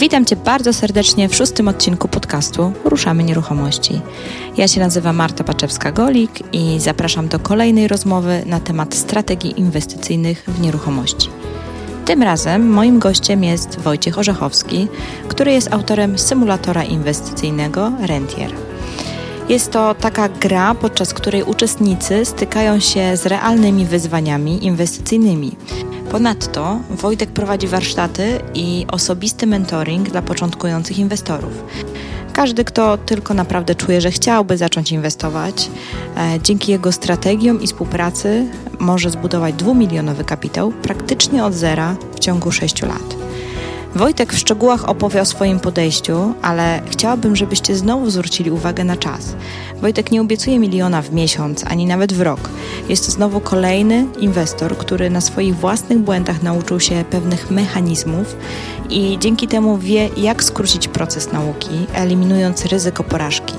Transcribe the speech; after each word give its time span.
Witam 0.00 0.24
Cię 0.24 0.36
bardzo 0.36 0.72
serdecznie 0.72 1.28
w 1.28 1.34
szóstym 1.34 1.68
odcinku 1.68 2.08
podcastu 2.08 2.72
Ruszamy 2.84 3.24
Nieruchomości. 3.24 4.00
Ja 4.56 4.68
się 4.68 4.80
nazywam 4.80 5.16
Marta 5.16 5.44
Paczewska-Golik 5.44 6.42
i 6.52 6.80
zapraszam 6.80 7.28
do 7.28 7.38
kolejnej 7.38 7.88
rozmowy 7.88 8.42
na 8.46 8.60
temat 8.60 8.94
strategii 8.94 9.60
inwestycyjnych 9.60 10.44
w 10.48 10.60
nieruchomości. 10.60 11.28
Tym 12.04 12.22
razem 12.22 12.70
moim 12.70 12.98
gościem 12.98 13.44
jest 13.44 13.80
Wojciech 13.80 14.18
Orzechowski, 14.18 14.88
który 15.28 15.52
jest 15.52 15.72
autorem 15.72 16.18
symulatora 16.18 16.84
inwestycyjnego 16.84 17.92
Rentier. 18.00 18.50
Jest 19.48 19.70
to 19.70 19.94
taka 19.94 20.28
gra, 20.28 20.74
podczas 20.74 21.14
której 21.14 21.42
uczestnicy 21.42 22.24
stykają 22.24 22.80
się 22.80 23.16
z 23.16 23.26
realnymi 23.26 23.86
wyzwaniami 23.86 24.64
inwestycyjnymi. 24.66 25.56
Ponadto 26.10 26.80
Wojtek 26.90 27.30
prowadzi 27.30 27.66
warsztaty 27.66 28.40
i 28.54 28.86
osobisty 28.92 29.46
mentoring 29.46 30.10
dla 30.10 30.22
początkujących 30.22 30.98
inwestorów. 30.98 31.64
Każdy, 32.32 32.64
kto 32.64 32.98
tylko 32.98 33.34
naprawdę 33.34 33.74
czuje, 33.74 34.00
że 34.00 34.10
chciałby 34.10 34.56
zacząć 34.56 34.92
inwestować, 34.92 35.70
e, 36.16 36.38
dzięki 36.42 36.72
jego 36.72 36.92
strategiom 36.92 37.62
i 37.62 37.66
współpracy 37.66 38.46
może 38.78 39.10
zbudować 39.10 39.54
dwumilionowy 39.54 40.24
kapitał 40.24 40.72
praktycznie 40.72 41.44
od 41.44 41.54
zera 41.54 41.96
w 42.14 42.18
ciągu 42.18 42.52
6 42.52 42.82
lat. 42.82 43.19
Wojtek 43.94 44.32
w 44.32 44.38
szczegółach 44.38 44.88
opowie 44.88 45.20
o 45.20 45.24
swoim 45.24 45.60
podejściu, 45.60 46.34
ale 46.42 46.82
chciałabym, 46.90 47.36
żebyście 47.36 47.76
znowu 47.76 48.10
zwrócili 48.10 48.50
uwagę 48.50 48.84
na 48.84 48.96
czas. 48.96 49.36
Wojtek 49.80 50.10
nie 50.10 50.20
obiecuje 50.20 50.58
miliona 50.58 51.02
w 51.02 51.12
miesiąc, 51.12 51.64
ani 51.66 51.86
nawet 51.86 52.12
w 52.12 52.20
rok. 52.20 52.40
Jest 52.88 53.06
to 53.06 53.12
znowu 53.12 53.40
kolejny 53.40 54.06
inwestor, 54.18 54.76
który 54.76 55.10
na 55.10 55.20
swoich 55.20 55.56
własnych 55.56 55.98
błędach 55.98 56.42
nauczył 56.42 56.80
się 56.80 57.04
pewnych 57.10 57.50
mechanizmów 57.50 58.36
i 58.90 59.18
dzięki 59.20 59.48
temu 59.48 59.78
wie, 59.78 60.08
jak 60.16 60.44
skrócić 60.44 60.88
proces 60.88 61.32
nauki, 61.32 61.86
eliminując 61.94 62.66
ryzyko 62.66 63.04
porażki. 63.04 63.54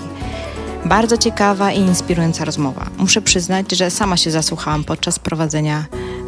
Bardzo 0.85 1.17
ciekawa 1.17 1.71
i 1.71 1.79
inspirująca 1.79 2.45
rozmowa. 2.45 2.85
Muszę 2.97 3.21
przyznać, 3.21 3.71
że 3.71 3.91
sama 3.91 4.17
się 4.17 4.31
zasłuchałam 4.31 4.83
podczas 4.83 5.19
prowadzenia 5.19 5.85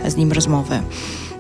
z 0.08 0.16
nim 0.16 0.32
rozmowy. 0.32 0.82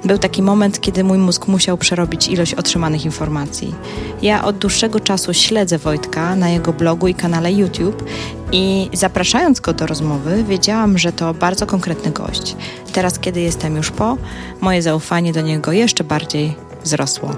Był 0.06 0.18
taki 0.18 0.42
moment, 0.42 0.82
kiedy 0.82 1.04
mój 1.04 1.18
mózg 1.18 1.48
musiał 1.48 1.78
przerobić 1.78 2.28
ilość 2.28 2.54
otrzymanych 2.54 3.06
informacji. 3.06 3.76
Ja 4.22 4.46
od 4.46 4.58
dłuższego 4.58 5.00
czasu 5.00 5.34
śledzę 5.34 5.78
Wojtka 5.78 6.36
na 6.36 6.50
jego 6.50 6.73
blogu 6.73 7.08
i 7.08 7.14
kanale 7.14 7.54
YouTube 7.54 8.04
i 8.52 8.90
zapraszając 8.94 9.59
go 9.59 9.74
do 9.74 9.88
rozmowy, 9.88 10.44
wiedziałam, 10.44 10.98
że 10.98 11.12
to 11.12 11.34
bardzo 11.34 11.66
konkretny 11.66 12.12
gość. 12.12 12.56
Teraz, 12.94 13.20
kiedy 13.20 13.42
jestem 13.42 13.76
już 13.76 13.92
po, 13.92 14.18
moje 14.62 14.81
zaufanie 14.81 15.34
do 15.34 15.42
niego 15.42 15.72
jeszcze 15.72 16.04
bardziej 16.04 16.56
wzrosło. 16.84 17.36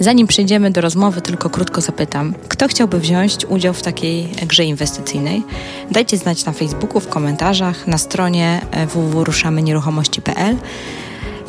Zanim 0.00 0.26
przejdziemy 0.26 0.70
do 0.70 0.80
rozmowy, 0.80 1.20
tylko 1.20 1.50
krótko 1.50 1.80
zapytam, 1.80 2.34
kto 2.48 2.68
chciałby 2.68 3.00
wziąć 3.00 3.36
udział 3.48 3.74
w 3.74 3.82
takiej 3.82 4.28
grze 4.46 4.64
inwestycyjnej? 4.64 5.42
Dajcie 5.90 6.16
znać 6.16 6.44
na 6.44 6.52
Facebooku, 6.52 7.00
w 7.00 7.08
komentarzach, 7.08 7.86
na 7.86 7.98
stronie 7.98 8.60
www.ruszamynieruchomości.pl. 8.86 10.56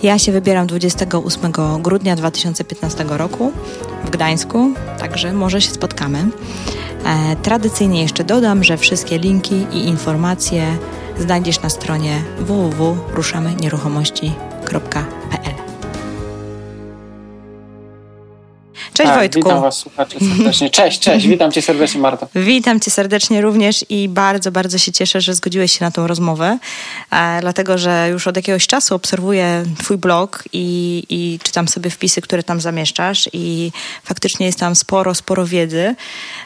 Ja 0.06 0.20
się 0.20 0.32
wybieram 0.32 0.68
28 0.68 1.52
grudnia 1.80 2.16
2015 2.16 3.06
roku 3.10 3.52
w 4.06 4.10
Gdańsku, 4.10 4.74
także 5.00 5.34
może 5.34 5.62
się 5.62 5.72
spotkamy. 5.72 6.28
E, 7.06 7.36
tradycyjnie 7.36 8.02
jeszcze 8.02 8.24
dodam, 8.24 8.64
że 8.64 8.78
wszystkie 8.78 9.20
linki 9.20 9.66
i 9.72 9.88
informacje 9.88 10.78
znajdziesz 11.20 11.62
na 11.62 11.70
stronie 11.70 12.24
www.ruszamynieruchomości.pl. 12.40 15.25
Cześć 18.96 19.10
tak, 19.10 19.20
Wojtku. 19.20 19.40
Witam 19.40 19.62
Was 19.62 19.78
słuchacze 19.78 20.20
serdecznie. 20.20 20.70
Cześć, 20.70 21.00
cześć, 21.00 21.28
witam 21.36 21.52
Cię 21.52 21.62
serdecznie 21.62 22.02
Marta. 22.02 22.28
Witam 22.36 22.80
Cię 22.80 22.92
serdecznie 22.92 23.42
również 23.42 23.86
i 23.90 24.10
bardzo, 24.10 24.52
bardzo 24.52 24.78
się 24.78 24.92
cieszę, 24.92 25.22
że 25.22 25.34
zgodziłeś 25.34 25.72
się 25.72 25.86
na 25.86 25.92
tą 25.92 26.08
rozmowę, 26.08 26.58
e, 27.12 27.38
dlatego 27.42 27.78
że 27.78 28.08
już 28.12 28.28
od 28.28 28.36
jakiegoś 28.36 28.68
czasu 28.68 28.96
obserwuję 28.96 29.64
Twój 29.78 29.98
blog 29.98 30.44
i, 30.54 31.04
i 31.10 31.40
czytam 31.44 31.68
sobie 31.68 31.90
wpisy, 31.90 32.22
które 32.22 32.44
tam 32.44 32.62
zamieszczasz 32.62 33.30
i 33.34 33.72
faktycznie 34.04 34.46
jest 34.46 34.60
tam 34.60 34.76
sporo, 34.76 35.16
sporo 35.16 35.46
wiedzy. 35.46 35.96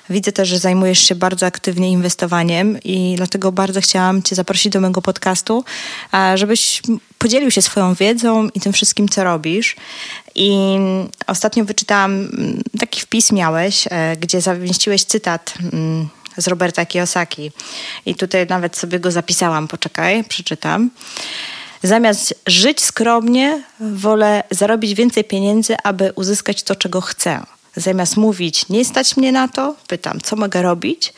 Widzę 0.10 0.32
też, 0.32 0.50
że 0.50 0.60
zajmujesz 0.60 1.00
się 1.00 1.16
bardzo 1.16 1.46
aktywnie 1.46 1.92
inwestowaniem 1.92 2.78
i 2.84 3.14
dlatego 3.18 3.52
bardzo 3.52 3.82
chciałam 3.82 4.24
Cię 4.24 4.36
zaprosić 4.36 4.74
do 4.74 4.82
mojego 4.82 5.02
podcastu, 5.02 5.64
e, 6.14 6.38
żebyś 6.38 6.82
podzielił 7.18 7.52
się 7.52 7.62
swoją 7.62 7.94
wiedzą 7.94 8.50
i 8.54 8.60
tym 8.60 8.74
wszystkim, 8.74 9.10
co 9.10 9.24
robisz. 9.24 9.76
I 10.36 10.78
ostatnio 11.28 11.66
wyczytałam 11.66 12.12
mm, 12.12 12.62
taki 12.80 13.02
wpis 13.02 13.32
miałeś, 13.32 13.88
e, 13.90 14.18
gdzie 14.18 14.42
zamieściłeś 14.42 15.04
cytat 15.04 15.54
mm, 15.74 16.10
z 16.38 16.48
Roberta 16.48 16.86
Kiyosaki. 16.86 17.52
I 18.06 18.16
tutaj 18.16 18.48
nawet 18.48 18.78
sobie 18.78 19.00
go 19.00 19.12
zapisałam, 19.12 19.68
poczekaj, 19.68 20.24
przeczytam. 20.24 20.90
Zamiast 21.84 22.36
żyć 22.48 22.82
skromnie, 22.82 23.64
wolę 23.80 24.44
zarobić 24.52 24.94
więcej 24.94 25.24
pieniędzy, 25.24 25.76
aby 25.84 26.12
uzyskać 26.16 26.64
to, 26.64 26.76
czego 26.76 27.02
chcę. 27.02 27.44
Zamiast 27.76 28.18
mówić, 28.18 28.70
nie 28.70 28.86
stać 28.86 29.18
mnie 29.18 29.32
na 29.32 29.48
to, 29.48 29.76
pytam, 29.88 30.22
co 30.22 30.36
mogę 30.36 30.62
robić, 30.62 31.14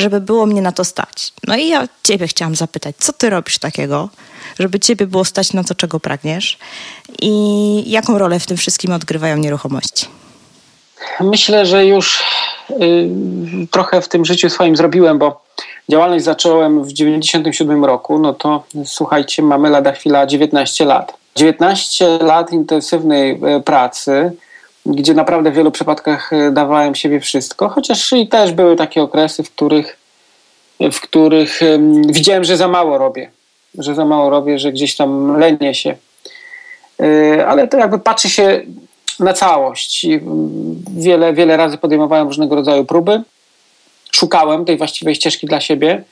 żeby 0.00 0.20
było 0.20 0.46
mnie 0.46 0.62
na 0.62 0.72
to 0.72 0.84
stać. 0.84 1.32
No 1.46 1.56
i 1.56 1.68
ja 1.68 1.88
ciebie 2.02 2.26
chciałam 2.26 2.54
zapytać, 2.54 2.96
co 2.98 3.12
ty 3.12 3.30
robisz 3.30 3.58
takiego, 3.58 4.08
żeby 4.58 4.80
ciebie 4.80 5.06
było 5.06 5.24
stać 5.24 5.52
na 5.52 5.64
to, 5.64 5.74
czego 5.74 6.00
pragniesz 6.00 6.58
i 7.22 7.90
jaką 7.90 8.18
rolę 8.18 8.40
w 8.40 8.46
tym 8.46 8.56
wszystkim 8.56 8.92
odgrywają 8.92 9.36
nieruchomości? 9.36 10.06
Myślę, 11.20 11.66
że 11.66 11.86
już 11.86 12.22
y, 12.70 13.08
trochę 13.70 14.00
w 14.00 14.08
tym 14.08 14.24
życiu 14.24 14.50
swoim 14.50 14.76
zrobiłem, 14.76 15.18
bo 15.18 15.42
działalność 15.88 16.24
zacząłem 16.24 16.84
w 16.84 16.92
97 16.92 17.84
roku, 17.84 18.18
no 18.18 18.32
to 18.32 18.64
słuchajcie, 18.84 19.42
mamy 19.42 19.70
lada 19.70 19.92
chwila 19.92 20.26
19 20.26 20.84
lat. 20.84 21.16
19 21.36 22.18
lat 22.18 22.52
intensywnej 22.52 23.40
y, 23.56 23.62
pracy, 23.62 24.32
gdzie 24.88 25.14
naprawdę 25.14 25.50
w 25.50 25.54
wielu 25.54 25.70
przypadkach 25.70 26.32
y, 26.32 26.50
dawałem 26.52 26.94
siebie 26.94 27.20
wszystko, 27.20 27.68
chociaż 27.68 28.12
i 28.12 28.28
też 28.28 28.52
były 28.52 28.76
takie 28.76 29.02
okresy, 29.02 29.42
w 29.42 29.50
których, 29.50 29.98
w 30.80 31.00
których 31.00 31.60
widziałem, 32.08 32.44
że 32.44 32.56
za 32.56 32.68
mało 32.68 32.98
robię 32.98 33.30
że 33.74 33.94
za 33.94 34.04
mało 34.04 34.30
robię, 34.30 34.58
że 34.58 34.72
gdzieś 34.72 34.96
tam 34.96 35.38
lenię 35.38 35.74
się. 35.74 35.96
Y, 37.02 37.46
ale 37.46 37.68
to 37.68 37.78
jakby 37.78 37.98
patrzy 37.98 38.30
się 38.30 38.62
na 39.20 39.32
całość. 39.32 40.06
Wiele, 40.96 41.32
wiele 41.32 41.56
razy 41.56 41.78
podejmowałem 41.78 42.26
różnego 42.26 42.54
rodzaju 42.54 42.84
próby. 42.84 43.22
Szukałem 44.12 44.64
tej 44.64 44.76
właściwej 44.76 45.14
ścieżki 45.14 45.46
dla 45.46 45.60
siebie. 45.60 46.04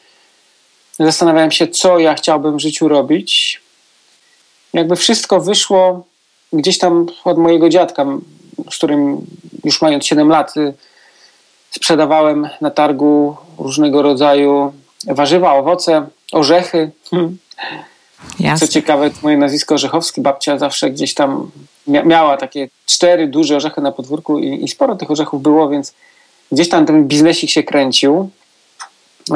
Zastanawiałem 0.92 1.50
się, 1.50 1.68
co 1.68 1.98
ja 1.98 2.14
chciałbym 2.14 2.56
w 2.56 2.60
życiu 2.60 2.88
robić. 2.88 3.60
Jakby 4.72 4.96
wszystko 4.96 5.40
wyszło 5.40 6.04
gdzieś 6.52 6.78
tam 6.78 7.06
od 7.24 7.38
mojego 7.38 7.68
dziadka, 7.68 8.06
z 8.70 8.76
którym 8.76 9.26
już 9.64 9.82
mając 9.82 10.06
7 10.06 10.28
lat 10.28 10.56
y, 10.56 10.74
sprzedawałem 11.70 12.48
na 12.60 12.70
targu 12.70 13.36
różnego 13.58 14.02
rodzaju 14.02 14.72
warzywa, 15.06 15.54
owoce, 15.54 16.06
orzechy. 16.32 16.90
Jasne. 18.40 18.66
Co 18.66 18.72
ciekawe, 18.72 19.10
moje 19.22 19.36
nazwisko 19.36 19.74
Orzechowski, 19.74 20.20
babcia 20.20 20.58
zawsze 20.58 20.90
gdzieś 20.90 21.14
tam 21.14 21.50
miała 21.86 22.36
takie 22.36 22.68
cztery 22.86 23.26
duże 23.28 23.56
orzechy 23.56 23.80
na 23.80 23.92
podwórku 23.92 24.38
i, 24.38 24.64
i 24.64 24.68
sporo 24.68 24.96
tych 24.96 25.10
orzechów 25.10 25.42
było, 25.42 25.68
więc 25.68 25.94
gdzieś 26.52 26.68
tam 26.68 26.86
ten 26.86 27.08
biznesik 27.08 27.50
się 27.50 27.62
kręcił. 27.62 28.30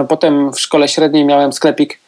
Potem 0.08 0.52
w 0.52 0.60
szkole 0.60 0.88
średniej 0.88 1.24
miałem 1.24 1.52
sklepik 1.52 1.98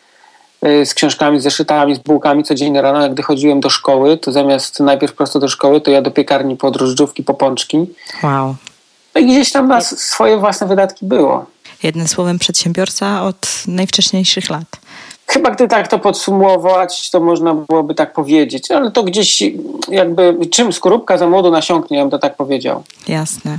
z 0.63 0.95
książkami, 0.95 1.41
z 1.41 1.43
zeszytami, 1.43 1.95
z 1.95 1.99
bułkami 1.99 2.45
codziennie 2.45 2.83
rano. 2.83 3.01
Jak 3.01 3.25
chodziłem 3.25 3.61
do 3.61 3.71
szkoły, 3.71 4.17
to 4.17 4.33
zamiast 4.33 4.81
najpierw 4.81 5.15
prosto 5.15 5.39
do 5.39 5.49
szkoły, 5.49 5.81
to 5.81 5.91
ja 5.91 6.03
do 6.03 6.11
piekarni 6.11 6.57
po 6.57 6.71
drożdżówki, 6.71 7.23
po 7.23 7.35
pączki. 7.35 7.87
Wow. 8.23 8.55
No 9.15 9.21
i 9.21 9.27
gdzieś 9.27 9.53
tam 9.53 9.69
na 9.69 9.81
swoje 9.81 10.39
własne 10.39 10.67
wydatki 10.67 11.07
było. 11.07 11.47
Jednym 11.83 12.09
słowem 12.09 12.39
przedsiębiorca 12.39 13.23
od 13.23 13.63
najwcześniejszych 13.67 14.51
lat. 14.51 14.65
Chyba 15.27 15.51
gdy 15.51 15.69
tak 15.69 15.89
to 15.89 15.99
podsumować, 15.99 17.11
to 17.11 17.21
można 17.21 17.55
byłoby 17.55 17.95
tak 17.95 18.13
powiedzieć, 18.13 18.71
ale 18.71 18.91
to 18.91 19.03
gdzieś 19.03 19.43
jakby 19.89 20.37
czym 20.51 20.73
skorupka 20.73 21.19
za 21.19 21.29
młodo 21.29 21.51
nasiąknie, 21.51 21.97
ja 21.97 22.03
bym 22.03 22.11
to 22.11 22.19
tak 22.19 22.37
powiedział. 22.37 22.83
Jasne. 23.09 23.59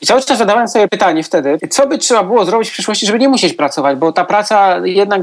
I 0.00 0.06
cały 0.06 0.22
czas 0.22 0.38
zadawałem 0.38 0.68
sobie 0.68 0.88
pytanie 0.88 1.22
wtedy, 1.22 1.58
co 1.70 1.86
by 1.86 1.98
trzeba 1.98 2.22
było 2.22 2.44
zrobić 2.44 2.68
w 2.68 2.72
przyszłości, 2.72 3.06
żeby 3.06 3.18
nie 3.18 3.28
musieć 3.28 3.54
pracować, 3.54 3.98
bo 3.98 4.12
ta 4.12 4.24
praca 4.24 4.86
jednak 4.86 5.22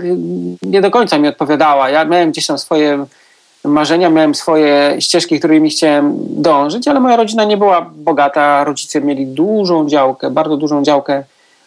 nie 0.61 0.81
do 0.81 0.91
końca 0.91 1.17
mi 1.17 1.27
odpowiadała. 1.27 1.89
Ja 1.89 2.05
miałem 2.05 2.31
gdzieś 2.31 2.45
tam 2.45 2.57
swoje 2.57 3.05
marzenia, 3.63 4.09
miałem 4.09 4.35
swoje 4.35 4.95
ścieżki, 4.99 5.39
którymi 5.39 5.69
chciałem 5.69 6.15
dążyć, 6.41 6.87
ale 6.87 6.99
moja 6.99 7.15
rodzina 7.15 7.43
nie 7.43 7.57
była 7.57 7.91
bogata. 7.95 8.63
Rodzice 8.63 9.01
mieli 9.01 9.25
dużą 9.25 9.87
działkę, 9.87 10.31
bardzo 10.31 10.57
dużą 10.57 10.83
działkę 10.83 11.23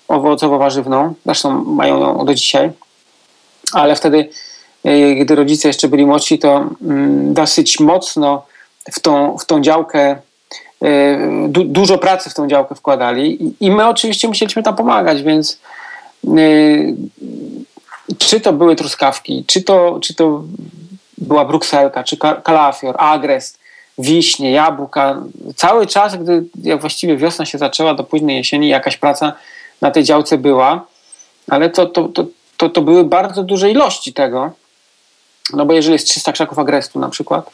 owocowo-warzywną, 0.09 1.13
zresztą 1.27 1.65
mają 1.65 2.01
ją 2.01 2.25
do 2.25 2.35
dzisiaj 2.35 2.71
ale 3.73 3.97
wtedy, 3.97 4.29
e, 4.85 5.15
gdy 5.15 5.35
rodzice 5.35 5.69
jeszcze 5.69 5.89
byli 5.89 6.07
młodsi, 6.07 6.39
to 6.39 6.71
mm, 6.83 7.35
dosyć 7.35 7.81
mocno 7.81 8.43
w 8.93 9.01
tą, 9.01 9.39
w 9.39 9.45
tą 9.45 9.61
działkę 9.61 10.17
du 11.49 11.65
dużo 11.65 11.99
pracy 11.99 12.31
w 12.31 12.35
tą 12.35 12.49
działkę 12.49 12.75
wkładali 12.75 13.45
i, 13.45 13.67
i 13.67 13.71
my 13.71 13.89
oczywiście 13.89 14.29
musieliśmy 14.29 14.63
tam 14.63 14.77
pomagać, 14.77 15.23
więc 15.23 15.59
czy 18.19 18.41
to 18.41 18.53
były 18.53 18.77
truskawki, 18.77 19.45
czy 19.47 19.63
to, 19.63 19.99
czy 20.03 20.15
to 20.15 20.43
była 21.19 21.45
brukselka, 21.45 22.05
czy 22.05 22.17
kalafior, 22.43 22.95
agrest, 22.99 23.59
wiśnie, 23.99 24.51
jabłka. 24.51 25.23
Cały 25.57 25.87
czas, 25.87 26.17
gdy 26.17 26.45
jak 26.63 26.81
właściwie 26.81 27.17
wiosna 27.17 27.45
się 27.47 27.59
zaczęła 27.59 27.95
do 27.95 28.05
późnej 28.05 28.37
jesieni, 28.37 28.69
jakaś 28.69 28.97
praca 28.97 29.33
na 29.81 29.91
tej 29.91 30.05
działce 30.05 30.39
była, 30.39 30.87
ale 31.49 31.71
to, 31.71 31.87
to, 31.87 32.09
to, 32.09 32.25
to, 32.57 32.69
to 32.69 32.83
były 32.83 33.05
bardzo 33.05 33.43
duże 33.43 33.71
ilości 33.71 34.13
tego. 34.13 34.51
No 35.53 35.67
bo 35.67 35.73
jeżeli 35.73 35.93
jest 35.93 36.09
300 36.09 36.33
krzaków 36.33 36.59
agrestu 36.59 36.99
na 36.99 37.09
przykład, 37.09 37.51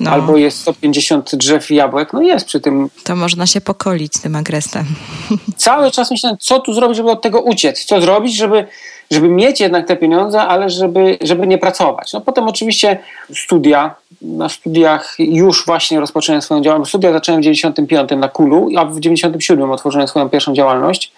no. 0.00 0.10
albo 0.10 0.36
jest 0.36 0.60
150 0.60 1.36
drzew 1.36 1.70
jabłek, 1.70 2.12
no 2.12 2.22
jest 2.22 2.46
przy 2.46 2.60
tym. 2.60 2.90
To 3.04 3.16
można 3.16 3.46
się 3.46 3.60
pokolić 3.60 4.12
tym 4.12 4.36
agrestem. 4.36 4.84
Cały 5.56 5.90
czas 5.90 6.10
myślałem, 6.10 6.38
co 6.40 6.60
tu 6.60 6.74
zrobić, 6.74 6.96
żeby 6.96 7.10
od 7.10 7.22
tego 7.22 7.40
uciec, 7.40 7.84
co 7.84 8.00
zrobić, 8.00 8.36
żeby, 8.36 8.66
żeby 9.10 9.28
mieć 9.28 9.60
jednak 9.60 9.86
te 9.86 9.96
pieniądze, 9.96 10.40
ale 10.40 10.70
żeby, 10.70 11.18
żeby 11.20 11.46
nie 11.46 11.58
pracować. 11.58 12.12
No 12.12 12.20
potem 12.20 12.44
oczywiście 12.44 12.98
studia. 13.34 13.94
Na 14.22 14.48
studiach 14.48 15.14
już 15.18 15.66
właśnie 15.66 16.00
rozpocząłem 16.00 16.42
swoją 16.42 16.62
działalność. 16.62 16.90
Studia 16.90 17.12
zacząłem 17.12 17.40
w 17.40 17.44
95 17.44 18.10
na 18.16 18.28
Kulu, 18.28 18.68
a 18.76 18.84
w 18.84 19.00
97 19.00 19.70
otworzyłem 19.70 20.08
swoją 20.08 20.28
pierwszą 20.28 20.54
działalność. 20.54 21.12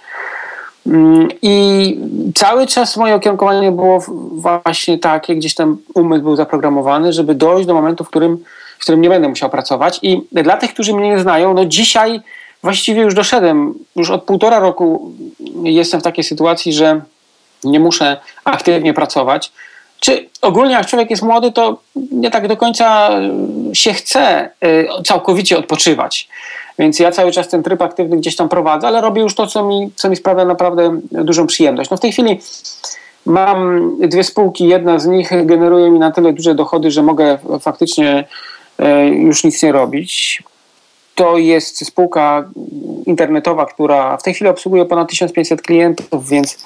Mm, 0.87 1.29
I 1.43 1.97
cały 2.35 2.67
czas 2.67 2.97
moje 2.97 3.15
okierunkowanie 3.15 3.73
było 3.73 4.05
właśnie 4.33 4.99
takie, 4.99 5.37
gdzieś 5.37 5.55
tam 5.55 5.79
umysł 5.95 6.23
był 6.23 6.37
zaprogramowany, 6.37 7.13
żeby 7.13 7.35
dojść 7.35 7.67
do 7.67 7.75
momentu, 7.75 8.05
w 8.05 8.09
którym, 8.09 8.45
w 8.79 8.83
którym 8.83 9.01
nie 9.01 9.09
będę 9.09 9.29
musiał 9.29 9.51
pracować. 9.51 9.99
I 10.03 10.23
dla 10.33 10.57
tych, 10.57 10.75
którzy 10.75 10.95
mnie 10.95 11.09
nie 11.09 11.21
znają, 11.21 11.55
no 11.55 11.65
dzisiaj 11.65 12.21
właściwie 12.63 13.03
już 13.03 13.15
doszedłem, 13.15 13.75
już 13.97 14.11
od 14.11 14.25
półtora 14.25 14.59
roku 14.59 15.13
jestem 15.63 16.01
w 16.01 16.05
takiej 16.05 16.25
sytuacji, 16.25 16.73
że 16.73 17.01
nie 17.65 17.81
muszę 17.81 18.17
aktywnie 18.45 18.95
pracować. 18.95 19.53
Czy 20.01 20.29
ogólnie 20.43 20.73
jak 20.73 20.87
człowiek 20.87 21.11
jest 21.11 21.23
młody, 21.23 21.53
to 21.53 21.81
nie 22.13 22.31
tak 22.31 22.49
do 22.49 22.57
końca 22.57 23.11
się 23.73 23.93
chce 23.93 24.51
y, 24.65 24.89
całkowicie 25.05 25.59
odpoczywać. 25.59 26.29
Więc 26.81 26.99
ja 26.99 27.13
cały 27.13 27.33
czas 27.33 27.49
ten 27.49 27.63
tryb 27.63 27.83
aktywny 27.83 28.17
gdzieś 28.17 28.37
tam 28.37 28.49
prowadzę, 28.49 28.87
ale 28.87 29.01
robię 29.01 29.23
już 29.23 29.35
to, 29.35 29.47
co 29.47 29.65
mi, 29.65 29.91
co 29.95 30.11
mi 30.11 30.17
sprawia 30.17 30.45
naprawdę 30.45 31.01
dużą 31.11 31.47
przyjemność. 31.47 31.91
No 31.91 31.97
w 31.97 32.01
tej 32.01 32.13
chwili 32.13 32.41
mam 33.27 33.91
dwie 34.09 34.25
spółki, 34.25 34.69
jedna 34.69 34.99
z 34.99 35.07
nich 35.07 35.31
generuje 35.47 35.91
mi 35.91 35.99
na 35.99 36.11
tyle 36.11 36.33
duże 36.33 36.55
dochody, 36.55 36.91
że 36.91 37.03
mogę 37.03 37.39
faktycznie 37.61 38.25
y, 38.81 38.85
już 39.07 39.45
nic 39.45 39.63
nie 39.63 39.73
robić 39.73 40.43
to 41.21 41.39
jest 41.39 41.87
spółka 41.87 42.45
internetowa, 43.07 43.67
która 43.67 44.17
w 44.17 44.23
tej 44.23 44.35
chwili 44.35 44.51
obsługuje 44.51 44.85
ponad 44.85 45.09
1500 45.09 45.63
klientów, 45.63 46.29
więc 46.29 46.59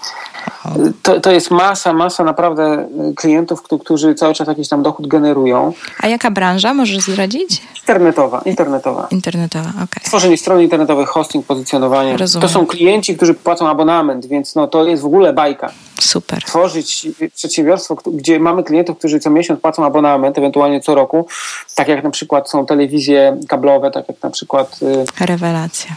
to, 1.02 1.20
to 1.20 1.30
jest 1.30 1.50
masa, 1.50 1.92
masa 1.92 2.24
naprawdę 2.24 2.88
klientów, 3.16 3.62
którzy 3.62 4.14
cały 4.14 4.34
czas 4.34 4.48
jakiś 4.48 4.68
tam 4.68 4.82
dochód 4.82 5.06
generują. 5.06 5.72
A 6.00 6.08
jaka 6.08 6.30
branża 6.30 6.74
możesz 6.74 6.98
zdradzić? 6.98 7.62
Internetowa, 7.80 8.42
internetowa. 8.44 9.06
Internetowa, 9.10 9.68
okej. 9.68 9.84
Okay. 9.84 10.04
Tworzenie 10.04 10.36
strony 10.36 10.62
internetowej, 10.62 11.06
hosting, 11.06 11.46
pozycjonowanie. 11.46 12.16
Rozumiem. 12.16 12.48
To 12.48 12.54
są 12.54 12.66
klienci, 12.66 13.16
którzy 13.16 13.34
płacą 13.34 13.68
abonament, 13.68 14.26
więc 14.26 14.54
no, 14.54 14.66
to 14.66 14.84
jest 14.84 15.02
w 15.02 15.06
ogóle 15.06 15.32
bajka. 15.32 15.70
Super. 16.00 16.42
Tworzyć 16.44 17.08
przedsiębiorstwo, 17.34 17.96
gdzie 18.06 18.40
mamy 18.40 18.64
klientów, 18.64 18.98
którzy 18.98 19.20
co 19.20 19.30
miesiąc 19.30 19.60
płacą 19.60 19.84
abonament, 19.84 20.38
ewentualnie 20.38 20.80
co 20.80 20.94
roku, 20.94 21.26
tak 21.74 21.88
jak 21.88 22.04
na 22.04 22.10
przykład 22.10 22.50
są 22.50 22.66
telewizje 22.66 23.36
kablowe, 23.48 23.90
tak 23.90 24.08
jak 24.08 24.22
na 24.22 24.30
przykład... 24.30 24.43
Y, 24.82 25.26
Rewelacja. 25.26 25.96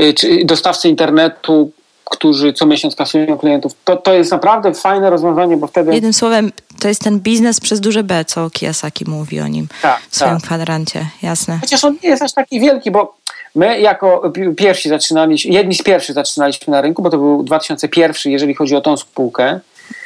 Y, 0.00 0.14
czy 0.14 0.44
dostawcy 0.44 0.88
internetu, 0.88 1.70
którzy 2.04 2.52
co 2.52 2.66
miesiąc 2.66 2.96
kasują 2.96 3.38
klientów. 3.38 3.72
To, 3.84 3.96
to 3.96 4.14
jest 4.14 4.30
naprawdę 4.30 4.74
fajne 4.74 5.10
rozwiązanie, 5.10 5.56
bo 5.56 5.66
wtedy... 5.66 5.94
Jednym 5.94 6.12
słowem, 6.12 6.52
to 6.80 6.88
jest 6.88 7.00
ten 7.00 7.20
biznes 7.20 7.60
przez 7.60 7.80
duże 7.80 8.02
B, 8.02 8.24
co 8.24 8.50
Kiyosaki 8.50 9.04
mówi 9.08 9.40
o 9.40 9.48
nim 9.48 9.68
tak, 9.82 10.00
w 10.10 10.16
swoim 10.16 10.34
tak. 10.34 10.42
kwadrancie, 10.42 11.06
jasne. 11.22 11.58
Chociaż 11.60 11.84
on 11.84 11.96
nie 12.02 12.08
jest 12.08 12.22
aż 12.22 12.32
taki 12.32 12.60
wielki, 12.60 12.90
bo 12.90 13.16
my 13.54 13.80
jako 13.80 14.32
pierwsi 14.56 14.88
zaczynaliśmy, 14.88 15.52
jedni 15.52 15.74
z 15.74 15.82
pierwszych 15.82 16.14
zaczynaliśmy 16.14 16.70
na 16.70 16.80
rynku, 16.80 17.02
bo 17.02 17.10
to 17.10 17.18
był 17.18 17.42
2001, 17.42 18.32
jeżeli 18.32 18.54
chodzi 18.54 18.76
o 18.76 18.80
tą 18.80 18.96
spółkę 18.96 19.60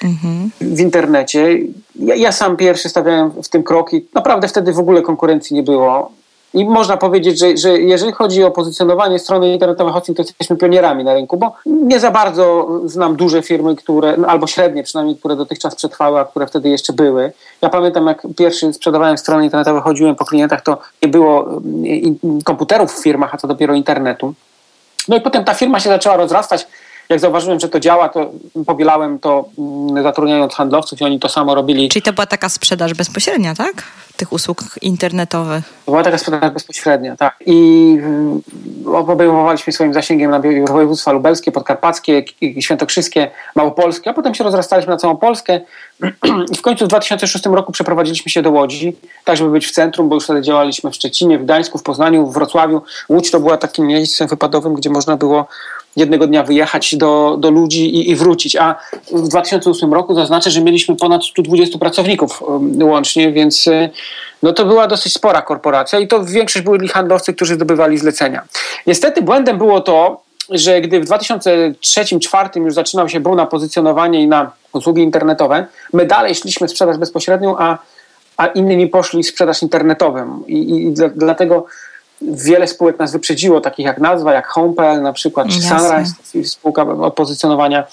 mhm. 0.05 0.51
w 0.61 0.81
internecie. 0.81 1.59
Ja, 1.95 2.15
ja, 2.15 2.33
sam 2.33 2.57
pierwszy 2.57 2.89
stawiałem 2.89 3.31
w 3.43 3.49
tym 3.49 3.63
kroki. 3.63 4.07
Naprawdę 4.15 4.49
wtedy 4.49 4.73
w 4.73 4.79
ogóle 4.79 5.03
konkurencji 5.03 5.57
nie 5.57 5.63
było. 5.63 6.13
I 6.55 6.65
można 6.65 6.97
powiedzieć, 6.97 7.39
że, 7.39 7.57
że 7.57 7.79
jeżeli 7.79 8.13
chodzi 8.13 8.45
o 8.45 8.51
pozycjonowanie 8.51 9.19
strony 9.19 9.53
internetowej 9.53 9.93
hosting, 9.93 10.17
to 10.17 10.23
jesteśmy 10.23 10.57
pionierami 10.57 11.05
na 11.05 11.15
rynku, 11.15 11.37
bo 11.37 11.53
nie 11.67 12.01
za 12.01 12.11
bardzo 12.11 12.69
znam 12.85 13.17
duże 13.17 13.43
firmy, 13.43 13.77
które, 13.77 14.17
no, 14.17 14.29
albo 14.29 14.47
średnie 14.47 14.83
przynajmniej, 14.83 15.17
które 15.17 15.37
dotychczas 15.37 15.75
przetrwały, 15.75 16.21
a 16.21 16.25
które 16.25 16.47
wtedy 16.47 16.69
jeszcze 16.69 16.93
były. 16.93 17.33
Ja 17.63 17.69
pamiętam, 17.69 18.07
jak 18.07 18.23
pierwszy 18.37 18.73
sprzedawałem 18.73 19.19
strony 19.19 19.45
internetowe, 19.45 19.81
chodziłem 19.81 20.17
po 20.17 20.25
klientach, 20.25 20.63
to 20.63 20.79
nie 21.03 21.09
było 21.09 21.49
mm, 21.51 22.43
komputerów 22.45 22.95
w 22.95 23.03
firmach, 23.03 23.35
a 23.35 23.39
co 23.39 23.49
dopiero 23.49 23.75
internetu. 23.75 24.35
No 25.09 25.17
i 25.17 25.21
potem 25.21 25.45
ta 25.45 25.55
firma 25.55 25.81
się 25.81 25.89
zaczęła 25.89 26.17
rozrastać 26.17 26.67
jak 27.09 27.21
zauważyłem, 27.21 27.61
że 27.61 27.69
to 27.69 27.81
działa, 27.81 28.09
to 28.09 28.31
powielałem 28.67 29.19
to 29.19 29.49
mm, 29.59 30.03
zatrudniając 30.03 30.55
handlowców 30.55 31.01
i 31.01 31.05
oni 31.05 31.21
to 31.21 31.29
samo 31.29 31.55
robili. 31.55 31.89
Czyli 31.89 32.03
to 32.03 32.13
była 32.13 32.27
taka 32.27 32.49
sprzedaż 32.49 32.95
bezpośrednia, 32.95 33.55
tak? 33.55 33.83
Tych 34.19 34.33
usług 34.33 34.65
internetowych. 34.83 35.65
To 35.87 35.93
była 35.93 36.05
taka 36.05 36.19
sprzedaż 36.19 36.53
bezpośrednia, 36.53 37.17
tak. 37.17 37.37
I 37.47 37.99
mm, 38.03 38.43
obejmowaliśmy 38.87 39.73
swoim 39.73 39.95
zasięgiem 39.95 40.31
na 40.31 40.41
województwa 40.69 41.13
lubelskie, 41.13 41.53
podkarpackie, 41.53 42.25
świętokrzyskie, 42.61 43.31
małopolskie, 43.55 44.11
a 44.11 44.13
potem 44.13 44.35
się 44.35 44.45
rozrastaliśmy 44.45 44.93
na 44.93 44.97
całą 44.97 45.17
Polskę 45.17 45.61
i 46.53 46.57
w 46.57 46.63
końcu 46.63 46.85
w 46.85 46.89
2006 46.89 47.47
roku 47.47 47.73
przeprowadziliśmy 47.73 48.31
się 48.31 48.43
do 48.43 48.51
Łodzi, 48.51 48.97
tak 49.25 49.37
żeby 49.37 49.51
być 49.51 49.67
w 49.67 49.71
centrum, 49.71 50.09
bo 50.09 50.15
już 50.15 50.25
wtedy 50.25 50.43
działaliśmy 50.43 50.91
w 50.91 50.95
Szczecinie, 50.95 51.39
w 51.39 51.45
Gdańsku, 51.45 51.79
w 51.79 51.83
Poznaniu, 51.83 52.27
w 52.27 52.35
Wrocławiu. 52.35 52.83
Łódź 53.09 53.31
to 53.31 53.41
była 53.41 53.57
takim 53.57 53.87
miejscem 53.87 54.29
wypadowym, 54.29 54.75
gdzie 54.75 54.91
można 54.91 55.17
było 55.17 55.47
jednego 55.99 56.27
dnia 56.27 56.43
wyjechać 56.43 56.97
do, 56.97 57.37
do 57.41 57.51
ludzi 57.51 57.97
i, 57.97 58.11
i 58.11 58.17
wrócić. 58.17 58.57
A 58.57 58.75
w 59.13 59.29
2008 59.29 59.93
roku 59.93 60.15
zaznaczę, 60.15 60.51
że 60.51 60.61
mieliśmy 60.61 60.97
ponad 60.97 61.25
120 61.25 61.79
pracowników 61.79 62.43
um, 62.43 62.83
łącznie, 62.83 63.33
więc 63.33 63.67
y, 63.67 63.91
no 64.43 64.53
to 64.53 64.65
była 64.65 64.87
dosyć 64.87 65.13
spora 65.13 65.43
korporacja 65.43 65.99
i 65.99 66.09
to 66.09 66.25
większość 66.25 66.65
byli 66.65 66.89
handlowcy, 66.89 67.35
którzy 67.35 67.55
zdobywali 67.55 67.99
zlecenia. 67.99 68.43
Niestety 68.87 69.23
błędem 69.23 69.59
było 69.59 69.81
to, 69.81 70.21
że 70.51 70.81
gdy 70.81 71.01
w 71.01 71.05
2003-2004 71.05 72.65
już 72.65 72.75
zaczynał 72.75 73.09
się 73.09 73.21
boom 73.21 73.37
na 73.37 73.47
pozycjonowanie 73.47 74.23
i 74.23 74.29
na 74.29 74.51
usługi 74.73 75.03
internetowe, 75.03 75.67
my 75.93 76.07
dalej 76.07 76.35
szliśmy 76.35 76.69
sprzedaż 76.69 76.97
bezpośrednią, 76.97 77.59
a, 77.59 77.79
a 78.37 78.47
innymi 78.47 78.89
poszli 78.89 79.25
sprzedaż 79.25 79.63
internetową. 79.63 80.43
I, 80.47 80.59
i 80.59 80.95
dlatego 81.15 81.67
wiele 82.23 82.67
spółek 82.67 82.99
nas 82.99 83.13
wyprzedziło, 83.13 83.61
takich 83.61 83.87
jak 83.87 83.99
nazwa, 83.99 84.33
jak 84.33 84.47
Home.pl 84.47 85.03
na 85.03 85.13
przykład, 85.13 85.49
czy 85.49 85.61
Sunrise, 85.63 86.15
spółka 86.45 86.83
opozycjonowania. 86.83 87.87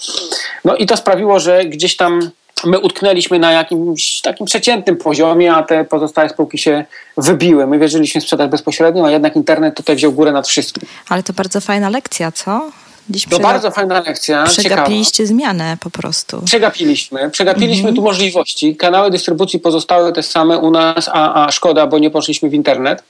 No 0.66 0.76
i 0.76 0.86
to 0.86 0.98
sprawiło, 0.98 1.40
że 1.40 1.66
gdzieś 1.66 1.96
tam 1.96 2.32
my 2.66 2.80
utknęliśmy 2.80 3.40
na 3.40 3.52
jakimś 3.52 4.22
takim 4.22 4.46
przeciętnym 4.46 4.98
poziomie, 4.98 5.54
a 5.54 5.64
te 5.64 5.86
pozostałe 5.86 6.30
spółki 6.30 6.58
się 6.58 6.86
wybiły. 7.18 7.68
My 7.68 7.80
wierzyliśmy 7.80 8.22
w 8.22 8.24
sprzedaż 8.24 8.50
bezpośrednią, 8.50 9.06
a 9.06 9.12
jednak 9.12 9.36
internet 9.36 9.76
tutaj 9.76 9.96
wziął 9.96 10.12
górę 10.12 10.32
nad 10.32 10.48
wszystkim. 10.48 10.90
Ale 11.10 11.24
to 11.24 11.34
bardzo 11.34 11.62
fajna 11.62 11.90
lekcja, 11.90 12.32
co? 12.32 12.72
Dziś 13.10 13.26
to 13.26 13.40
bardzo 13.40 13.72
fajna 13.72 14.00
lekcja. 14.00 14.44
Przegapiliście 14.44 15.24
ciekawa. 15.24 15.28
zmianę 15.28 15.78
po 15.80 15.90
prostu. 15.90 16.42
Przegapiliśmy. 16.46 17.30
Przegapiliśmy 17.32 17.78
mhm. 17.78 17.96
tu 17.96 18.02
możliwości. 18.02 18.76
Kanały 18.76 19.12
dystrybucji 19.12 19.60
pozostały 19.60 20.14
te 20.14 20.24
same 20.24 20.58
u 20.58 20.72
nas, 20.72 21.10
a, 21.14 21.46
a 21.46 21.52
szkoda, 21.52 21.88
bo 21.88 22.00
nie 22.00 22.10
poszliśmy 22.10 22.50
w 22.50 22.54
internet. 22.54 23.04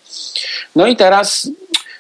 No 0.75 0.87
i 0.87 0.95
teraz 0.95 1.49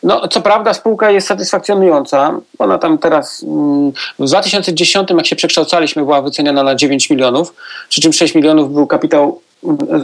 no, 0.03 0.27
co 0.27 0.41
prawda 0.41 0.73
spółka 0.73 1.11
jest 1.11 1.27
satysfakcjonująca. 1.27 2.39
Ona 2.59 2.77
tam 2.77 2.97
teraz 2.97 3.43
mm, 3.43 3.91
w 4.19 4.25
2010, 4.25 5.09
jak 5.09 5.27
się 5.27 5.35
przekształcaliśmy, 5.35 6.03
była 6.03 6.21
wyceniana 6.21 6.63
na 6.63 6.75
9 6.75 7.09
milionów, 7.09 7.53
przy 7.89 8.01
czym 8.01 8.13
6 8.13 8.35
milionów 8.35 8.73
był 8.73 8.87
kapitał 8.87 9.41
mm, 9.63 9.77
e, 9.91 9.95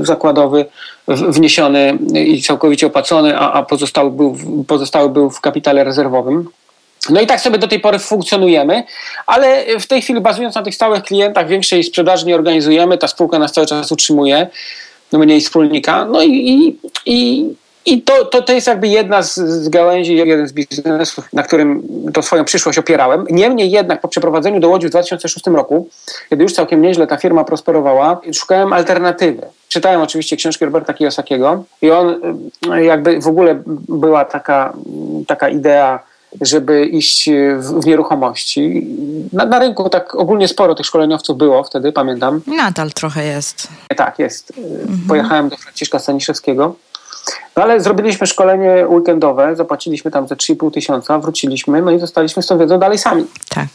e, 0.00 0.04
zakładowy 0.04 0.64
wniesiony 1.08 1.98
i 2.14 2.42
całkowicie 2.42 2.86
opłacony, 2.86 3.38
a 3.38 3.62
pozostały 3.62 4.10
był, 4.10 4.36
pozostały 4.68 5.08
był 5.08 5.30
w 5.30 5.40
kapitale 5.40 5.84
rezerwowym. 5.84 6.48
No 7.08 7.20
i 7.20 7.26
tak 7.26 7.40
sobie 7.40 7.58
do 7.58 7.68
tej 7.68 7.80
pory 7.80 7.98
funkcjonujemy, 7.98 8.84
ale 9.26 9.64
w 9.80 9.86
tej 9.86 10.02
chwili 10.02 10.20
bazując 10.20 10.54
na 10.54 10.62
tych 10.62 10.74
stałych 10.74 11.02
klientach 11.02 11.48
większej 11.48 11.84
sprzedaży 11.84 12.26
nie 12.26 12.34
organizujemy, 12.34 12.98
ta 12.98 13.08
spółka 13.08 13.38
nas 13.38 13.52
cały 13.52 13.66
czas 13.66 13.92
utrzymuje, 13.92 14.46
no 15.12 15.18
mniej 15.18 15.40
wspólnika, 15.40 16.04
no 16.04 16.22
i, 16.22 16.78
i, 17.06 17.54
i 17.86 18.02
to, 18.02 18.24
to, 18.24 18.42
to 18.42 18.52
jest 18.52 18.66
jakby 18.66 18.88
jedna 18.88 19.22
z, 19.22 19.34
z 19.38 19.68
gałęzi, 19.68 20.16
jeden 20.16 20.48
z 20.48 20.52
biznesów, 20.52 21.28
na 21.32 21.42
którym 21.42 21.82
to 22.14 22.22
swoją 22.22 22.44
przyszłość 22.44 22.78
opierałem. 22.78 23.24
Niemniej 23.30 23.70
jednak 23.70 24.00
po 24.00 24.08
przeprowadzeniu 24.08 24.60
do 24.60 24.68
Łodzi 24.68 24.86
w 24.86 24.90
2006 24.90 25.46
roku, 25.46 25.88
kiedy 26.30 26.42
już 26.42 26.52
całkiem 26.52 26.82
nieźle 26.82 27.06
ta 27.06 27.16
firma 27.16 27.44
prosperowała, 27.44 28.20
szukałem 28.34 28.72
alternatywy. 28.72 29.42
Czytałem 29.68 30.00
oczywiście 30.00 30.36
książki 30.36 30.64
Roberta 30.64 30.94
Kiyosakiego 30.94 31.64
i 31.82 31.90
on 31.90 32.20
y, 32.72 32.84
jakby 32.84 33.20
w 33.20 33.28
ogóle 33.28 33.62
była 33.88 34.24
taka, 34.24 34.72
taka 35.26 35.48
idea, 35.48 36.09
żeby 36.40 36.86
iść 36.86 37.30
w, 37.58 37.80
w 37.80 37.86
nieruchomości. 37.86 38.86
Na, 39.32 39.44
na, 39.44 39.58
rynku 39.58 39.90
tak 39.90 40.14
ogólnie 40.14 40.48
sporo 40.48 40.74
tych 40.74 40.86
szkoleniowców 40.86 41.38
było 41.38 41.64
wtedy, 41.64 41.92
pamiętam. 41.92 42.40
Nadal 42.46 42.92
trochę 42.92 43.24
jest. 43.24 43.68
Tak, 43.96 44.18
jest. 44.18 44.52
Mhm. 44.58 44.98
Pojechałem 45.08 45.48
do 45.48 45.56
Franciszka 45.56 45.98
Staniszewskiego 45.98 46.74
no 47.56 47.62
ale 47.62 47.80
zrobiliśmy 47.80 48.26
szkolenie 48.26 48.88
weekendowe, 48.88 49.56
zapłaciliśmy 49.56 50.10
tam 50.10 50.28
za 50.28 50.34
3,5 50.34 50.72
tysiąca, 50.72 51.18
wróciliśmy, 51.18 51.82
no 51.82 51.90
i 51.90 51.98
zostaliśmy 51.98 52.42
z 52.42 52.46
tą 52.46 52.58
wiedzą 52.58 52.78
dalej 52.78 52.98
sami. 52.98 53.24
Tak. 53.48 53.66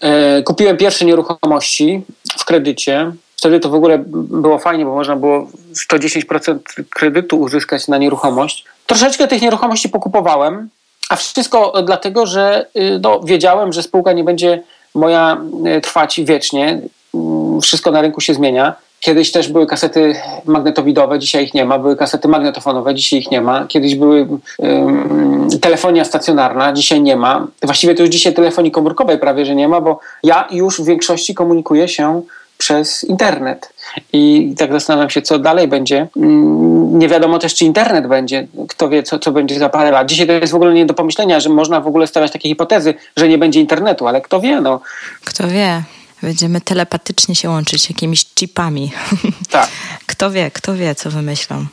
E, 0.00 0.42
kupiłem 0.42 0.76
pierwsze 0.76 1.04
nieruchomości 1.04 2.02
w 2.38 2.44
kredycie. 2.44 3.12
Wtedy 3.36 3.60
to 3.60 3.70
w 3.70 3.74
ogóle 3.74 3.98
było 4.06 4.58
fajnie, 4.58 4.84
bo 4.84 4.94
można 4.94 5.16
było 5.16 5.48
110% 5.92 6.58
kredytu 6.90 7.40
uzyskać 7.40 7.88
na 7.88 7.98
nieruchomość. 7.98 8.64
Troszeczkę 8.86 9.28
tych 9.28 9.42
nieruchomości 9.42 9.88
pokupowałem, 9.88 10.68
a 11.12 11.16
wszystko 11.16 11.72
dlatego, 11.84 12.26
że 12.26 12.66
y, 12.76 12.98
no, 13.02 13.20
wiedziałem, 13.20 13.72
że 13.72 13.82
spółka 13.82 14.12
nie 14.12 14.24
będzie 14.24 14.62
moja 14.94 15.36
y, 15.76 15.80
trwać 15.80 16.20
wiecznie. 16.24 16.80
Mm, 17.14 17.60
wszystko 17.60 17.90
na 17.90 18.02
rynku 18.02 18.20
się 18.20 18.34
zmienia. 18.34 18.74
Kiedyś 19.00 19.32
też 19.32 19.48
były 19.48 19.66
kasety 19.66 20.14
magnetowidowe, 20.44 21.18
dzisiaj 21.18 21.44
ich 21.44 21.54
nie 21.54 21.64
ma. 21.64 21.78
Były 21.78 21.96
kasety 21.96 22.28
magnetofonowe, 22.28 22.94
dzisiaj 22.94 23.18
ich 23.18 23.30
nie 23.30 23.40
ma. 23.40 23.66
Kiedyś 23.66 23.94
były 23.94 24.28
um, 24.58 25.48
telefonia 25.60 26.04
stacjonarna, 26.04 26.72
dzisiaj 26.72 27.02
nie 27.02 27.16
ma. 27.16 27.46
Właściwie 27.62 27.94
to 27.94 28.02
już 28.02 28.10
dzisiaj 28.10 28.34
telefonii 28.34 28.70
komórkowej 28.70 29.18
prawie, 29.18 29.46
że 29.46 29.54
nie 29.54 29.68
ma, 29.68 29.80
bo 29.80 30.00
ja 30.22 30.48
już 30.50 30.80
w 30.80 30.84
większości 30.84 31.34
komunikuję 31.34 31.88
się 31.88 32.22
przez 32.62 33.04
internet. 33.04 33.72
I 34.12 34.54
tak 34.58 34.72
zastanawiam 34.72 35.10
się, 35.10 35.22
co 35.22 35.38
dalej 35.38 35.68
będzie. 35.68 36.08
Mm, 36.16 36.98
nie 36.98 37.08
wiadomo 37.08 37.38
też, 37.38 37.54
czy 37.54 37.64
internet 37.64 38.06
będzie. 38.06 38.46
Kto 38.68 38.88
wie, 38.88 39.02
co, 39.02 39.18
co 39.18 39.32
będzie 39.32 39.58
za 39.58 39.68
parę 39.68 39.90
lat. 39.90 40.08
Dzisiaj 40.08 40.26
to 40.26 40.32
jest 40.32 40.52
w 40.52 40.56
ogóle 40.56 40.74
nie 40.74 40.86
do 40.86 40.94
pomyślenia, 40.94 41.40
że 41.40 41.48
można 41.48 41.80
w 41.80 41.86
ogóle 41.86 42.06
stawiać 42.06 42.32
takie 42.32 42.48
hipotezy, 42.48 42.94
że 43.16 43.28
nie 43.28 43.38
będzie 43.38 43.60
internetu, 43.60 44.08
ale 44.08 44.20
kto 44.20 44.40
wie, 44.40 44.60
no. 44.60 44.80
Kto 45.24 45.48
wie. 45.48 45.82
Będziemy 46.22 46.60
telepatycznie 46.60 47.34
się 47.34 47.48
łączyć 47.48 47.88
jakimiś 47.88 48.24
chipami. 48.24 48.92
Tak. 49.50 49.68
kto 50.06 50.30
wie, 50.30 50.50
kto 50.50 50.74
wie, 50.74 50.94
co 50.94 51.10
wymyślą. 51.10 51.66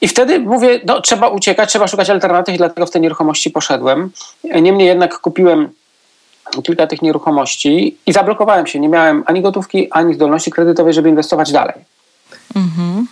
I 0.00 0.08
wtedy 0.08 0.38
mówię, 0.38 0.80
no 0.86 1.00
trzeba 1.00 1.28
uciekać, 1.28 1.68
trzeba 1.68 1.88
szukać 1.88 2.10
alternatyw 2.10 2.54
i 2.54 2.58
dlatego 2.58 2.86
w 2.86 2.90
te 2.90 3.00
nieruchomości 3.00 3.50
poszedłem. 3.50 4.10
Niemniej 4.62 4.88
jednak 4.88 5.18
kupiłem 5.18 5.68
kilka 6.64 6.86
tych 6.86 7.02
nieruchomości 7.02 7.96
i 8.06 8.12
zablokowałem 8.12 8.66
się. 8.66 8.80
Nie 8.80 8.88
miałem 8.88 9.24
ani 9.26 9.42
gotówki, 9.42 9.88
ani 9.90 10.14
zdolności 10.14 10.50
kredytowej, 10.50 10.94
żeby 10.94 11.08
inwestować 11.08 11.52
dalej. 11.52 11.74
Mhm. 12.56 13.06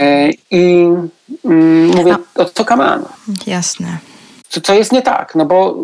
E, 0.00 0.30
I 0.50 0.88
mm, 1.44 1.86
mówię, 1.96 2.16
o 2.34 2.44
co 2.44 2.64
kaman? 2.64 3.04
Jasne 3.46 3.98
co, 4.54 4.60
co 4.60 4.74
jest 4.74 4.92
nie 4.92 5.02
tak, 5.02 5.34
no 5.34 5.44
bo 5.44 5.76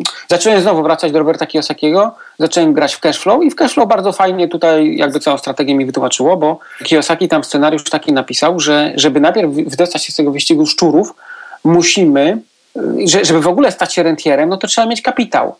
y, 0.00 0.30
zacząłem 0.30 0.60
znowu 0.60 0.82
wracać 0.82 1.12
do 1.12 1.18
Roberta 1.18 1.46
Kiyosakiego, 1.46 2.14
zacząłem 2.38 2.72
grać 2.72 2.94
w 2.94 3.00
cashflow 3.00 3.42
i 3.42 3.50
w 3.50 3.54
cashflow 3.54 3.88
bardzo 3.88 4.12
fajnie 4.12 4.48
tutaj 4.48 4.96
jakby 4.96 5.20
całą 5.20 5.38
strategię 5.38 5.74
mi 5.74 5.86
wytłumaczyło, 5.86 6.36
bo 6.36 6.58
Kiyosaki 6.84 7.28
tam 7.28 7.44
scenariusz 7.44 7.84
taki 7.84 8.12
napisał, 8.12 8.60
że 8.60 8.92
żeby 8.96 9.20
najpierw 9.20 9.50
wydostać 9.52 10.04
się 10.04 10.12
z 10.12 10.16
tego 10.16 10.30
wyścigu 10.30 10.66
szczurów, 10.66 11.14
musimy, 11.64 12.38
y, 12.76 13.08
że, 13.08 13.24
żeby 13.24 13.40
w 13.40 13.48
ogóle 13.48 13.72
stać 13.72 13.94
się 13.94 14.02
rentierem, 14.02 14.48
no 14.48 14.56
to 14.56 14.66
trzeba 14.66 14.86
mieć 14.86 15.02
kapitał. 15.02 15.54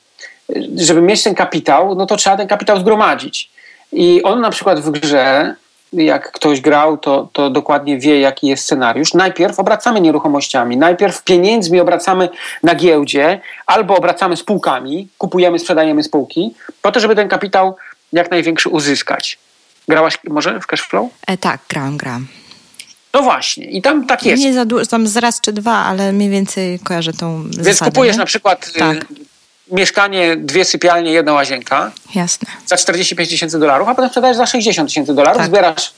Żeby 0.76 1.02
mieć 1.02 1.22
ten 1.22 1.34
kapitał, 1.34 1.94
no 1.94 2.06
to 2.06 2.16
trzeba 2.16 2.36
ten 2.36 2.48
kapitał 2.48 2.80
zgromadzić. 2.80 3.50
I 3.92 4.22
on 4.22 4.40
na 4.40 4.50
przykład 4.50 4.80
w 4.80 4.90
grze 4.90 5.54
jak 6.02 6.32
ktoś 6.32 6.60
grał, 6.60 6.98
to, 6.98 7.28
to 7.32 7.50
dokładnie 7.50 7.98
wie, 7.98 8.20
jaki 8.20 8.46
jest 8.46 8.64
scenariusz. 8.64 9.14
Najpierw 9.14 9.60
obracamy 9.60 10.00
nieruchomościami, 10.00 10.76
najpierw 10.76 11.22
pieniędzmi 11.24 11.80
obracamy 11.80 12.28
na 12.62 12.74
giełdzie, 12.74 13.40
albo 13.66 13.96
obracamy 13.96 14.36
spółkami, 14.36 15.08
kupujemy, 15.18 15.58
sprzedajemy 15.58 16.02
spółki, 16.02 16.54
po 16.82 16.92
to, 16.92 17.00
żeby 17.00 17.16
ten 17.16 17.28
kapitał 17.28 17.76
jak 18.12 18.30
największy 18.30 18.68
uzyskać. 18.68 19.38
Grałaś 19.88 20.18
może 20.28 20.60
w 20.60 20.66
Cashflow? 20.66 21.10
E, 21.26 21.36
tak, 21.36 21.60
grałam, 21.68 21.96
grałam. 21.96 22.26
No 23.14 23.22
właśnie, 23.22 23.64
i 23.64 23.82
tam 23.82 24.06
tak 24.06 24.26
jest. 24.26 24.42
Nie 24.42 24.52
za 24.52 24.64
dużo, 24.64 24.86
tam 24.86 25.06
z 25.06 25.16
raz 25.16 25.40
czy 25.40 25.52
dwa, 25.52 25.72
ale 25.72 26.12
mniej 26.12 26.30
więcej 26.30 26.78
kojarzę 26.78 27.12
tą 27.12 27.42
Więc 27.42 27.56
zasadę, 27.56 27.90
kupujesz 27.90 28.16
nie? 28.16 28.18
na 28.18 28.26
przykład 28.26 28.68
y, 28.68 28.78
tak 28.78 29.06
mieszkanie, 29.72 30.36
dwie 30.36 30.64
sypialnie, 30.64 31.12
jedna 31.12 31.32
łazienka. 31.32 31.92
Jasne. 32.14 32.48
Za 32.66 32.76
45 32.76 33.30
tysięcy 33.30 33.58
dolarów, 33.58 33.88
a 33.88 33.94
potem 33.94 34.10
sprzedajesz 34.10 34.36
za 34.36 34.46
60 34.46 34.88
tysięcy 34.88 35.14
dolarów, 35.14 35.38
tak. 35.38 35.46
zbierasz 35.46 35.92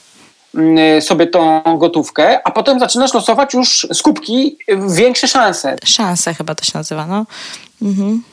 mm, 0.55 1.01
sobie 1.01 1.27
tą 1.27 1.61
gotówkę, 1.77 2.47
a 2.47 2.51
potem 2.51 2.79
zaczynasz 2.79 3.13
losować 3.13 3.53
już 3.53 3.87
skupki 3.93 4.57
większe 4.87 5.27
szanse. 5.27 5.75
Szanse 5.85 6.33
chyba 6.33 6.55
to 6.55 6.65
się 6.65 6.71
nazywa, 6.75 7.07
no. 7.07 7.25
Mhm. 7.81 8.23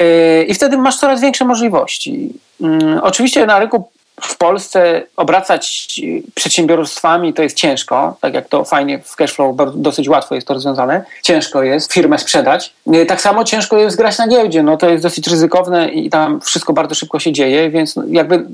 Y, 0.00 0.44
I 0.48 0.54
wtedy 0.54 0.78
masz 0.78 0.96
coraz 0.96 1.20
większe 1.20 1.44
możliwości. 1.44 2.32
Mm, 2.60 3.00
oczywiście 3.02 3.46
na 3.46 3.58
rynku 3.58 3.88
w 4.20 4.36
Polsce 4.36 5.02
obracać 5.16 6.00
przedsiębiorstwami 6.34 7.32
to 7.32 7.42
jest 7.42 7.56
ciężko, 7.56 8.16
tak 8.20 8.34
jak 8.34 8.48
to 8.48 8.64
fajnie 8.64 8.98
w 8.98 9.16
cashflow 9.16 9.56
dosyć 9.74 10.08
łatwo 10.08 10.34
jest 10.34 10.46
to 10.46 10.54
rozwiązane. 10.54 11.04
Ciężko 11.22 11.62
jest 11.62 11.92
firmę 11.92 12.18
sprzedać. 12.18 12.72
Tak 13.08 13.20
samo 13.20 13.44
ciężko 13.44 13.78
jest 13.78 13.96
grać 13.96 14.18
na 14.18 14.28
giełdzie, 14.28 14.62
no 14.62 14.76
to 14.76 14.88
jest 14.88 15.02
dosyć 15.02 15.26
ryzykowne 15.28 15.88
i 15.88 16.10
tam 16.10 16.40
wszystko 16.40 16.72
bardzo 16.72 16.94
szybko 16.94 17.18
się 17.18 17.32
dzieje, 17.32 17.70
więc 17.70 17.94
jakby 18.10 18.46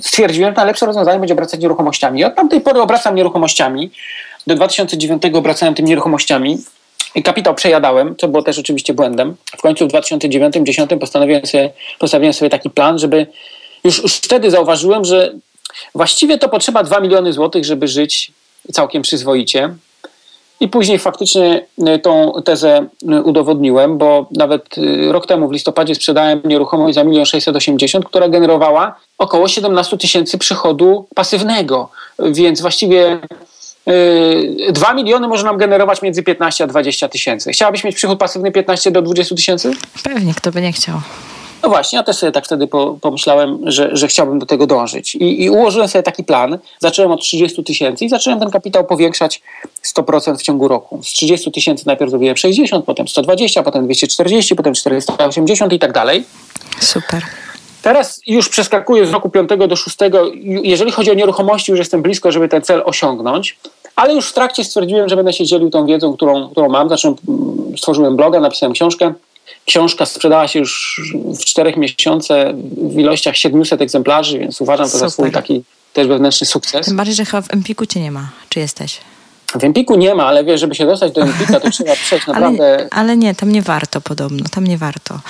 stwierdziłem, 0.00 0.52
że 0.52 0.56
najlepsze 0.56 0.86
rozwiązanie 0.86 1.18
będzie 1.18 1.34
obracać 1.34 1.60
nieruchomościami. 1.60 2.24
Od 2.24 2.34
tamtej 2.34 2.60
pory 2.60 2.80
obracam 2.80 3.14
nieruchomościami. 3.14 3.90
Do 4.46 4.54
2009 4.54 5.22
obracałem 5.34 5.74
tymi 5.74 5.88
nieruchomościami. 5.88 6.58
I 7.14 7.22
kapitał 7.22 7.54
przejadałem, 7.54 8.16
co 8.16 8.28
było 8.28 8.42
też 8.42 8.58
oczywiście 8.58 8.94
błędem. 8.94 9.36
W 9.58 9.62
końcu 9.62 9.88
w 9.88 9.92
2009-2010 9.92 10.98
postanowiłem 10.98 11.46
sobie, 11.46 11.70
postawiłem 11.98 12.32
sobie 12.32 12.50
taki 12.50 12.70
plan, 12.70 12.98
żeby 12.98 13.26
już, 13.84 14.02
już 14.02 14.14
wtedy 14.14 14.50
zauważyłem, 14.50 15.04
że 15.04 15.32
właściwie 15.94 16.38
to 16.38 16.48
potrzeba 16.48 16.82
2 16.82 17.00
miliony 17.00 17.32
złotych, 17.32 17.64
żeby 17.64 17.88
żyć 17.88 18.32
całkiem 18.72 19.02
przyzwoicie. 19.02 19.74
I 20.60 20.68
później 20.68 20.98
faktycznie 20.98 21.66
e, 21.86 21.98
tą 21.98 22.32
tezę 22.44 22.86
e, 23.08 23.22
udowodniłem, 23.22 23.98
bo 23.98 24.26
nawet 24.30 24.78
e, 24.78 25.12
rok 25.12 25.26
temu 25.26 25.48
w 25.48 25.52
listopadzie 25.52 25.94
sprzedałem 25.94 26.40
nieruchomość 26.44 26.94
za 26.94 27.00
1 27.00 27.26
680 27.26 28.04
która 28.04 28.28
generowała 28.28 28.96
około 29.18 29.48
17 29.48 29.98
tysięcy 29.98 30.38
przychodu 30.38 31.06
pasywnego. 31.14 31.88
Więc 32.18 32.60
właściwie 32.60 33.18
2 34.72 34.94
miliony 34.94 35.28
może 35.28 35.44
nam 35.44 35.56
generować 35.56 36.02
między 36.02 36.22
15 36.22 36.64
a 36.64 36.66
20 36.66 37.08
tysięcy. 37.08 37.52
Chciałabyś 37.52 37.84
mieć 37.84 37.96
przychód 37.96 38.18
pasywny 38.18 38.52
15 38.52 38.90
do 38.90 39.02
20 39.02 39.34
tysięcy? 39.34 39.70
Pewnie, 40.02 40.34
kto 40.34 40.52
by 40.52 40.62
nie 40.62 40.72
chciał. 40.72 41.00
No 41.64 41.70
właśnie, 41.70 41.96
ja 41.96 42.02
też 42.02 42.16
sobie 42.16 42.32
tak 42.32 42.44
wtedy 42.44 42.68
pomyślałem, 43.00 43.58
że, 43.62 43.96
że 43.96 44.08
chciałbym 44.08 44.38
do 44.38 44.46
tego 44.46 44.66
dążyć. 44.66 45.14
I, 45.14 45.42
I 45.42 45.50
ułożyłem 45.50 45.88
sobie 45.88 46.02
taki 46.02 46.24
plan. 46.24 46.58
Zacząłem 46.78 47.12
od 47.12 47.20
30 47.20 47.64
tysięcy 47.64 48.04
i 48.04 48.08
zacząłem 48.08 48.40
ten 48.40 48.50
kapitał 48.50 48.84
powiększać 48.84 49.42
100% 49.96 50.36
w 50.36 50.42
ciągu 50.42 50.68
roku. 50.68 51.02
Z 51.02 51.06
30 51.06 51.52
tysięcy 51.52 51.86
najpierw 51.86 52.10
zrobiłem 52.10 52.36
60, 52.36 52.84
potem 52.84 53.08
120, 53.08 53.62
potem 53.62 53.84
240, 53.84 54.54
potem 54.54 54.74
480 54.74 55.72
i 55.72 55.78
tak 55.78 55.92
dalej. 55.92 56.24
Super. 56.80 57.22
Teraz 57.82 58.20
już 58.26 58.48
przeskakuję 58.48 59.06
z 59.06 59.10
roku 59.10 59.30
5 59.30 59.50
do 59.68 59.76
6. 59.76 59.96
Jeżeli 60.62 60.92
chodzi 60.92 61.10
o 61.10 61.14
nieruchomości, 61.14 61.72
już 61.72 61.78
jestem 61.78 62.02
blisko, 62.02 62.32
żeby 62.32 62.48
ten 62.48 62.62
cel 62.62 62.82
osiągnąć. 62.84 63.58
Ale 63.96 64.14
już 64.14 64.28
w 64.28 64.32
trakcie 64.32 64.64
stwierdziłem, 64.64 65.08
że 65.08 65.16
będę 65.16 65.32
się 65.32 65.44
dzielił 65.44 65.70
tą 65.70 65.86
wiedzą, 65.86 66.12
którą, 66.12 66.48
którą 66.48 66.68
mam. 66.68 66.88
Zacząłem, 66.88 67.16
stworzyłem 67.76 68.16
bloga, 68.16 68.40
napisałem 68.40 68.72
książkę 68.72 69.14
Książka 69.66 70.06
sprzedała 70.06 70.48
się 70.48 70.58
już 70.58 71.00
w 71.40 71.44
czterech 71.44 71.76
miesiącach 71.76 72.56
w 72.92 72.98
ilościach 72.98 73.36
700 73.36 73.82
egzemplarzy, 73.82 74.38
więc 74.38 74.60
uważam 74.60 74.86
to 74.86 74.92
Super. 74.92 75.08
za 75.08 75.12
swój 75.12 75.32
taki 75.32 75.64
też 75.92 76.06
wewnętrzny 76.06 76.46
sukces. 76.46 76.86
Tym 76.86 76.96
bardziej, 76.96 77.14
że 77.14 77.24
chyba 77.24 77.42
w 77.42 77.52
Empiku 77.54 77.86
cię 77.86 78.00
nie 78.00 78.10
ma. 78.10 78.28
Czy 78.48 78.60
jesteś? 78.60 79.00
W 79.60 79.64
Empiku 79.64 79.96
nie 79.96 80.14
ma, 80.14 80.26
ale 80.26 80.44
wiesz, 80.44 80.60
żeby 80.60 80.74
się 80.74 80.86
dostać 80.86 81.12
do 81.12 81.22
Empika, 81.22 81.60
to 81.60 81.70
trzeba 81.70 81.96
przejść 81.96 82.26
naprawdę... 82.26 82.74
Ale, 82.74 82.88
ale 82.90 83.16
nie, 83.16 83.34
tam 83.34 83.52
nie 83.52 83.62
warto 83.62 84.00
podobno, 84.00 84.44
tam 84.50 84.66
nie 84.66 84.78
warto. 84.78 85.20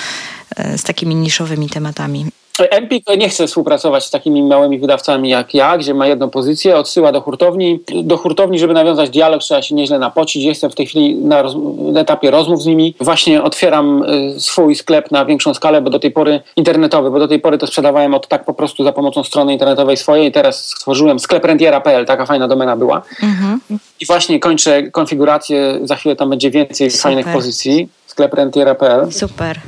z 0.77 0.83
takimi 0.83 1.15
niszowymi 1.15 1.69
tematami. 1.69 2.27
Empik 2.59 3.05
nie 3.19 3.29
chce 3.29 3.47
współpracować 3.47 4.05
z 4.05 4.11
takimi 4.11 4.43
małymi 4.43 4.79
wydawcami 4.79 5.29
jak 5.29 5.55
ja, 5.55 5.79
gdzie 5.79 5.95
ma 5.95 6.07
jedną 6.07 6.31
pozycję, 6.31 6.77
odsyła 6.77 7.13
do 7.13 7.21
hurtowni. 7.21 7.81
Do 8.03 8.17
hurtowni, 8.17 8.59
żeby 8.59 8.75
nawiązać 8.75 9.11
dialog, 9.11 9.43
trzeba 9.43 9.63
się 9.63 9.75
nieźle 9.75 9.99
napocić. 9.99 10.45
Jestem 10.45 10.71
w 10.71 10.75
tej 10.75 10.87
chwili 10.87 11.15
na, 11.15 11.43
roz, 11.43 11.55
na 11.93 12.01
etapie 12.01 12.31
rozmów 12.31 12.63
z 12.63 12.67
nimi. 12.67 12.95
Właśnie 13.01 13.43
otwieram 13.43 14.03
y, 14.03 14.41
swój 14.41 14.75
sklep 14.75 15.11
na 15.11 15.25
większą 15.25 15.55
skalę, 15.55 15.83
bo 15.83 15.91
do 15.91 15.99
tej 15.99 16.11
pory 16.11 16.41
internetowy, 16.57 17.11
bo 17.11 17.19
do 17.19 17.29
tej 17.29 17.41
pory 17.41 17.59
to 17.59 17.67
sprzedawałem 17.67 18.15
od 18.15 18.29
tak 18.29 18.45
po 18.45 18.55
prostu 18.55 18.85
za 18.85 18.93
pomocą 18.93 19.25
strony 19.25 19.53
internetowej 19.53 19.97
swojej. 19.97 20.33
Teraz 20.33 20.67
stworzyłem 20.67 21.19
sklep 21.19 21.45
rentiera.pl, 21.45 22.07
taka 22.07 22.27
fajna 22.27 22.49
domena 22.49 22.77
była. 22.77 23.03
Mhm. 23.23 23.61
I 24.01 24.07
właśnie 24.07 24.41
kończę 24.41 24.83
konfigurację, 24.83 25.79
za 25.83 25.97
chwilę 25.97 26.17
tam 26.17 26.31
będzie 26.31 26.51
więcej 26.51 26.91
Super. 26.91 27.03
fajnych 27.03 27.27
pozycji. 27.33 27.89
Sklep 28.07 28.35
rentiera.pl. 28.35 29.13
Super. 29.13 29.61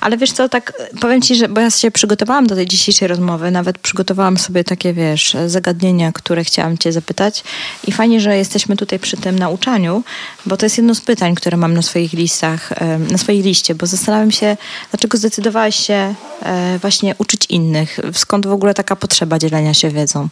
Ale 0.00 0.16
wiesz 0.16 0.32
co, 0.32 0.48
tak 0.48 0.72
powiem 1.00 1.22
ci, 1.22 1.34
że 1.34 1.48
bo 1.48 1.60
ja 1.60 1.70
się 1.70 1.90
przygotowałam 1.90 2.46
do 2.46 2.54
tej 2.54 2.66
dzisiejszej 2.66 3.08
rozmowy, 3.08 3.50
nawet 3.50 3.78
przygotowałam 3.78 4.38
sobie 4.38 4.64
takie, 4.64 4.92
wiesz, 4.92 5.36
zagadnienia, 5.46 6.12
które 6.12 6.44
chciałam 6.44 6.78
cię 6.78 6.92
zapytać 6.92 7.44
i 7.86 7.92
fajnie, 7.92 8.20
że 8.20 8.36
jesteśmy 8.36 8.76
tutaj 8.76 8.98
przy 8.98 9.16
tym 9.16 9.38
nauczaniu, 9.38 10.02
bo 10.46 10.56
to 10.56 10.66
jest 10.66 10.76
jedno 10.76 10.94
z 10.94 11.00
pytań, 11.00 11.34
które 11.34 11.56
mam 11.56 11.74
na 11.74 11.82
swoich 11.82 12.12
listach, 12.12 12.72
na 13.10 13.18
swojej 13.18 13.42
liście, 13.42 13.74
bo 13.74 13.86
zastanawiam 13.86 14.30
się, 14.30 14.56
dlaczego 14.90 15.18
zdecydowałaś 15.18 15.76
się 15.86 16.14
e, 16.42 16.78
właśnie 16.78 17.14
uczyć 17.18 17.46
innych? 17.48 17.98
Skąd 18.12 18.46
w 18.46 18.52
ogóle 18.52 18.74
taka 18.74 18.96
potrzeba 18.96 19.38
dzielenia 19.38 19.74
się 19.74 19.90
wiedzą? 19.90 20.28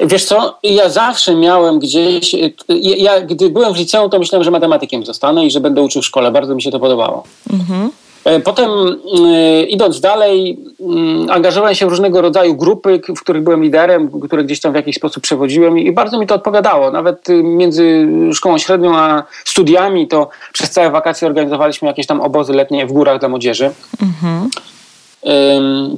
Wiesz 0.00 0.24
co, 0.24 0.58
ja 0.62 0.88
zawsze 0.88 1.34
miałem 1.34 1.78
gdzieś, 1.78 2.36
ja 2.78 3.20
gdy 3.20 3.50
byłem 3.50 3.74
w 3.74 3.76
liceum, 3.76 4.10
to 4.10 4.18
myślałem, 4.18 4.44
że 4.44 4.50
matematykiem 4.50 5.04
zostanę 5.04 5.46
i 5.46 5.50
że 5.50 5.60
będę 5.60 5.82
uczył 5.82 6.02
w 6.02 6.06
szkole. 6.06 6.30
Bardzo 6.30 6.54
mi 6.54 6.62
się 6.62 6.70
to 6.70 6.80
podobało. 6.80 7.24
Mhm. 7.52 7.90
E, 8.26 8.40
potem 8.40 8.70
e, 8.70 9.62
idąc 9.62 10.00
dalej, 10.00 10.58
mm, 10.80 11.30
angażowałem 11.30 11.74
się 11.74 11.86
w 11.86 11.88
różnego 11.88 12.20
rodzaju 12.20 12.54
grupy, 12.54 13.00
w 13.16 13.20
których 13.20 13.42
byłem 13.42 13.62
liderem, 13.62 14.20
które 14.20 14.44
gdzieś 14.44 14.60
tam 14.60 14.72
w 14.72 14.74
jakiś 14.74 14.96
sposób 14.96 15.22
przewodziłem 15.22 15.78
i 15.78 15.92
bardzo 15.92 16.18
mi 16.18 16.26
to 16.26 16.34
odpowiadało. 16.34 16.90
Nawet 16.90 17.28
y, 17.28 17.42
między 17.42 18.08
szkołą 18.34 18.58
średnią 18.58 18.96
a 18.96 19.22
studiami 19.44 20.08
to 20.08 20.28
przez 20.52 20.70
całe 20.70 20.90
wakacje 20.90 21.28
organizowaliśmy 21.28 21.88
jakieś 21.88 22.06
tam 22.06 22.20
obozy 22.20 22.52
letnie 22.52 22.86
w 22.86 22.92
górach 22.92 23.20
dla 23.20 23.28
młodzieży. 23.28 23.70
Mhm. 24.02 24.50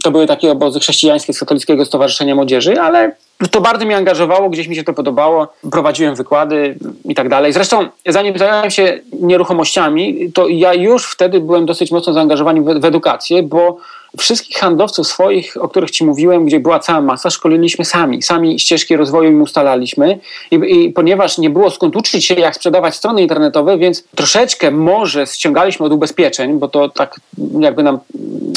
To 0.02 0.10
były 0.10 0.26
takie 0.26 0.52
obozy 0.52 0.80
chrześcijańskie 0.80 1.32
z 1.32 1.38
Katolickiego 1.38 1.84
Stowarzyszenia 1.84 2.34
Młodzieży, 2.34 2.80
ale 2.80 3.12
to 3.50 3.60
bardzo 3.60 3.86
mnie 3.86 3.96
angażowało, 3.96 4.50
gdzieś 4.50 4.68
mi 4.68 4.76
się 4.76 4.84
to 4.84 4.92
podobało. 4.92 5.48
Prowadziłem 5.70 6.14
wykłady 6.14 6.78
i 7.04 7.14
tak 7.14 7.28
dalej. 7.28 7.52
Zresztą, 7.52 7.88
zanim 8.06 8.38
zająłem 8.38 8.70
się 8.70 9.00
nieruchomościami, 9.20 10.32
to 10.32 10.48
ja 10.48 10.74
już 10.74 11.06
wtedy 11.06 11.40
byłem 11.40 11.66
dosyć 11.66 11.90
mocno 11.90 12.12
zaangażowany 12.12 12.80
w, 12.80 12.84
edukację, 12.84 13.42
bo 13.42 13.76
wszystkich 14.18 14.56
handlowców 14.56 15.06
swoich, 15.06 15.56
o 15.60 15.68
których 15.68 15.90
Ci 15.90 16.04
mówiłem, 16.04 16.44
gdzie 16.44 16.60
była 16.60 16.78
cała 16.78 17.00
masa, 17.00 17.30
szkoliliśmy 17.30 17.84
sami. 17.84 18.22
Sami 18.22 18.60
ścieżki 18.60 18.96
rozwoju 18.96 19.30
im 19.30 19.42
ustalaliśmy 19.42 20.18
I, 20.50 20.54
i, 20.54 20.90
ponieważ 20.90 21.38
nie 21.38 21.50
było 21.50 21.70
skąd 21.70 21.96
uczyć 21.96 22.24
się, 22.24 22.34
jak 22.34 22.54
sprzedawać 22.54 22.94
strony 22.94 23.22
internetowe, 23.22 23.78
więc 23.78 24.04
troszeczkę 24.14 24.70
może 24.70 25.26
ściągaliśmy 25.26 25.86
od 25.86 25.92
ubezpieczeń, 25.92 26.58
bo 26.58 26.68
to 26.68 26.88
tak 26.88 27.20
jakby 27.60 27.82
nam 27.82 27.98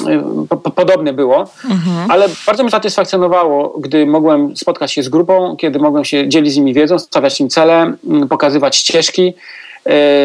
y, 0.09 0.47
po, 0.49 0.57
po, 0.57 0.71
podobne 0.71 1.13
było, 1.13 1.39
mhm. 1.69 2.11
ale 2.11 2.29
bardzo 2.47 2.63
mnie 2.63 2.71
satysfakcjonowało, 2.71 3.75
gdy 3.79 4.05
mogłem 4.05 4.57
spotkać 4.57 4.91
się 4.91 5.03
z 5.03 5.09
grupą, 5.09 5.55
kiedy 5.55 5.79
mogłem 5.79 6.05
się 6.05 6.29
dzielić 6.29 6.53
z 6.53 6.57
nimi 6.57 6.73
wiedzą, 6.73 6.99
stawiać 6.99 7.39
im 7.39 7.49
cele, 7.49 7.93
mm, 8.07 8.27
pokazywać 8.27 8.75
ścieżki, 8.75 9.33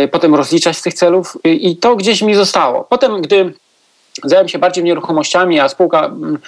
y, 0.04 0.08
potem 0.08 0.34
rozliczać 0.34 0.76
z 0.76 0.82
tych 0.82 0.94
celów 0.94 1.38
i 1.44 1.76
to 1.76 1.96
gdzieś 1.96 2.22
mi 2.22 2.34
zostało. 2.34 2.86
Potem, 2.90 3.22
gdy 3.22 3.54
zająłem 4.24 4.48
się 4.48 4.58
bardziej 4.58 4.84
nieruchomościami, 4.84 5.60
a 5.60 5.68
spółka 5.68 6.06
mm, 6.06 6.38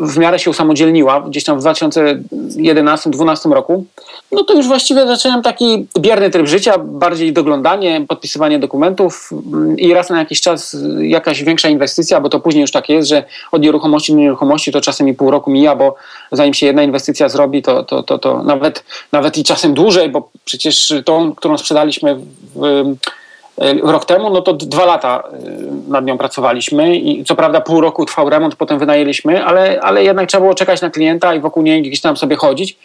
w 0.00 0.18
miarę 0.18 0.38
się 0.38 0.50
usamodzielniła 0.50 1.20
gdzieś 1.20 1.44
tam 1.44 1.60
w 1.60 1.64
2011-2012 1.64 3.52
roku, 3.52 3.84
no 4.32 4.44
to 4.44 4.54
już 4.54 4.66
właściwie 4.66 5.06
zacząłem 5.06 5.42
taki 5.42 5.86
bierny 5.98 6.30
tryb 6.30 6.46
życia, 6.46 6.74
bardziej 6.78 7.32
doglądanie, 7.32 8.04
podpisywanie 8.08 8.58
dokumentów 8.58 9.30
mm, 9.32 9.78
i 9.78 9.94
raz 9.94 10.10
na 10.10 10.18
jakiś 10.18 10.40
czas 10.40 10.76
jakaś 10.98 11.42
większa 11.42 11.68
inwestycja, 11.68 12.20
bo 12.20 12.28
to 12.28 12.40
później 12.40 12.62
już 12.62 12.70
tak 12.70 12.88
jest, 12.88 13.08
że 13.08 13.24
od 13.52 13.62
nieruchomości 13.62 14.12
do 14.12 14.18
nieruchomości 14.18 14.72
to 14.72 14.80
czasem 14.80 15.08
i 15.08 15.14
pół 15.14 15.30
roku 15.30 15.50
mija, 15.50 15.76
bo 15.76 15.94
zanim 16.32 16.54
się 16.54 16.66
jedna 16.66 16.82
inwestycja 16.82 17.28
zrobi, 17.28 17.62
to, 17.62 17.84
to, 17.84 18.02
to, 18.02 18.18
to 18.18 18.42
nawet, 18.42 18.84
nawet 19.12 19.38
i 19.38 19.44
czasem 19.44 19.74
dłużej, 19.74 20.08
bo 20.08 20.28
przecież 20.44 20.92
tą, 21.04 21.34
którą 21.34 21.58
sprzedaliśmy 21.58 22.16
w 22.54 22.96
rok 23.82 24.04
temu, 24.04 24.30
no 24.30 24.42
to 24.42 24.52
dwa 24.52 24.84
lata 24.84 25.22
e, 25.32 25.38
nad 25.88 26.04
nią 26.04 26.18
pracowaliśmy 26.18 26.96
i 26.96 27.24
co 27.24 27.36
prawda 27.36 27.60
pół 27.60 27.80
roku 27.80 28.06
trwał 28.06 28.30
remont, 28.30 28.56
potem 28.56 28.78
wynajęliśmy, 28.78 29.44
ale, 29.44 29.80
ale 29.80 30.04
jednak 30.04 30.28
trzeba 30.28 30.40
było 30.40 30.54
czekać 30.54 30.80
na 30.80 30.90
klienta 30.90 31.34
i 31.34 31.40
wokół 31.40 31.62
niej 31.62 31.82
gdzieś 31.82 32.00
tam 32.00 32.16
sobie 32.16 32.36
chodzić. 32.36 32.78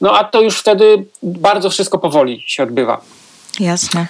No 0.00 0.18
a 0.18 0.24
to 0.24 0.40
już 0.40 0.58
wtedy 0.58 1.04
bardzo 1.22 1.70
wszystko 1.70 1.98
powoli 1.98 2.44
się 2.46 2.62
odbywa. 2.62 3.00
Jasne. 3.60 4.06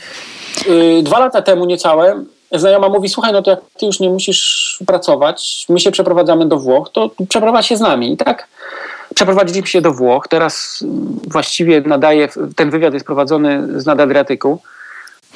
E, 0.99 1.03
dwa 1.03 1.19
lata 1.19 1.43
temu 1.43 1.65
niecałe 1.65 2.25
znajoma 2.53 2.89
mówi, 2.89 3.09
słuchaj, 3.09 3.33
no 3.33 3.43
to 3.43 3.51
jak 3.51 3.61
ty 3.79 3.87
już 3.87 4.01
nie 4.01 4.11
musisz 4.11 4.79
pracować, 4.87 5.67
my 5.69 5.81
się 5.81 5.91
przeprowadzamy 5.91 6.49
do 6.49 6.59
Włoch, 6.59 6.91
to 6.93 7.11
przeprowadź 7.29 7.67
się 7.67 7.77
z 7.77 7.81
nami. 7.81 8.13
I 8.13 8.17
tak 8.17 8.49
przeprowadziliśmy 9.15 9.69
się 9.69 9.81
do 9.81 9.93
Włoch. 9.93 10.29
Teraz 10.29 10.85
właściwie 11.29 11.81
nadaje, 11.81 12.29
ten 12.57 12.71
wywiad 12.71 12.95
jest 12.95 13.07
prowadzony 13.07 13.81
z 13.81 13.87
nad 13.87 14.01
Adriatyku. 14.01 14.61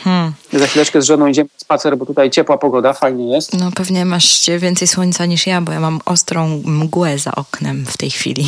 Hmm. 0.05 0.33
Za 0.53 0.67
chwileczkę 0.67 1.03
z 1.03 1.05
żoną 1.05 1.27
idziemy 1.27 1.49
na 1.53 1.59
spacer, 1.59 1.97
bo 1.97 2.07
tutaj 2.07 2.31
ciepła 2.31 2.59
pogoda, 2.59 2.93
fajnie 2.93 3.33
jest. 3.33 3.61
No 3.61 3.71
pewnie 3.75 4.05
masz 4.05 4.51
więcej 4.59 4.89
słońca 4.89 5.27
niż 5.27 5.47
ja, 5.47 5.61
bo 5.61 5.73
ja 5.73 5.81
mam 5.81 6.01
ostrą 6.05 6.63
mgłę 6.65 7.19
za 7.19 7.33
oknem 7.33 7.87
w 7.87 7.97
tej 7.97 8.11
chwili. 8.11 8.45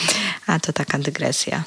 A 0.46 0.60
to 0.60 0.72
taka 0.72 0.98
dygresja. 0.98 1.62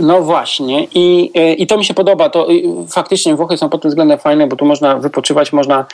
No 0.00 0.22
właśnie 0.22 0.86
I, 0.94 1.30
e, 1.34 1.52
i 1.52 1.66
to 1.66 1.78
mi 1.78 1.84
się 1.84 1.94
podoba. 1.94 2.28
To 2.28 2.48
faktycznie 2.90 3.36
Włochy 3.36 3.56
są 3.56 3.68
pod 3.68 3.82
tym 3.82 3.88
względem 3.88 4.18
fajne, 4.18 4.46
bo 4.46 4.56
tu 4.56 4.64
można 4.64 4.98
wypoczywać, 4.98 5.52
można, 5.52 5.86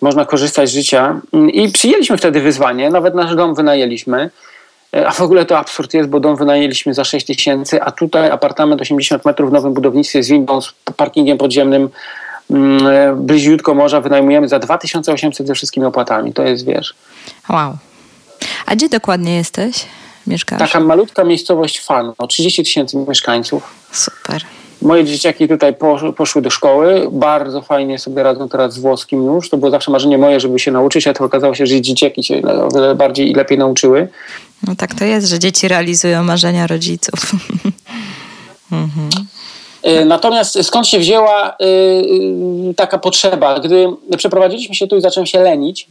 można 0.00 0.24
korzystać 0.24 0.68
z 0.68 0.72
życia. 0.72 1.20
I 1.52 1.68
przyjęliśmy 1.68 2.16
wtedy 2.16 2.40
wyzwanie, 2.40 2.90
nawet 2.90 3.14
nasz 3.14 3.36
dom 3.36 3.54
wynajęliśmy. 3.54 4.30
E, 4.94 5.08
a 5.08 5.12
w 5.12 5.20
ogóle 5.20 5.46
to 5.46 5.58
absurd 5.58 5.94
jest, 5.94 6.08
bo 6.08 6.20
dom 6.20 6.36
wynajęliśmy 6.36 6.94
za 6.94 7.04
6 7.04 7.26
tysięcy, 7.26 7.82
a 7.82 7.92
tutaj 7.92 8.30
apartament 8.30 8.80
80 8.80 9.24
metrów 9.24 9.50
w 9.50 9.52
nowym 9.52 9.74
budownictwie 9.74 10.22
z 10.22 10.28
windą, 10.28 10.60
z 10.60 10.74
parkingiem 10.96 11.38
podziemnym, 11.38 11.88
mm, 12.50 12.86
e, 12.86 13.16
bliziutko 13.16 13.74
morza 13.74 14.00
wynajmujemy 14.00 14.48
za 14.48 14.58
2800 14.58 15.46
ze 15.46 15.54
wszystkimi 15.54 15.86
opłatami. 15.86 16.32
To 16.32 16.42
jest, 16.42 16.64
wiesz... 16.66 16.94
Wow. 17.48 17.76
A 18.66 18.74
gdzie 18.74 18.88
dokładnie 18.88 19.36
jesteś? 19.36 19.86
Mieszkasz? 20.26 20.58
Taka 20.58 20.80
malutka 20.80 21.24
miejscowość 21.24 21.80
Fano, 21.80 22.14
30 22.28 22.64
tysięcy 22.64 22.96
mieszkańców. 22.96 23.74
Super. 23.92 24.42
Moje 24.82 25.04
dzieciaki 25.04 25.48
tutaj 25.48 25.74
poszły 26.16 26.42
do 26.42 26.50
szkoły, 26.50 27.08
bardzo 27.12 27.62
fajnie 27.62 27.98
sobie 27.98 28.22
radzą 28.22 28.48
teraz 28.48 28.74
z 28.74 28.78
włoskim 28.78 29.24
już. 29.24 29.50
To 29.50 29.56
było 29.56 29.70
zawsze 29.70 29.90
marzenie 29.90 30.18
moje, 30.18 30.40
żeby 30.40 30.58
się 30.58 30.70
nauczyć, 30.70 31.06
a 31.06 31.12
to 31.12 31.24
okazało 31.24 31.54
się, 31.54 31.66
że 31.66 31.80
dzieciaki 31.80 32.24
się 32.24 32.42
o 32.42 32.68
wiele 32.74 32.94
bardziej 32.94 33.30
i 33.30 33.34
lepiej 33.34 33.58
nauczyły. 33.58 34.08
No 34.66 34.76
tak 34.76 34.94
to 34.94 35.04
jest, 35.04 35.28
że 35.28 35.38
dzieci 35.38 35.68
realizują 35.68 36.22
marzenia 36.22 36.66
rodziców. 36.66 37.32
mhm. 38.72 39.10
Natomiast 40.06 40.58
skąd 40.62 40.86
się 40.86 40.98
wzięła 40.98 41.56
y, 42.70 42.74
taka 42.76 42.98
potrzeba? 42.98 43.60
Gdy 43.60 43.86
przeprowadziliśmy 44.16 44.74
się 44.74 44.86
tu 44.86 44.96
i 44.96 45.00
zacząłem 45.00 45.26
się 45.26 45.40
lenić, 45.40 45.88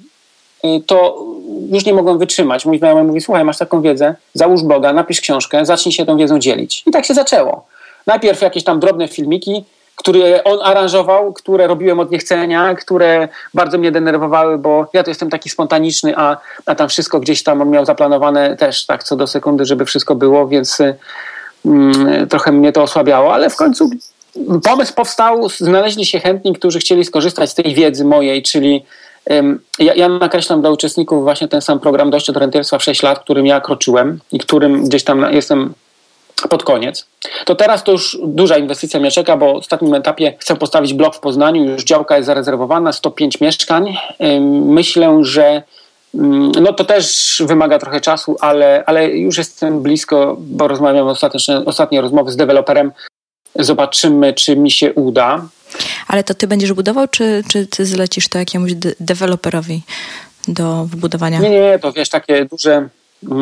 y, 0.66 0.68
to 0.86 1.26
już 1.72 1.86
nie 1.86 1.94
mogłem 1.94 2.18
wytrzymać. 2.18 2.66
Mój 2.66 2.80
znajomy 2.80 3.04
mówi, 3.04 3.22
słuchaj, 3.22 3.46
masz 3.46 3.58
taką 3.58 3.82
wiedzę, 3.82 4.16
załóż 4.34 4.64
bloga, 4.64 4.94
napisz 4.94 5.22
książkę, 5.22 5.66
zacznij 5.66 5.94
się 5.94 6.06
tą 6.06 6.18
wiedzą 6.18 6.40
dzielić. 6.40 6.84
I 6.88 6.92
tak 6.92 7.06
się 7.06 7.14
zaczęło. 7.14 7.66
Najpierw 8.08 8.42
jakieś 8.42 8.64
tam 8.64 8.80
drobne 8.80 9.08
filmiki, 9.08 9.64
które 10.04 10.44
on 10.44 10.60
aranżował, 10.64 11.34
które 11.34 11.68
robiłem 11.68 12.00
od 12.00 12.12
niechcenia, 12.12 12.76
które 12.76 13.28
bardzo 13.54 13.78
mnie 13.78 13.92
denerwowały, 13.92 14.58
bo 14.58 14.88
ja 14.94 15.04
to 15.04 15.12
jestem 15.12 15.30
taki 15.30 15.50
spontaniczny, 15.50 16.14
a, 16.18 16.38
a 16.66 16.76
tam 16.76 16.90
wszystko 16.90 17.20
gdzieś 17.20 17.44
tam 17.44 17.62
on 17.62 17.70
miał 17.70 17.86
zaplanowane 17.86 18.58
też 18.58 18.86
tak 18.86 19.04
co 19.04 19.16
do 19.16 19.28
sekundy, 19.28 19.66
żeby 19.66 19.86
wszystko 19.86 20.16
było, 20.16 20.48
więc 20.48 20.78
mm, 21.66 22.28
trochę 22.28 22.52
mnie 22.52 22.72
to 22.72 22.82
osłabiało, 22.82 23.34
ale 23.34 23.50
w 23.50 23.56
końcu 23.56 23.90
pomysł 24.64 24.94
powstał, 24.94 25.50
znaleźli 25.50 26.06
się 26.06 26.20
chętni, 26.20 26.54
którzy 26.54 26.80
chcieli 26.80 27.06
skorzystać 27.06 27.50
z 27.50 27.56
tej 27.56 27.76
wiedzy 27.76 28.06
mojej, 28.06 28.44
czyli 28.44 28.86
ja, 29.80 29.94
ja, 29.94 30.10
nakreślam 30.10 30.62
dla 30.62 30.70
uczestników 30.70 31.24
właśnie 31.24 31.48
ten 31.48 31.62
sam 31.62 31.80
program 31.80 32.12
Dojście 32.12 32.34
do 32.34 32.40
rentierstwa 32.40 32.78
w 32.78 32.84
6 32.84 33.04
lat, 33.04 33.20
którym 33.20 33.46
ja 33.46 33.62
kroczyłem 33.62 34.20
i 34.32 34.40
którym 34.40 34.84
gdzieś 34.84 35.04
tam 35.04 35.34
jestem 35.34 35.74
pod 36.50 36.64
koniec. 36.64 37.08
To 37.46 37.56
teraz 37.56 37.84
to 37.84 37.92
już 37.92 38.18
duża 38.24 38.58
inwestycja 38.58 39.00
mnie 39.00 39.12
czeka, 39.12 39.38
bo 39.38 39.54
w 39.54 39.58
ostatnim 39.58 39.94
etapie 39.94 40.34
chcę 40.40 40.56
postawić 40.56 40.94
blok 40.94 41.16
w 41.16 41.20
Poznaniu, 41.20 41.64
już 41.64 41.84
działka 41.84 42.18
jest 42.18 42.26
zarezerwowana, 42.26 42.92
105 42.92 43.42
mieszkań. 43.42 43.98
Myślę, 44.66 45.20
że 45.22 45.64
no 46.62 46.74
to 46.74 46.86
też 46.86 47.42
wymaga 47.46 47.80
trochę 47.80 48.02
czasu, 48.02 48.38
ale, 48.40 48.84
ale 48.86 49.10
już 49.10 49.38
jestem 49.38 49.82
blisko, 49.82 50.36
bo 50.40 50.68
rozmawiam 50.68 51.08
ostatnie, 51.08 51.40
ostatnie 51.66 52.02
rozmowy 52.02 52.32
z 52.32 52.36
deweloperem. 52.36 52.92
Zobaczymy, 53.56 54.34
czy 54.34 54.56
mi 54.56 54.72
się 54.72 54.94
uda. 54.94 55.46
Ale 56.08 56.24
to 56.24 56.34
ty 56.34 56.48
będziesz 56.48 56.74
budował, 56.74 57.08
czy, 57.08 57.44
czy 57.48 57.68
ty 57.68 57.86
zlecisz 57.86 58.28
to 58.28 58.40
jakiemuś 58.40 58.74
de 58.74 58.92
deweloperowi? 59.00 59.82
do 60.48 60.86
wybudowania? 60.86 61.40
Nie, 61.40 61.50
nie, 61.50 61.80
to 61.80 61.92
wiesz, 61.92 62.10
takie 62.10 62.46
duże 62.46 62.90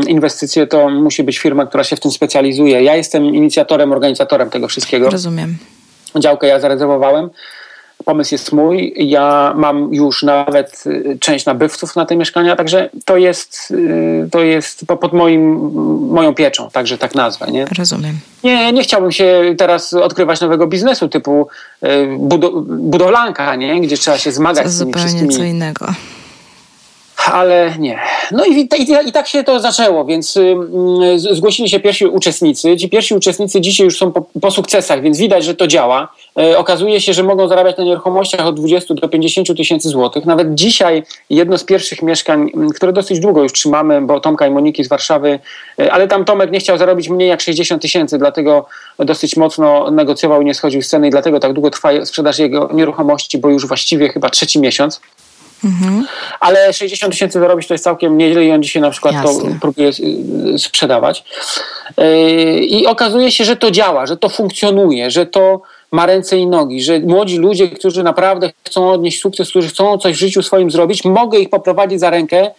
inwestycje 0.08 0.68
to 0.68 0.90
musi 0.90 1.24
być 1.24 1.40
firma, 1.40 1.66
która 1.66 1.84
się 1.84 1.96
w 1.96 2.00
tym 2.00 2.12
specjalizuje. 2.12 2.84
Ja 2.84 2.96
jestem 2.96 3.26
inicjatorem, 3.26 3.92
organizatorem 3.92 4.50
tego 4.50 4.68
wszystkiego. 4.68 5.10
Rozumiem. 5.10 5.58
Działkę 6.20 6.48
ja 6.48 6.60
zarezerwowałem 6.60 7.30
pomysł 8.04 8.34
jest 8.34 8.52
mój. 8.52 8.94
Ja 8.96 9.54
mam 9.56 9.94
już 9.94 10.24
nawet 10.24 10.84
y, 10.86 11.18
część 11.20 11.46
nabywców 11.46 11.96
na 11.96 12.06
te 12.06 12.16
mieszkania, 12.16 12.56
także 12.56 12.90
to 13.06 13.18
jest, 13.18 13.72
y, 13.72 14.30
to 14.32 14.40
jest 14.40 14.86
pod 14.86 15.14
moim, 15.14 15.72
moją 16.12 16.36
pieczą, 16.36 16.70
także 16.70 16.98
tak 16.98 17.16
nazwę. 17.16 17.52
Nie? 17.52 17.66
Rozumiem. 17.78 18.20
Nie, 18.44 18.74
nie 18.74 18.84
chciałbym 18.84 19.12
się 19.12 19.56
teraz 19.58 19.94
odkrywać 19.94 20.42
nowego 20.42 20.68
biznesu 20.68 21.10
typu 21.10 21.48
y, 21.84 21.88
budowlanka, 22.68 23.56
nie? 23.56 23.82
gdzie 23.82 23.98
trzeba 23.98 24.18
się 24.18 24.32
zmagać 24.32 24.64
to 24.64 24.70
z 24.70 24.80
tymi 24.80 24.92
zupełnie 24.92 25.08
wszystkimi... 25.08 25.36
co 25.36 25.44
innego 25.44 25.86
ale 27.26 27.76
nie. 27.80 28.00
No 28.32 28.46
i, 28.46 28.52
i, 28.52 29.08
i, 29.08 29.12
tak 29.12 29.28
się 29.28 29.44
to 29.44 29.60
zaczęło, 29.60 30.06
więc 30.06 30.38
zgłosili 31.16 31.70
się 31.70 31.80
pierwsi 31.80 32.06
uczestnicy. 32.06 32.78
Ci 32.78 32.90
pierwsi 32.90 33.16
uczestnicy 33.16 33.62
dzisiaj 33.62 33.86
już 33.86 33.98
są 33.98 34.12
po, 34.12 34.22
po 34.42 34.52
sukcesach, 34.52 35.02
więc 35.02 35.18
widać, 35.18 35.44
że 35.44 35.56
to 35.56 35.68
działa. 35.68 36.14
Y, 36.40 36.58
okazuje 36.58 37.02
się, 37.02 37.14
że 37.14 37.24
mogą 37.24 37.48
zarabiać 37.48 37.78
na 37.78 37.84
nieruchomościach 37.84 38.48
od 38.48 38.56
20 38.56 38.94
do 38.94 39.08
50 39.08 39.58
tysięcy 39.58 39.90
złotych. 39.90 40.26
Nawet 40.26 40.54
dzisiaj 40.56 41.04
jedno 41.30 41.58
z 41.58 41.64
pierwszych 41.64 42.02
mieszkań, 42.02 42.50
które 42.76 42.94
dosyć 42.94 43.20
długo 43.20 43.44
już 43.44 43.54
trzymamy, 43.54 44.02
bo 44.02 44.20
Tomka 44.20 44.48
i 44.48 44.52
Moniki 44.52 44.84
z 44.84 44.88
Warszawy, 44.88 45.40
y, 45.80 45.92
ale 45.92 46.08
tam 46.08 46.26
Tomek 46.26 46.52
nie 46.52 46.60
chciał 46.60 46.78
zarobić 46.78 47.10
mniej 47.10 47.30
jak 47.30 47.42
60 47.42 47.82
tysięcy, 47.82 48.18
dlatego 48.18 48.66
dosyć 49.00 49.38
mocno 49.38 49.92
negocjował 49.92 50.42
i 50.42 50.46
nie 50.46 50.54
schodził 50.54 50.82
z 50.82 50.88
ceny 50.88 51.08
i 51.08 51.12
dlatego 51.12 51.40
tak 51.40 51.54
długo 51.54 51.70
trwa 51.70 52.06
sprzedaż 52.06 52.40
jego 52.40 52.70
nieruchomości, 52.74 53.38
bo 53.38 53.50
już 53.50 53.68
właściwie 53.68 54.10
chyba 54.10 54.30
trzeci 54.30 54.60
miesiąc. 54.60 55.02
Mhm. 55.64 56.06
Ale 56.40 56.74
60 56.74 57.14
tysięcy 57.14 57.40
zarobić 57.40 57.68
to 57.68 57.74
jest 57.74 57.84
całkiem 57.84 58.18
nieźle 58.18 58.46
i 58.46 58.52
on 58.52 58.64
dzisiaj 58.64 58.82
na 58.82 58.90
przykład 58.90 59.14
Jasne. 59.14 59.50
to 59.52 59.60
próbuje 59.62 59.90
y, 59.90 60.60
sprzedawać. 60.60 61.24
Y, 62.00 62.60
I 62.60 62.86
okazuje 62.88 63.32
się, 63.32 63.46
że 63.46 63.56
to 63.56 63.72
działa, 63.72 64.06
że 64.06 64.18
to 64.18 64.30
funkcjonuje, 64.30 65.12
że 65.12 65.26
to 65.26 65.62
ma 65.92 66.06
ręce 66.06 66.38
i 66.38 66.48
nogi, 66.48 66.82
że 66.82 67.00
młodzi 67.00 67.38
ludzie, 67.38 67.68
którzy 67.68 68.04
naprawdę 68.04 68.52
chcą 68.68 68.92
odnieść 68.92 69.22
sukces, 69.22 69.50
którzy 69.50 69.68
chcą 69.68 69.98
coś 69.98 70.16
w 70.16 70.20
życiu 70.20 70.44
swoim 70.44 70.72
zrobić, 70.72 71.06
mogę 71.06 71.40
ich 71.40 71.50
poprowadzić 71.50 72.00
za 72.00 72.10
rękę 72.10 72.52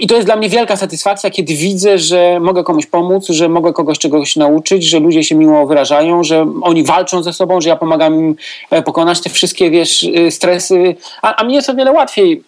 I 0.00 0.06
to 0.06 0.14
jest 0.14 0.26
dla 0.26 0.36
mnie 0.36 0.48
wielka 0.48 0.76
satysfakcja, 0.76 1.30
kiedy 1.30 1.54
widzę, 1.54 1.98
że 1.98 2.40
mogę 2.40 2.64
komuś 2.64 2.86
pomóc, 2.86 3.26
że 3.28 3.48
mogę 3.48 3.72
kogoś 3.72 3.98
czegoś 3.98 4.36
nauczyć, 4.36 4.84
że 4.84 5.00
ludzie 5.00 5.24
się 5.24 5.34
miło 5.34 5.66
wyrażają, 5.66 6.24
że 6.24 6.52
oni 6.62 6.84
walczą 6.84 7.22
ze 7.22 7.32
sobą, 7.32 7.60
że 7.60 7.68
ja 7.68 7.76
pomagam 7.76 8.14
im 8.14 8.36
e, 8.70 8.82
pokonać 8.82 9.20
te 9.20 9.30
wszystkie, 9.30 9.70
wiesz, 9.70 10.02
y, 10.02 10.30
stresy. 10.30 10.96
A, 11.22 11.36
a 11.36 11.44
mnie 11.44 11.54
jest 11.54 11.70
o 11.70 11.74
wiele 11.74 11.92
łatwiej 11.92 12.42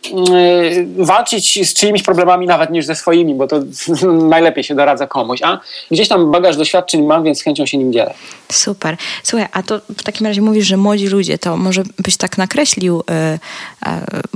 yy, 0.96 1.04
walczyć 1.04 1.68
z 1.68 1.74
czyimiś 1.74 2.02
problemami 2.02 2.46
nawet 2.46 2.70
niż 2.70 2.86
ze 2.86 2.94
swoimi, 2.94 3.34
bo 3.34 3.46
to 3.46 3.60
najlepiej 4.34 4.64
się 4.64 4.74
doradza 4.74 5.06
komuś. 5.06 5.42
A 5.42 5.60
gdzieś 5.90 6.08
tam 6.08 6.30
bagaż 6.30 6.56
doświadczeń 6.56 7.02
mam, 7.02 7.24
więc 7.24 7.38
z 7.38 7.42
chęcią 7.42 7.66
się 7.66 7.78
nim 7.78 7.92
dzielę. 7.92 8.14
Super. 8.52 8.96
Słuchaj, 9.22 9.48
a 9.52 9.62
to 9.62 9.80
w 9.96 10.02
takim 10.02 10.26
razie 10.26 10.42
mówisz, 10.42 10.66
że 10.66 10.76
młodzi 10.76 11.06
ludzie, 11.06 11.38
to 11.38 11.56
może 11.56 11.82
byś 11.98 12.16
tak 12.16 12.38
nakreślił 12.38 13.02
yy, 13.08 13.38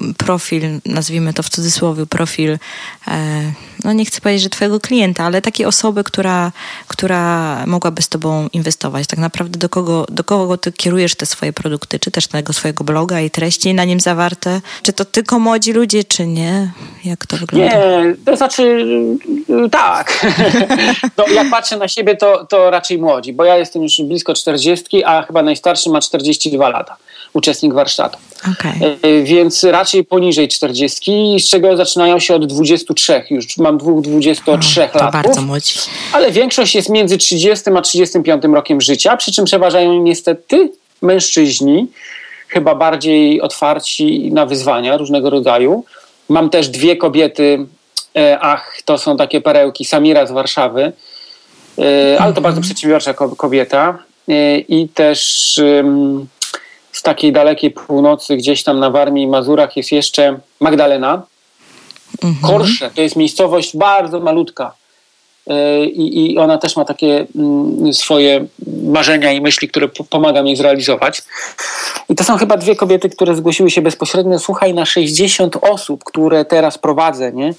yy, 0.07 0.15
profil, 0.15 0.63
nazwijmy 0.87 1.35
to 1.35 1.43
w 1.43 1.49
cudzysłowie, 1.49 2.07
profil 2.07 2.43
E, 2.43 2.59
no 3.85 3.93
nie 3.93 4.05
chcę 4.05 4.21
powiedzieć, 4.21 4.43
że 4.43 4.51
twojego 4.51 4.81
klienta, 4.81 5.25
ale 5.25 5.43
takiej 5.43 5.67
osoby, 5.67 6.05
która, 6.05 6.53
która 6.89 7.67
mogłaby 7.67 8.03
z 8.03 8.09
tobą 8.09 8.49
inwestować. 8.53 9.07
Tak 9.07 9.19
naprawdę 9.19 9.59
do 9.59 9.69
kogo, 9.69 10.07
do 10.09 10.25
kogo 10.25 10.57
ty 10.57 10.73
kierujesz 10.73 11.15
te 11.15 11.27
swoje 11.27 11.53
produkty, 11.53 11.99
czy 11.99 12.11
też 12.11 12.27
tego 12.27 12.53
swojego 12.53 12.85
bloga 12.85 13.21
i 13.21 13.31
treści 13.31 13.75
na 13.75 13.85
nim 13.85 14.01
zawarte? 14.01 14.61
Czy 14.83 14.93
to 14.93 15.05
tylko 15.05 15.39
młodzi 15.39 15.73
ludzie, 15.73 16.05
czy 16.05 16.27
nie? 16.27 16.71
Jak 17.05 17.27
to 17.27 17.37
wygląda? 17.37 17.77
Nie, 17.77 18.15
to 18.25 18.37
znaczy 18.37 18.87
tak. 19.71 20.27
no, 21.19 21.27
jak 21.29 21.51
patrzę 21.51 21.77
na 21.77 21.89
siebie, 21.89 22.17
to, 22.17 22.47
to 22.47 22.71
raczej 22.71 22.99
młodzi, 22.99 23.33
bo 23.33 23.45
ja 23.45 23.57
jestem 23.57 23.83
już 23.83 24.01
blisko 24.03 24.35
40, 24.35 25.05
a 25.05 25.23
chyba 25.23 25.43
najstarszy 25.43 25.91
ma 25.91 26.01
42 26.01 26.69
lata 26.69 26.97
uczestnik 27.33 27.75
warsztatu. 27.75 28.19
Okay. 28.51 28.97
E, 29.03 29.23
więc 29.23 29.65
raczej 29.65 30.05
poniżej 30.05 30.49
40, 30.49 31.37
z 31.41 31.49
czego 31.49 31.77
zaczynają 31.77 32.19
się 32.19 32.35
od 32.35 32.47
23. 32.47 33.23
Już 33.31 33.57
mam 33.57 33.79
dwóch 33.79 34.03
23 34.03 34.81
lat. 34.81 34.93
To 34.93 35.11
bardzo 35.11 35.43
młodzi. 35.43 35.75
Ale 36.13 36.33
większość 36.33 36.75
jest 36.75 36.89
między 36.89 37.19
30 37.19 37.71
a 37.77 37.81
35 37.81 38.45
rokiem 38.45 38.81
życia, 38.81 39.17
przy 39.17 39.33
czym 39.33 39.45
przeważają 39.45 40.03
niestety 40.03 40.73
mężczyźni, 41.03 41.87
chyba 42.49 42.75
bardziej 42.75 43.41
otwarci 43.41 44.33
na 44.33 44.47
wyzwania 44.47 44.97
różnego 44.97 45.31
rodzaju. 45.31 45.85
Mam 46.29 46.51
też 46.51 46.69
dwie 46.69 46.97
kobiety, 46.97 47.67
e, 48.17 48.39
ach, 48.41 48.79
to 48.85 48.99
są 48.99 49.17
takie 49.17 49.41
perełki, 49.41 49.85
Samira 49.85 50.27
z 50.27 50.33
Warszawy, 50.33 50.83
e, 51.79 51.83
ale 52.09 52.33
to 52.33 52.39
mhm. 52.39 52.43
bardzo 52.43 52.61
przedsiębiorcza 52.61 53.15
kobieta 53.15 53.99
i 54.69 54.89
też 54.95 55.61
z 57.03 57.05
takiej 57.05 57.33
dalekiej 57.33 57.71
północy, 57.71 58.37
gdzieś 58.37 58.63
tam 58.63 58.79
na 58.79 58.91
Warmii 58.91 59.25
i 59.25 59.27
Mazurach 59.27 59.77
jest 59.77 59.93
jeszcze 59.93 60.39
Magdalena. 60.61 61.23
Mhm. 62.25 62.53
Korsze 62.53 62.91
to 62.91 63.03
jest 63.03 63.17
miejscowość 63.17 63.77
bardzo 63.77 64.21
malutka. 64.21 64.75
E, 65.47 65.85
I, 65.85 66.33
I, 66.33 66.39
ona 66.39 66.59
też 66.59 66.77
ma 66.77 66.85
takie 66.85 67.27
mm, 67.37 67.95
swoje 67.95 68.47
marzenia 68.83 69.33
i 69.33 69.41
myśli, 69.41 69.69
które 69.69 69.89
pomagam 69.89 70.47
jej 70.47 70.57
zrealizować. 70.57 71.23
I 72.09 72.15
to 72.15 72.25
są 72.25 72.37
chyba 72.37 72.57
dwie 72.57 72.77
kobiety, 72.77 73.11
które 73.11 73.37
zgłosiły 73.37 73.71
się 73.71 73.83
bezpośrednio, 73.83 74.39
słuchaj, 74.39 74.75
na 74.75 74.87
60 74.87 75.57
osób, 75.61 76.05
które 76.05 76.45
teraz 76.45 76.79
prowadzę, 76.79 77.33
nie? 77.33 77.55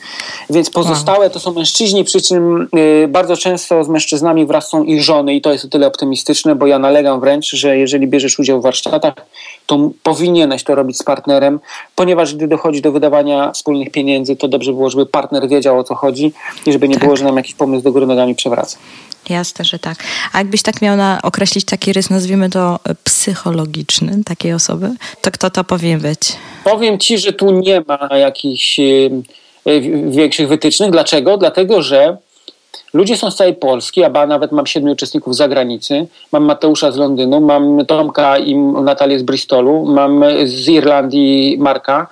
Więc 0.49 0.69
pozostałe 0.69 1.29
to 1.29 1.39
są 1.39 1.53
mężczyźni, 1.53 2.03
przy 2.03 2.21
czym 2.21 2.67
y, 2.77 3.07
bardzo 3.07 3.37
często 3.37 3.83
z 3.83 3.89
mężczyznami 3.89 4.45
wraz 4.45 4.69
są 4.69 4.83
ich 4.83 5.03
żony 5.03 5.35
i 5.35 5.41
to 5.41 5.51
jest 5.51 5.65
o 5.65 5.67
tyle 5.67 5.87
optymistyczne, 5.87 6.55
bo 6.55 6.67
ja 6.67 6.79
nalegam 6.79 7.19
wręcz, 7.19 7.49
że 7.49 7.77
jeżeli 7.77 8.07
bierzesz 8.07 8.39
udział 8.39 8.59
w 8.59 8.63
warsztatach, 8.63 9.13
to 9.65 9.89
powinieneś 10.03 10.63
to 10.63 10.75
robić 10.75 10.97
z 10.97 11.03
partnerem, 11.03 11.59
ponieważ 11.95 12.35
gdy 12.35 12.47
dochodzi 12.47 12.81
do 12.81 12.91
wydawania 12.91 13.51
wspólnych 13.51 13.91
pieniędzy, 13.91 14.35
to 14.35 14.47
dobrze 14.47 14.73
było, 14.73 14.89
żeby 14.89 15.05
partner 15.05 15.49
wiedział 15.49 15.79
o 15.79 15.83
co 15.83 15.95
chodzi 15.95 16.33
i 16.65 16.71
żeby 16.71 16.87
nie 16.87 16.95
tak. 16.95 17.03
było, 17.03 17.15
że 17.15 17.23
nam 17.23 17.37
jakiś 17.37 17.53
pomysł 17.53 17.83
do 17.83 17.91
góry 17.91 18.07
nogami 18.07 18.35
przewraca. 18.35 18.77
Jasne, 19.29 19.65
że 19.65 19.79
tak. 19.79 19.97
A 20.33 20.37
jakbyś 20.37 20.61
tak 20.61 20.81
miał 20.81 20.97
na 20.97 21.19
określić 21.23 21.65
taki 21.65 21.93
rys, 21.93 22.09
nazwijmy 22.09 22.49
to 22.49 22.79
psychologiczny 23.03 24.23
takiej 24.25 24.53
osoby, 24.53 24.89
to 25.21 25.31
kto 25.31 25.49
to 25.49 25.63
powinien 25.63 25.99
być? 25.99 26.19
Powiem 26.63 26.99
ci, 26.99 27.17
że 27.17 27.33
tu 27.33 27.51
nie 27.51 27.83
ma 27.87 28.17
jakichś 28.17 28.79
większych 30.07 30.47
wytycznych. 30.47 30.91
Dlaczego? 30.91 31.37
Dlatego, 31.37 31.81
że 31.81 32.17
ludzie 32.93 33.17
są 33.17 33.31
z 33.31 33.35
całej 33.35 33.53
Polski, 33.53 34.03
a 34.03 34.27
nawet 34.27 34.51
mam 34.51 34.65
siedmiu 34.65 34.91
uczestników 34.91 35.35
z 35.35 35.37
zagranicy. 35.37 36.07
Mam 36.31 36.43
Mateusza 36.43 36.91
z 36.91 36.97
Londynu, 36.97 37.41
mam 37.41 37.85
Tomka 37.85 38.37
i 38.37 38.55
Natalię 38.55 39.19
z 39.19 39.23
Bristolu, 39.23 39.85
mam 39.85 40.23
z 40.45 40.67
Irlandii 40.67 41.57
Marka. 41.59 42.07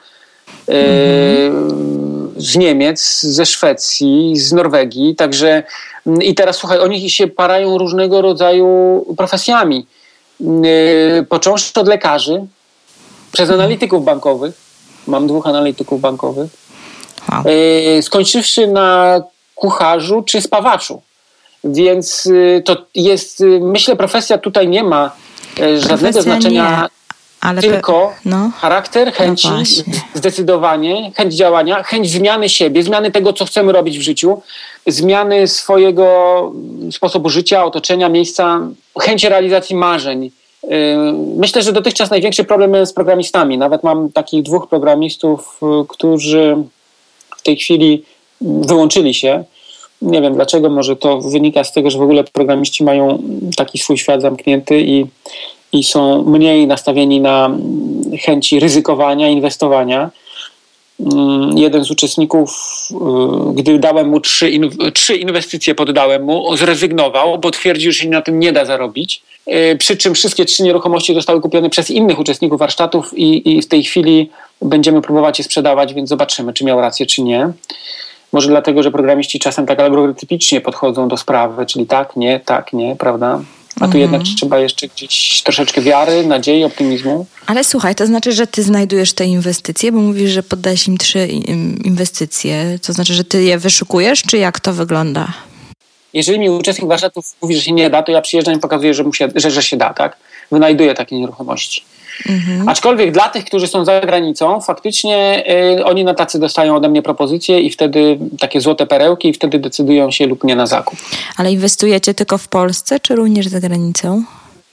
Mhm 0.68 2.22
z 2.42 2.58
Niemiec, 2.58 3.22
ze 3.22 3.46
Szwecji, 3.46 4.34
z 4.38 4.54
Norwegii, 4.54 5.16
także 5.16 5.64
mm, 6.08 6.22
i 6.22 6.36
teraz 6.36 6.56
słuchaj, 6.56 6.80
oni 6.80 7.10
się 7.10 7.28
parają 7.28 7.78
różnego 7.78 8.22
rodzaju 8.22 9.06
profesjami. 9.18 9.86
Yy, 10.40 11.26
począwszy 11.30 11.80
od 11.80 11.88
lekarzy, 11.88 12.46
przez 13.32 13.50
mhm. 13.50 13.60
analityków 13.60 14.06
bankowych, 14.06 14.54
mam 15.08 15.28
dwóch 15.28 15.48
analityków 15.48 16.02
bankowych, 16.02 16.50
wow. 17.32 17.44
Yy, 17.96 18.02
skończywszy 18.02 18.68
na 18.68 19.22
kucharzu 19.62 20.22
czy 20.22 20.42
spawaczu. 20.42 21.02
Więc 21.64 22.26
yy, 22.26 22.62
to 22.66 22.78
jest, 22.96 23.44
myślę, 23.62 23.96
profesja 23.96 24.38
tutaj 24.38 24.68
nie 24.68 24.84
ma 24.84 25.12
żadnego 25.58 25.88
profesja 25.88 26.22
znaczenia. 26.22 26.82
Nie 26.82 27.02
ale 27.42 27.62
Tylko 27.62 28.14
no, 28.26 28.52
charakter, 28.58 29.14
chęci, 29.14 29.48
no 29.48 29.64
zdecydowanie, 30.14 31.12
chęć 31.16 31.34
działania, 31.34 31.84
chęć 31.84 32.10
zmiany 32.10 32.50
siebie, 32.50 32.84
zmiany 32.84 33.12
tego, 33.12 33.34
co 33.34 33.46
chcemy 33.46 33.72
robić 33.72 34.00
w 34.00 34.02
życiu, 34.02 34.42
zmiany 34.88 35.48
swojego 35.48 36.52
sposobu 36.92 37.30
życia, 37.30 37.66
otoczenia, 37.66 38.10
miejsca, 38.10 38.60
chęć 39.00 39.24
realizacji 39.24 39.76
marzeń. 39.76 40.32
Y, 40.64 40.70
myślę, 41.38 41.62
że 41.62 41.74
dotychczas 41.74 42.10
największy 42.10 42.44
problem 42.44 42.74
jest 42.74 42.92
z 42.92 42.96
programistami. 42.96 43.58
Nawet 43.58 43.84
mam 43.84 44.12
takich 44.12 44.44
dwóch 44.44 44.68
programistów, 44.68 45.60
y, 45.84 45.88
którzy 45.88 46.58
w 47.38 47.42
tej 47.42 47.58
chwili 47.58 48.06
wyłączyli 48.42 49.14
się. 49.14 49.44
Nie 50.02 50.22
wiem 50.22 50.34
dlaczego, 50.34 50.70
może 50.70 50.96
to 50.96 51.22
wynika 51.22 51.64
z 51.64 51.74
tego, 51.74 51.90
że 51.90 51.98
w 51.98 52.02
ogóle 52.02 52.24
programiści 52.24 52.84
mają 52.84 53.24
taki 53.58 53.78
swój 53.78 53.98
świat 53.98 54.22
zamknięty 54.22 54.82
i 54.82 55.06
i 55.74 55.84
są 55.84 56.24
mniej 56.24 56.68
nastawieni 56.68 57.22
na 57.22 57.58
chęci 58.22 58.60
ryzykowania, 58.60 59.30
inwestowania. 59.30 60.10
Mm, 61.00 61.58
jeden 61.58 61.84
z 61.84 61.92
uczestników, 61.92 62.52
y, 62.92 63.54
gdy 63.54 63.80
dałem 63.80 64.10
mu 64.10 64.20
trzy, 64.20 64.52
trzy 64.94 65.16
inwestycje, 65.16 65.76
poddałem 65.76 66.24
mu, 66.24 66.58
zrezygnował, 66.58 67.40
bo 67.40 67.52
twierdził, 67.52 67.92
że 67.92 68.00
się 68.00 68.10
na 68.10 68.22
tym 68.22 68.40
nie 68.40 68.52
da 68.52 68.66
zarobić. 68.66 69.24
Y, 69.48 69.78
przy 69.80 69.98
czym 69.98 70.14
wszystkie 70.14 70.46
trzy 70.46 70.64
nieruchomości 70.64 71.14
zostały 71.14 71.42
kupione 71.42 71.70
przez 71.70 71.90
innych 71.90 72.20
uczestników 72.20 72.60
warsztatów 72.60 73.18
i, 73.18 73.52
i 73.52 73.62
w 73.62 73.68
tej 73.68 73.84
chwili 73.84 74.30
będziemy 74.62 75.02
próbować 75.02 75.40
je 75.40 75.46
sprzedawać, 75.46 75.94
więc 75.94 76.10
zobaczymy, 76.10 76.54
czy 76.54 76.66
miał 76.66 76.82
rację, 76.82 77.06
czy 77.06 77.22
nie. 77.22 77.52
Może 78.32 78.48
dlatego, 78.48 78.84
że 78.84 78.92
programiści 78.92 79.40
czasem 79.40 79.66
tak 79.66 79.80
algorytmicznie 79.80 80.62
podchodzą 80.62 81.08
do 81.08 81.18
sprawy, 81.18 81.66
czyli 81.66 81.86
tak, 81.86 82.16
nie, 82.16 82.40
tak, 82.40 82.74
nie, 82.74 82.96
prawda? 82.96 83.42
A 83.76 83.80
tu 83.80 83.86
mhm. 83.86 84.02
jednak 84.02 84.22
trzeba 84.24 84.60
jeszcze 84.60 84.88
gdzieś 84.88 85.42
troszeczkę 85.44 85.82
wiary, 85.82 86.26
nadziei, 86.26 86.64
optymizmu. 86.64 87.26
Ale 87.48 87.64
słuchaj, 87.64 87.96
to 87.96 88.06
znaczy, 88.06 88.32
że 88.32 88.48
ty 88.48 88.64
znajdujesz 88.64 89.14
te 89.14 89.26
inwestycje, 89.26 89.92
bo 89.92 90.00
mówisz, 90.00 90.32
że 90.32 90.44
poddajesz 90.44 90.88
im 90.88 90.98
trzy 90.98 91.28
inwestycje. 91.84 92.80
To 92.86 92.94
znaczy, 92.94 93.14
że 93.14 93.24
ty 93.24 93.44
je 93.44 93.58
wyszukujesz, 93.58 94.22
czy 94.22 94.38
jak 94.38 94.60
to 94.60 94.74
wygląda? 94.74 95.28
Jeżeli 96.14 96.40
mi 96.40 96.50
uczestnik 96.50 96.88
warsztatów 96.88 97.26
mówi, 97.42 97.56
że 97.56 97.62
się 97.62 97.72
nie 97.72 97.90
da, 97.90 98.04
to 98.04 98.12
ja 98.12 98.22
przyjeżdżam 98.22 98.56
i 98.56 98.60
pokazuję, 98.60 98.94
że, 98.94 99.04
mu 99.04 99.14
się, 99.14 99.30
że, 99.36 99.52
że 99.52 99.64
się 99.64 99.78
da, 99.78 99.94
tak? 99.94 100.18
Wynajduję 100.52 100.94
takie 100.94 101.20
nieruchomości. 101.20 101.84
Mhm. 102.30 102.70
Aczkolwiek 102.70 103.12
dla 103.12 103.30
tych, 103.30 103.46
którzy 103.46 103.68
są 103.68 103.86
za 103.86 104.02
granicą, 104.02 104.62
faktycznie 104.62 105.44
y, 105.80 105.86
oni 105.86 106.04
na 106.04 106.14
tacy 106.14 106.40
dostają 106.40 106.76
ode 106.76 106.90
mnie 106.90 107.02
propozycje 107.02 107.60
i 107.60 107.70
wtedy 107.70 108.20
takie 108.40 108.62
złote 108.62 108.88
perełki 108.88 109.30
i 109.30 109.34
wtedy 109.34 109.60
decydują 109.60 110.12
się 110.12 110.28
lub 110.28 110.44
nie 110.44 110.56
na 110.56 110.66
zakup. 110.66 111.00
Ale 111.38 111.52
inwestujecie 111.52 112.14
tylko 112.14 112.38
w 112.38 112.48
Polsce, 112.48 113.00
czy 113.00 113.16
również 113.16 113.48
za 113.48 113.60
granicą? 113.60 114.24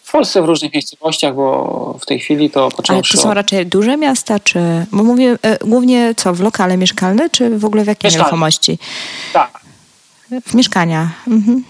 W 0.02 0.12
Polsce 0.12 0.42
w 0.42 0.44
różnych 0.44 0.74
miejscowościach, 0.74 1.34
bo 1.34 1.98
w 2.00 2.06
tej 2.06 2.20
chwili 2.20 2.50
to 2.50 2.68
począwszy... 2.68 3.12
Ale 3.16 3.22
to 3.22 3.28
są 3.28 3.34
raczej 3.34 3.66
duże 3.66 3.96
miasta, 3.96 4.40
czy... 4.40 4.60
Bo 4.92 5.04
mówię 5.04 5.32
y, 5.32 5.66
głównie 5.66 6.14
co, 6.16 6.34
w 6.34 6.40
lokale 6.40 6.76
mieszkalne, 6.76 7.30
czy 7.30 7.58
w 7.58 7.64
ogóle 7.64 7.84
w 7.84 7.86
jakiej 7.86 8.10
nieruchomości? 8.10 8.78
Tak. 9.32 9.60
W 10.46 10.54
mieszkania. 10.54 11.10
Mhm 11.26 11.64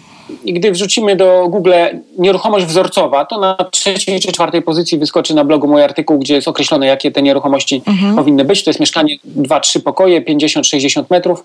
i 0.45 0.53
gdy 0.53 0.73
wrzucimy 0.73 1.17
do 1.17 1.47
Google 1.49 1.73
nieruchomość 2.19 2.67
wzorcowa, 2.67 3.25
to 3.25 3.41
na 3.41 3.57
trzeciej 3.71 4.21
czy 4.21 4.33
czwartej 4.33 4.63
pozycji 4.63 4.99
wyskoczy 4.99 5.35
na 5.35 5.45
blogu 5.45 5.69
mój 5.69 5.83
artykuł, 5.83 6.19
gdzie 6.19 6.35
jest 6.35 6.49
określone, 6.49 6.87
jakie 6.87 7.11
te 7.11 7.23
nieruchomości 7.23 7.83
mhm. 7.87 8.17
powinny 8.17 8.45
być. 8.45 8.65
To 8.65 8.71
jest 8.71 8.81
mieszkanie 8.81 9.17
2-3 9.37 9.81
pokoje, 9.81 10.23
50-60 10.23 11.05
metrów 11.11 11.45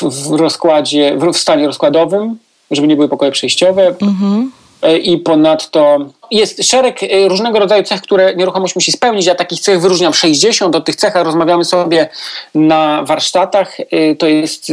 w, 0.00 0.30
rozkładzie, 0.30 1.16
w 1.32 1.36
stanie 1.36 1.66
rozkładowym, 1.66 2.38
żeby 2.70 2.88
nie 2.88 2.96
były 2.96 3.08
pokoje 3.08 3.30
przejściowe. 3.32 3.94
Mhm. 4.02 4.52
E, 4.82 4.98
I 4.98 5.18
ponadto 5.18 5.98
jest 6.30 6.64
szereg 6.64 7.02
e, 7.02 7.28
różnego 7.28 7.58
rodzaju 7.58 7.82
cech, 7.82 8.00
które 8.00 8.34
nieruchomość 8.34 8.74
musi 8.74 8.92
spełnić. 8.92 9.26
Ja 9.26 9.34
takich 9.34 9.60
cech 9.60 9.80
wyróżniam 9.80 10.14
60. 10.14 10.76
O 10.76 10.80
tych 10.80 10.96
cechach 10.96 11.24
rozmawiamy 11.24 11.64
sobie 11.64 12.08
na 12.54 13.02
warsztatach. 13.02 13.80
E, 13.80 14.14
to, 14.14 14.26
jest, 14.26 14.72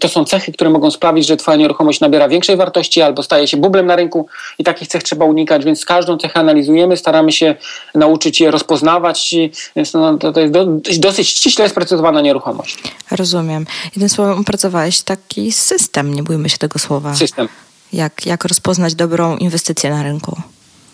to 0.00 0.08
są 0.08 0.24
cechy, 0.24 0.52
które 0.52 0.70
mogą 0.70 0.90
sprawić, 0.90 1.26
że 1.26 1.36
Twoja 1.36 1.56
nieruchomość 1.56 2.00
nabiera 2.00 2.28
większej 2.28 2.56
wartości 2.56 3.02
albo 3.02 3.22
staje 3.22 3.48
się 3.48 3.56
bublem 3.56 3.86
na 3.86 3.96
rynku 3.96 4.26
i 4.58 4.64
takich 4.64 4.88
cech 4.88 5.02
trzeba 5.02 5.24
unikać, 5.24 5.64
więc 5.64 5.84
każdą 5.84 6.18
cechę 6.18 6.40
analizujemy, 6.40 6.96
staramy 6.96 7.32
się 7.32 7.54
nauczyć 7.94 8.40
je 8.40 8.50
rozpoznawać, 8.50 9.34
więc 9.76 9.94
no, 9.94 10.18
to, 10.18 10.32
to 10.32 10.40
jest 10.40 10.52
do, 10.52 10.66
dosyć 10.98 11.28
ściśle 11.28 11.68
sprecyzowana 11.68 12.20
nieruchomość. 12.20 12.78
Rozumiem. 13.10 13.66
Jednym 13.84 14.08
słowem 14.08 14.38
opracowałeś 14.38 15.02
taki 15.02 15.52
system, 15.52 16.14
nie 16.14 16.22
bójmy 16.22 16.48
się 16.48 16.58
tego 16.58 16.78
słowa. 16.78 17.14
System 17.14 17.48
jak, 17.92 18.26
jak 18.26 18.44
rozpoznać 18.44 18.94
dobrą 18.94 19.36
inwestycję 19.36 19.90
na 19.90 20.02
rynku. 20.02 20.36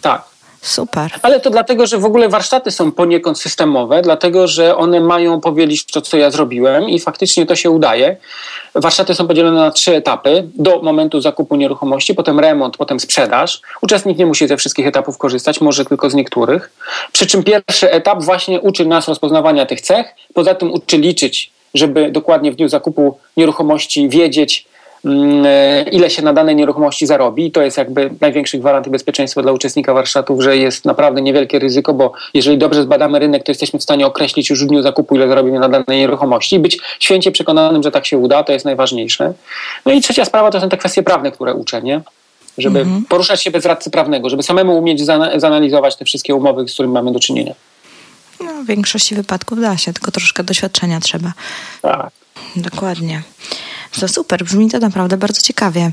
Tak. 0.03 0.39
Super. 0.63 1.11
Ale 1.23 1.41
to 1.41 1.51
dlatego, 1.51 1.87
że 1.87 1.99
w 1.99 2.05
ogóle 2.05 2.29
warsztaty 2.29 2.71
są 2.71 2.93
poniekąd 2.93 3.39
systemowe, 3.39 4.03
dlatego 4.03 4.47
że 4.47 4.77
one 4.77 5.01
mają 5.01 5.41
powielić 5.41 5.87
to, 5.87 6.01
co 6.01 6.17
ja 6.17 6.31
zrobiłem 6.31 6.89
i 6.89 7.01
faktycznie 7.01 7.47
to 7.47 7.57
się 7.57 7.71
udaje. 7.71 8.17
Warsztaty 8.75 9.15
są 9.15 9.27
podzielone 9.27 9.61
na 9.61 9.71
trzy 9.71 9.97
etapy. 9.97 10.49
Do 10.55 10.83
momentu 10.83 11.21
zakupu 11.21 11.57
nieruchomości, 11.57 12.15
potem 12.15 12.41
remont, 12.41 12.77
potem 12.77 13.01
sprzedaż. 13.01 13.61
Uczestnik 13.83 14.19
nie 14.19 14.27
musi 14.27 14.49
ze 14.49 14.57
wszystkich 14.57 14.87
etapów 14.87 15.19
korzystać, 15.19 15.61
może 15.61 15.85
tylko 15.85 16.11
z 16.11 16.15
niektórych. 16.15 16.71
Przy 17.13 17.27
czym 17.27 17.43
pierwszy 17.43 17.91
etap 17.91 18.23
właśnie 18.23 18.61
uczy 18.61 18.87
nas 18.87 19.09
rozpoznawania 19.09 19.67
tych 19.67 19.81
cech, 19.81 20.07
poza 20.35 20.55
tym 20.55 20.73
uczy 20.73 20.99
liczyć, 20.99 21.51
żeby 21.75 22.11
dokładnie 22.11 22.53
w 22.53 22.57
dniu 22.57 22.69
zakupu 22.69 23.19
nieruchomości 23.37 24.09
wiedzieć, 24.09 24.67
ile 25.93 26.11
się 26.11 26.23
na 26.23 26.33
danej 26.33 26.57
nieruchomości 26.57 27.07
zarobi. 27.07 27.47
I 27.47 27.51
to 27.51 27.63
jest 27.63 27.77
jakby 27.77 28.11
największy 28.21 28.59
gwarant 28.59 28.89
bezpieczeństwa 28.89 29.43
dla 29.43 29.53
uczestnika 29.53 29.95
warsztatów, 29.95 30.43
że 30.43 30.57
jest 30.57 30.85
naprawdę 30.85 31.23
niewielkie 31.23 31.59
ryzyko, 31.59 31.95
bo 31.95 32.13
jeżeli 32.35 32.59
dobrze 32.59 32.83
zbadamy 32.83 33.19
rynek, 33.19 33.43
to 33.43 33.51
jesteśmy 33.51 33.79
w 33.79 33.83
stanie 33.83 34.07
określić 34.07 34.51
już 34.51 34.65
w 34.65 34.67
dniu 34.67 34.83
zakupu, 34.83 35.17
ile 35.17 35.29
zarobimy 35.29 35.59
na 35.59 35.69
danej 35.69 35.99
nieruchomości 36.01 36.57
i 36.57 36.59
być 36.59 36.79
święcie 37.01 37.33
przekonanym, 37.33 37.83
że 37.83 37.91
tak 37.91 38.07
się 38.07 38.19
uda, 38.19 38.43
to 38.43 38.53
jest 38.53 38.65
najważniejsze. 38.65 39.33
No 39.87 39.93
i 39.93 40.01
trzecia 40.01 40.25
sprawa 40.25 40.51
to 40.51 40.61
są 40.61 40.69
te 40.69 40.77
kwestie 40.77 41.03
prawne, 41.03 41.33
które 41.33 41.55
uczę, 41.55 41.83
nie? 41.83 42.01
Żeby 42.59 42.81
mhm. 42.81 43.05
poruszać 43.05 43.43
się 43.43 43.51
bez 43.51 43.65
radcy 43.65 43.91
prawnego, 43.91 44.31
żeby 44.31 44.43
samemu 44.43 44.79
umieć 44.79 45.03
zanalizować 45.37 45.97
te 45.97 46.05
wszystkie 46.05 46.35
umowy, 46.35 46.69
z 46.69 46.75
którymi 46.75 46.95
mamy 46.95 47.13
do 47.13 47.21
czynienia. 47.21 47.55
No, 48.41 48.63
w 48.63 48.67
większości 48.67 49.15
wypadków 49.15 49.61
da 49.61 49.77
się, 49.77 49.93
tylko 49.93 50.11
troszkę 50.11 50.45
doświadczenia 50.45 51.01
trzeba. 51.01 51.33
Tak. 51.83 52.11
Dokładnie. 52.57 53.23
To 54.01 54.09
super, 54.09 54.45
brzmi 54.45 54.71
to 54.71 54.79
naprawdę 54.79 55.17
bardzo 55.17 55.43
ciekawie. 55.43 55.91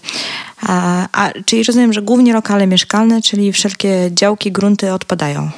A, 0.68 1.08
a, 1.14 1.32
czyli 1.46 1.64
rozumiem, 1.64 1.94
że 1.94 2.02
głównie 2.02 2.34
lokale 2.34 2.68
mieszkalne, 2.68 3.22
czyli 3.22 3.52
wszelkie 3.52 4.10
działki, 4.12 4.52
grunty 4.52 4.94
odpadają. 4.94 5.50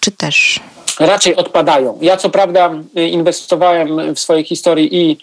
Czy 0.00 0.10
też? 0.10 0.60
Raczej 1.00 1.36
odpadają. 1.36 1.98
Ja 2.00 2.16
co 2.16 2.30
prawda 2.30 2.70
inwestowałem 2.94 4.14
w 4.14 4.20
swojej 4.20 4.44
historii 4.44 4.96
i 4.96 5.10
e, 5.12 5.16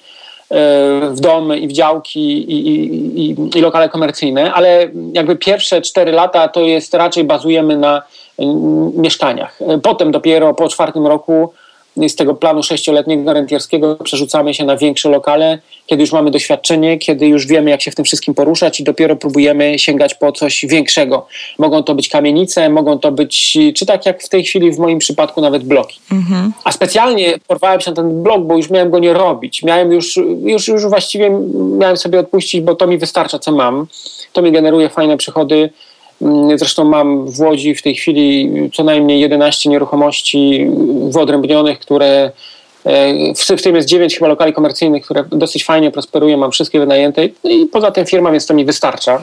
w 1.09 1.19
domy, 1.19 1.59
i 1.59 1.67
w 1.67 1.71
działki, 1.71 2.51
i, 2.51 2.67
i, 3.19 3.35
i, 3.57 3.61
lokale 3.61 3.89
komercyjne, 3.89 4.53
ale 4.53 4.89
jakby 5.13 5.35
pierwsze 5.35 5.81
cztery 5.81 6.11
lata 6.11 6.47
to 6.47 6.61
jest 6.61 6.93
raczej 6.93 7.23
bazujemy 7.23 7.77
na 7.77 8.01
mieszkaniach. 8.93 9.59
Potem 9.83 10.11
dopiero 10.11 10.53
po 10.53 10.69
czwartym 10.69 11.07
roku 11.07 11.53
z 12.07 12.15
tego 12.15 12.33
planu 12.33 12.63
sześcioletniego 12.63 13.33
rentierskiego 13.33 13.95
przerzucamy 13.95 14.53
się 14.53 14.65
na 14.65 14.77
większe 14.77 15.09
lokale, 15.09 15.59
kiedy 15.85 16.03
już 16.03 16.11
mamy 16.11 16.31
doświadczenie, 16.31 16.97
kiedy 16.97 17.27
już 17.27 17.47
wiemy, 17.47 17.69
jak 17.69 17.81
się 17.81 17.91
w 17.91 17.95
tym 17.95 18.05
wszystkim 18.05 18.33
poruszać 18.33 18.79
i 18.79 18.83
dopiero 18.83 19.15
próbujemy 19.15 19.79
sięgać 19.79 20.15
po 20.15 20.31
coś 20.31 20.65
większego. 20.69 21.27
Mogą 21.59 21.83
to 21.83 21.95
być 21.95 22.09
kamienice, 22.09 22.69
mogą 22.69 22.99
to 22.99 23.11
być, 23.11 23.57
czy 23.75 23.85
tak 23.85 24.05
jak 24.05 24.23
w 24.23 24.29
tej 24.29 24.43
chwili 24.43 24.71
w 24.71 24.79
moim 24.79 24.99
przypadku, 24.99 25.41
nawet 25.41 25.63
bloki. 25.63 25.99
Mhm. 26.11 26.53
A 26.63 26.71
specjalnie 26.71 27.33
porwałem 27.47 27.81
się 27.81 27.91
na 27.91 27.95
ten 27.95 28.23
blok, 28.23 28.43
bo 28.43 28.57
już 28.57 28.69
miałem 28.69 28.89
go 28.89 28.99
nie 28.99 29.13
robić. 29.13 29.63
Miałem 29.63 29.91
już, 29.91 30.19
już, 30.43 30.67
już 30.67 30.85
właściwie 30.85 31.29
miałem 31.77 31.97
sobie 31.97 32.19
odpuścić, 32.19 32.61
bo 32.61 32.75
to 32.75 32.87
mi 32.87 32.97
wystarcza, 32.97 33.39
co 33.39 33.51
mam. 33.51 33.87
To 34.33 34.41
mi 34.41 34.51
generuje 34.51 34.89
fajne 34.89 35.17
przychody 35.17 35.69
zresztą 36.55 36.83
mam 36.83 37.31
w 37.31 37.39
Łodzi 37.39 37.75
w 37.75 37.81
tej 37.81 37.95
chwili 37.95 38.51
co 38.73 38.83
najmniej 38.83 39.19
11 39.19 39.69
nieruchomości 39.69 40.67
wyodrębnionych, 41.09 41.79
które 41.79 42.31
e, 42.85 43.57
w 43.57 43.61
tym 43.61 43.75
jest 43.75 43.87
9 43.87 44.15
chyba 44.15 44.27
lokali 44.27 44.53
komercyjnych, 44.53 45.05
które 45.05 45.23
dosyć 45.31 45.65
fajnie 45.65 45.91
prosperują, 45.91 46.37
mam 46.37 46.51
wszystkie 46.51 46.79
wynajęte 46.79 47.25
i 47.43 47.65
poza 47.71 47.91
tym 47.91 48.05
firma, 48.05 48.31
więc 48.31 48.45
to 48.45 48.53
mi 48.53 48.65
wystarcza. 48.65 49.21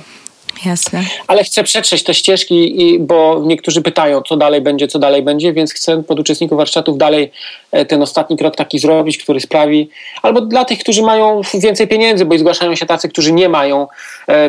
Jasne. 0.66 1.04
Ale 1.26 1.44
chcę 1.44 1.62
przetrzeć 1.62 2.02
te 2.02 2.14
ścieżki, 2.14 2.96
bo 3.00 3.42
niektórzy 3.44 3.82
pytają, 3.82 4.22
co 4.22 4.36
dalej 4.36 4.60
będzie, 4.60 4.88
co 4.88 4.98
dalej 4.98 5.22
będzie, 5.22 5.52
więc 5.52 5.72
chcę 5.72 6.02
pod 6.02 6.20
uczestników 6.20 6.58
warsztatów 6.58 6.98
dalej 6.98 7.30
e, 7.72 7.84
ten 7.84 8.02
ostatni 8.02 8.36
krok 8.36 8.56
taki 8.56 8.78
zrobić, 8.78 9.18
który 9.18 9.40
sprawi, 9.40 9.88
albo 10.22 10.40
dla 10.40 10.64
tych, 10.64 10.78
którzy 10.78 11.02
mają 11.02 11.40
więcej 11.54 11.88
pieniędzy, 11.88 12.24
bo 12.24 12.38
zgłaszają 12.38 12.74
się 12.74 12.86
tacy, 12.86 13.08
którzy 13.08 13.32
nie 13.32 13.48
mają 13.48 13.86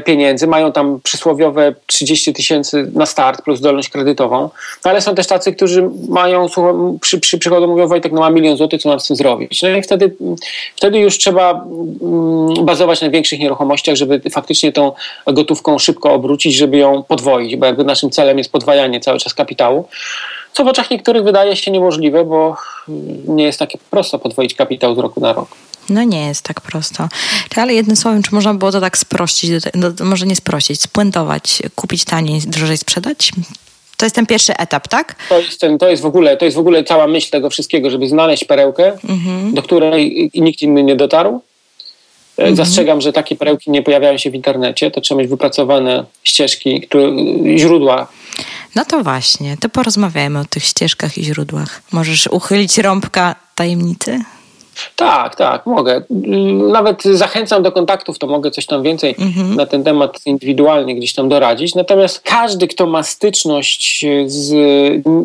pieniędzy, 0.06 0.48
mają 0.48 0.72
tam 0.72 1.00
przysłowiowe 1.04 1.76
30 1.86 2.34
tysięcy 2.34 2.92
na 2.94 3.06
start 3.06 3.42
plus 3.42 3.60
zdolność 3.60 3.90
kredytową, 3.90 4.50
no 4.86 4.92
ale 4.92 5.02
są 5.02 5.16
też 5.16 5.28
tacy, 5.28 5.54
którzy 5.54 5.90
mają, 6.10 6.48
przy, 7.02 7.20
przy 7.20 7.40
przychodu 7.40 7.68
mówią, 7.68 7.88
Wojtek, 7.88 8.12
no 8.12 8.22
mam 8.22 8.34
milion 8.34 8.58
złotych, 8.58 8.82
co 8.82 8.90
mam 8.90 9.00
z 9.00 9.08
tym 9.08 9.16
zrobić? 9.16 9.62
No 9.62 9.70
i 9.70 9.82
wtedy, 9.82 10.16
wtedy 10.76 11.00
już 11.00 11.18
trzeba 11.18 11.52
mm, 11.52 12.66
bazować 12.66 13.02
na 13.02 13.10
większych 13.10 13.40
nieruchomościach, 13.40 13.96
żeby 13.96 14.22
faktycznie 14.32 14.72
tą 14.72 14.92
gotówką 15.28 15.80
szybko 15.80 16.14
obrócić, 16.14 16.56
żeby 16.56 16.78
ją 16.78 17.04
podwoić, 17.04 17.56
bo 17.56 17.66
jakby 17.66 17.84
naszym 17.84 18.10
celem 18.10 18.38
jest 18.38 18.52
podwajanie 18.52 19.00
cały 19.00 19.20
czas 19.20 19.34
kapitału. 19.34 19.88
Co 20.54 20.64
w 20.64 20.68
oczach 20.68 20.92
niektórych 20.92 21.24
wydaje 21.24 21.56
się 21.56 21.72
niemożliwe, 21.72 22.26
bo 22.26 22.58
nie 23.28 23.44
jest 23.44 23.60
takie 23.60 23.78
prosto 23.90 24.20
podwoić 24.20 24.54
kapitał 24.54 24.96
z 24.96 24.98
roku 24.98 25.22
na 25.22 25.34
rok. 25.34 25.48
No 25.90 26.04
nie 26.04 26.28
jest 26.28 26.42
tak 26.42 26.62
prosto. 26.62 27.10
Ale 27.56 27.74
jednym 27.74 27.96
słowem, 27.96 28.24
czy 28.24 28.36
można 28.36 28.54
było 28.54 28.72
to 28.72 28.82
tak 28.82 28.98
sprościć, 28.98 29.52
może 30.04 30.26
nie 30.26 30.36
sprościć, 30.36 30.82
spuentować, 30.82 31.62
kupić 31.76 32.06
taniej, 32.06 32.42
drożej 32.42 32.78
sprzedać? 32.78 33.32
To 33.98 34.06
jest 34.06 34.16
ten 34.16 34.26
pierwszy 34.26 34.58
etap, 34.58 34.88
tak? 34.88 35.16
To 35.30 35.40
jest, 35.40 35.62
ten, 35.62 35.78
to 35.78 35.90
jest, 35.90 36.04
w, 36.04 36.06
ogóle, 36.06 36.38
to 36.38 36.46
jest 36.46 36.58
w 36.58 36.60
ogóle 36.60 36.84
cała 36.84 37.08
myśl 37.08 37.32
tego 37.32 37.50
wszystkiego, 37.50 37.90
żeby 37.90 38.08
znaleźć 38.08 38.44
perełkę, 38.44 38.98
mhm. 39.10 39.54
do 39.54 39.64
której 39.64 40.32
nikt 40.34 40.62
inny 40.62 40.84
nie 40.84 40.96
dotarł 40.96 41.42
Mhm. 42.38 42.56
Zastrzegam, 42.56 43.02
że 43.02 43.14
takie 43.14 43.36
perełki 43.36 43.72
nie 43.72 43.84
pojawiają 43.84 44.18
się 44.18 44.32
w 44.32 44.36
internecie. 44.36 44.92
To 44.92 45.02
trzeba 45.02 45.22
mieć 45.22 45.30
wypracowane 45.30 46.06
ścieżki, 46.24 46.82
które, 46.82 47.12
źródła. 47.58 48.08
No 48.76 48.86
to 48.86 49.04
właśnie, 49.04 49.58
to 49.58 49.70
porozmawiajmy 49.70 50.40
o 50.40 50.46
tych 50.46 50.64
ścieżkach 50.64 51.18
i 51.18 51.24
źródłach. 51.24 51.82
Możesz 51.92 52.28
uchylić 52.28 52.78
rąbka 52.78 53.36
tajemnicy? 53.56 54.20
Tak, 54.96 55.36
tak, 55.36 55.66
mogę. 55.66 56.02
Nawet 56.72 57.04
zachęcam 57.04 57.64
do 57.64 57.72
kontaktów, 57.72 58.20
to 58.20 58.28
mogę 58.28 58.52
coś 58.52 58.66
tam 58.66 58.84
więcej 58.84 59.16
mhm. 59.20 59.56
na 59.56 59.66
ten 59.66 59.84
temat 59.84 60.20
indywidualnie 60.26 60.96
gdzieś 60.96 61.14
tam 61.14 61.30
doradzić. 61.30 61.76
Natomiast 61.76 62.22
każdy, 62.22 62.68
kto 62.68 62.88
ma 62.88 63.04
styczność 63.04 64.06
z, 64.26 64.54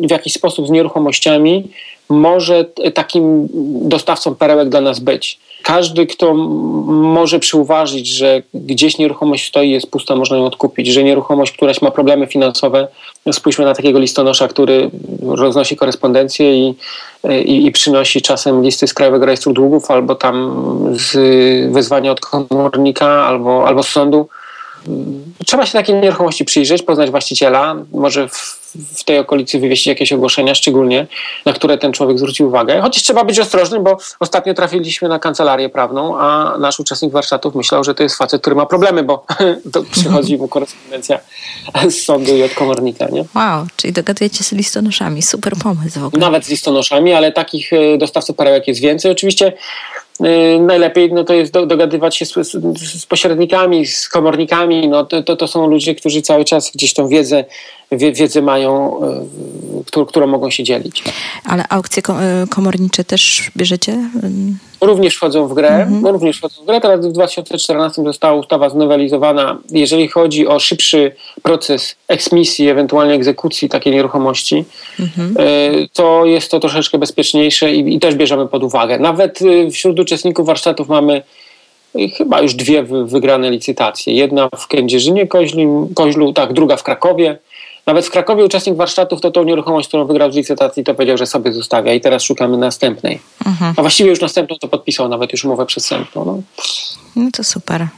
w 0.06 0.10
jakiś 0.10 0.32
sposób 0.32 0.66
z 0.66 0.70
nieruchomościami, 0.70 1.68
może 2.08 2.64
takim 2.94 3.48
dostawcą 3.88 4.34
perełek 4.34 4.68
dla 4.68 4.80
nas 4.80 4.98
być. 4.98 5.38
Każdy, 5.62 6.06
kto 6.06 6.34
może 6.34 7.38
przyuważyć, 7.38 8.06
że 8.06 8.42
gdzieś 8.54 8.98
nieruchomość 8.98 9.48
stoi, 9.48 9.70
jest 9.70 9.90
pusta, 9.90 10.16
można 10.16 10.36
ją 10.36 10.44
odkupić, 10.44 10.86
że 10.86 11.04
nieruchomość 11.04 11.52
któraś 11.52 11.82
ma 11.82 11.90
problemy 11.90 12.26
finansowe, 12.26 12.88
spójrzmy 13.32 13.64
na 13.64 13.74
takiego 13.74 13.98
listonosza, 13.98 14.48
który 14.48 14.90
roznosi 15.22 15.76
korespondencję 15.76 16.54
i, 16.54 16.74
i, 17.44 17.66
i 17.66 17.72
przynosi 17.72 18.22
czasem 18.22 18.62
listy 18.62 18.86
z 18.86 18.94
Krajowego 18.94 19.26
Rejestru 19.26 19.52
Długów 19.52 19.90
albo 19.90 20.14
tam 20.14 20.66
z 20.92 21.12
wezwania 21.72 22.12
od 22.12 22.20
komornika 22.20 23.26
albo, 23.26 23.66
albo 23.66 23.82
z 23.82 23.88
sądu 23.88 24.28
Trzeba 25.46 25.66
się 25.66 25.72
takiej 25.72 25.94
nieruchomości 25.94 26.44
przyjrzeć, 26.44 26.82
poznać 26.82 27.10
właściciela, 27.10 27.76
może 27.92 28.28
w, 28.28 28.60
w, 28.98 29.04
tej 29.04 29.18
okolicy 29.18 29.60
wywieźć 29.60 29.86
jakieś 29.86 30.12
ogłoszenia 30.12 30.54
szczególnie, 30.54 31.06
na 31.46 31.52
które 31.52 31.78
ten 31.78 31.92
człowiek 31.92 32.18
zwrócił 32.18 32.48
uwagę. 32.48 32.80
Chociaż 32.80 33.02
trzeba 33.02 33.24
być 33.24 33.38
ostrożnym, 33.38 33.84
bo 33.84 33.96
ostatnio 34.20 34.54
trafiliśmy 34.54 35.08
na 35.08 35.18
kancelarię 35.18 35.68
prawną, 35.68 36.18
a 36.18 36.54
nasz 36.58 36.80
uczestnik 36.80 37.12
warsztatów 37.12 37.54
myślał, 37.54 37.84
że 37.84 37.94
to 37.94 38.02
jest 38.02 38.16
facet, 38.16 38.40
który 38.40 38.56
ma 38.56 38.66
problemy, 38.66 39.02
bo 39.02 39.24
to 39.72 39.82
przychodzi 39.92 40.36
mu 40.36 40.48
korespondencja 40.48 41.18
z 41.88 42.02
sądu 42.02 42.36
i 42.36 42.42
od 42.42 42.54
komornika. 42.54 43.06
Nie? 43.08 43.24
Wow, 43.34 43.66
czyli 43.76 43.92
dogadujecie 43.92 44.38
się 44.38 44.44
z 44.44 44.52
listonoszami. 44.52 45.22
Super 45.22 45.56
pomysł 45.56 46.00
w 46.00 46.04
ogóle. 46.04 46.20
Nawet 46.20 46.44
z 46.44 46.48
listonoszami, 46.48 47.12
ale 47.12 47.32
takich 47.32 47.72
e, 47.72 47.98
dostawców 47.98 48.36
perełek 48.36 48.68
jest 48.68 48.80
więcej. 48.80 49.12
Oczywiście 49.12 49.52
najlepiej 50.60 51.12
no 51.12 51.24
to 51.24 51.34
jest 51.34 51.52
do, 51.52 51.66
dogadywać 51.66 52.16
się 52.16 52.26
z, 52.26 52.32
z, 52.32 53.00
z, 53.00 53.06
pośrednikami, 53.06 53.86
z 53.86 54.08
komornikami. 54.08 54.88
No 54.88 55.04
to, 55.04 55.22
to, 55.22 55.36
to, 55.36 55.46
są 55.46 55.66
ludzie, 55.66 55.94
którzy 55.94 56.22
cały 56.22 56.44
czas 56.44 56.70
gdzieś 56.74 56.94
tą 56.94 57.08
wiedzę, 57.08 57.44
wie, 57.92 58.12
wiedzę 58.12 58.42
mają, 58.42 59.00
y, 59.80 59.84
którą, 59.84 60.06
którą 60.06 60.26
mogą 60.26 60.50
się 60.50 60.64
dzielić. 60.64 61.04
Ale 61.44 61.64
aukcje 61.68 62.02
y, 62.44 62.48
komornicze 62.48 63.04
też 63.04 63.50
bierzecie? 63.56 64.10
Również 64.80 65.16
wchodzą 65.16 65.48
w 65.48 65.54
grę. 65.54 65.68
Mhm. 65.68 66.02
No, 66.02 66.12
również 66.12 66.38
wchodzą 66.38 66.62
w 66.62 66.66
grę. 66.66 66.80
Teraz 66.80 67.06
w 67.06 67.12
2014 67.12 68.04
została 68.04 68.34
ustawa 68.34 68.70
znowelizowana, 68.70 69.58
jeżeli 69.70 70.08
chodzi 70.08 70.46
o 70.46 70.58
szybszy 70.58 71.12
proces 71.42 71.96
eksmisji, 72.08 72.68
ewentualnie 72.68 73.14
egzekucji 73.14 73.68
takiej 73.68 73.92
nieruchomości. 73.92 74.64
Mhm. 75.00 75.34
To 75.92 76.24
jest 76.24 76.50
to 76.50 76.60
troszeczkę 76.60 76.98
bezpieczniejsze 76.98 77.72
i, 77.72 77.94
i 77.94 78.00
też 78.00 78.14
bierzemy 78.14 78.46
pod 78.46 78.62
uwagę. 78.62 78.98
Nawet 78.98 79.38
wśród 79.72 80.00
uczestników 80.00 80.46
warsztatów 80.46 80.88
mamy 80.88 81.22
chyba 82.16 82.40
już 82.40 82.54
dwie 82.54 82.82
wygrane 82.82 83.50
licytacje. 83.50 84.14
Jedna 84.14 84.48
w 84.56 84.66
Kędzierzynie 84.66 85.26
Koźlu, 85.94 86.32
tak, 86.34 86.52
druga 86.52 86.76
w 86.76 86.82
Krakowie. 86.82 87.38
Nawet 87.86 88.06
w 88.06 88.10
Krakowie 88.10 88.44
uczestnik 88.44 88.76
warsztatów 88.76 89.20
to 89.20 89.30
tą 89.30 89.44
nieruchomość, 89.44 89.88
którą 89.88 90.06
wygrał 90.06 90.32
z 90.32 90.36
licytacji, 90.36 90.84
to 90.84 90.94
powiedział, 90.94 91.16
że 91.16 91.26
sobie 91.26 91.52
zostawia 91.52 91.94
i 91.94 92.00
teraz 92.00 92.22
szukamy 92.22 92.56
następnej. 92.56 93.20
Mhm. 93.46 93.74
A 93.76 93.80
właściwie 93.80 94.10
już 94.10 94.20
następną 94.20 94.56
to 94.60 94.68
podpisał 94.68 95.08
nawet 95.08 95.32
już 95.32 95.44
umowę 95.44 95.66
przestępną. 95.66 96.24
No. 96.24 96.42
no 97.16 97.30
to 97.32 97.44
super. 97.44 97.88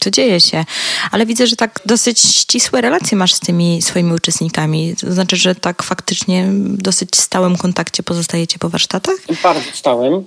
To 0.00 0.10
dzieje 0.10 0.40
się. 0.40 0.64
Ale 1.10 1.26
widzę, 1.26 1.46
że 1.46 1.56
tak 1.56 1.80
dosyć 1.86 2.20
ścisłe 2.20 2.80
relacje 2.80 3.18
masz 3.18 3.34
z 3.34 3.40
tymi 3.40 3.82
swoimi 3.82 4.12
uczestnikami. 4.12 4.94
To 5.00 5.12
znaczy, 5.12 5.36
że 5.36 5.54
tak 5.54 5.82
faktycznie 5.82 6.48
dosyć 6.62 7.16
stałym 7.16 7.56
kontakcie 7.56 8.02
pozostajecie 8.02 8.58
po 8.58 8.68
warsztatach? 8.68 9.14
Bardzo 9.42 9.70
stałym. 9.72 10.26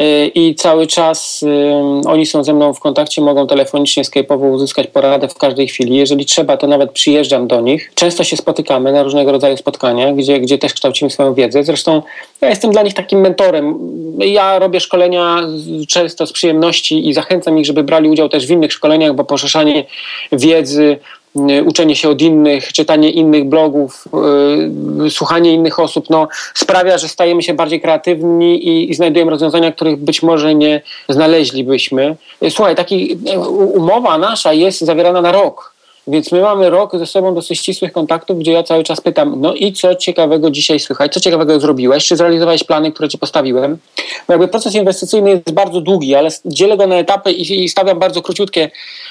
Y, 0.00 0.26
i 0.34 0.54
cały 0.54 0.86
czas 0.86 1.44
oni 2.06 2.26
są 2.26 2.44
ze 2.44 2.54
mną 2.54 2.74
w 2.74 2.80
kontakcie, 2.80 3.22
mogą 3.22 3.46
telefonicznie, 3.46 4.02
skype'owo 4.02 4.50
uzyskać 4.50 4.86
poradę 4.86 5.28
w 5.28 5.34
każdej 5.34 5.68
chwili. 5.68 5.96
Jeżeli 5.96 6.24
trzeba, 6.24 6.56
to 6.56 6.66
nawet 6.66 6.90
przyjeżdżam 6.90 7.48
do 7.48 7.60
nich. 7.60 7.90
Często 7.94 8.24
się 8.24 8.36
spotykamy 8.36 8.92
na 8.92 9.02
różnego 9.02 9.32
rodzaju 9.32 9.56
spotkaniach, 9.56 10.14
gdzie, 10.14 10.40
gdzie 10.40 10.58
też 10.58 10.74
kształcimy 10.74 11.10
swoją 11.10 11.34
wiedzę. 11.34 11.64
Zresztą 11.64 12.02
ja 12.40 12.48
jestem 12.48 12.70
dla 12.70 12.82
nich 12.82 12.94
takim 12.94 13.20
mentorem. 13.20 13.78
Ja 14.18 14.58
robię 14.58 14.80
szkolenia 14.80 15.40
często 15.88 16.26
z 16.26 16.32
przyjemności 16.32 17.08
i 17.08 17.14
zachęcam 17.14 17.58
ich, 17.58 17.66
żeby 17.66 17.82
brali 17.82 18.08
udział 18.08 18.28
też 18.28 18.46
w 18.46 18.50
innych 18.50 18.72
szkoleniach, 18.72 19.14
bo 19.14 19.24
poszerzanie 19.24 19.84
wiedzy, 20.32 20.78
Y, 20.88 20.98
uczenie 21.66 21.96
się 21.96 22.08
od 22.08 22.22
innych, 22.22 22.72
czytanie 22.72 23.10
innych 23.10 23.44
blogów, 23.44 24.04
yy, 25.02 25.10
słuchanie 25.10 25.52
innych 25.52 25.78
osób, 25.78 26.10
no, 26.10 26.28
sprawia, 26.54 26.98
że 26.98 27.08
stajemy 27.08 27.42
się 27.42 27.54
bardziej 27.54 27.80
kreatywni 27.80 28.68
i, 28.68 28.90
i 28.90 28.94
znajdujemy 28.94 29.30
rozwiązania, 29.30 29.72
których 29.72 29.96
być 29.96 30.22
może 30.22 30.54
nie 30.54 30.82
znaleźlibyśmy. 31.08 32.16
Słuchaj, 32.50 32.76
taki 32.76 33.12
y, 33.12 33.38
umowa 33.74 34.18
nasza 34.18 34.52
jest 34.52 34.80
zawierana 34.80 35.20
na 35.20 35.32
rok. 35.32 35.77
Więc 36.08 36.32
my 36.32 36.40
mamy 36.40 36.70
rok 36.70 36.98
ze 36.98 37.06
sobą 37.06 37.34
dosyć 37.34 37.58
ścisłych 37.58 37.92
kontaktów, 37.92 38.38
gdzie 38.38 38.52
ja 38.52 38.62
cały 38.62 38.84
czas 38.84 39.00
pytam, 39.00 39.40
no 39.40 39.54
i 39.54 39.72
co 39.72 39.94
ciekawego 39.94 40.50
dzisiaj 40.50 40.80
słychać, 40.80 41.12
co 41.12 41.20
ciekawego 41.20 41.60
zrobiłeś, 41.60 42.06
czy 42.06 42.16
zrealizowałeś 42.16 42.64
plany, 42.64 42.92
które 42.92 43.08
ci 43.08 43.18
postawiłem. 43.18 43.78
No 44.28 44.32
jakby 44.32 44.48
proces 44.48 44.74
inwestycyjny 44.74 45.30
jest 45.30 45.52
bardzo 45.52 45.80
długi, 45.80 46.14
ale 46.14 46.28
dzielę 46.44 46.76
go 46.76 46.86
na 46.86 46.96
etapy 46.96 47.32
i, 47.32 47.64
i 47.64 47.68
stawiam 47.68 47.98
bardzo 47.98 48.22
króciutkie, 48.22 48.70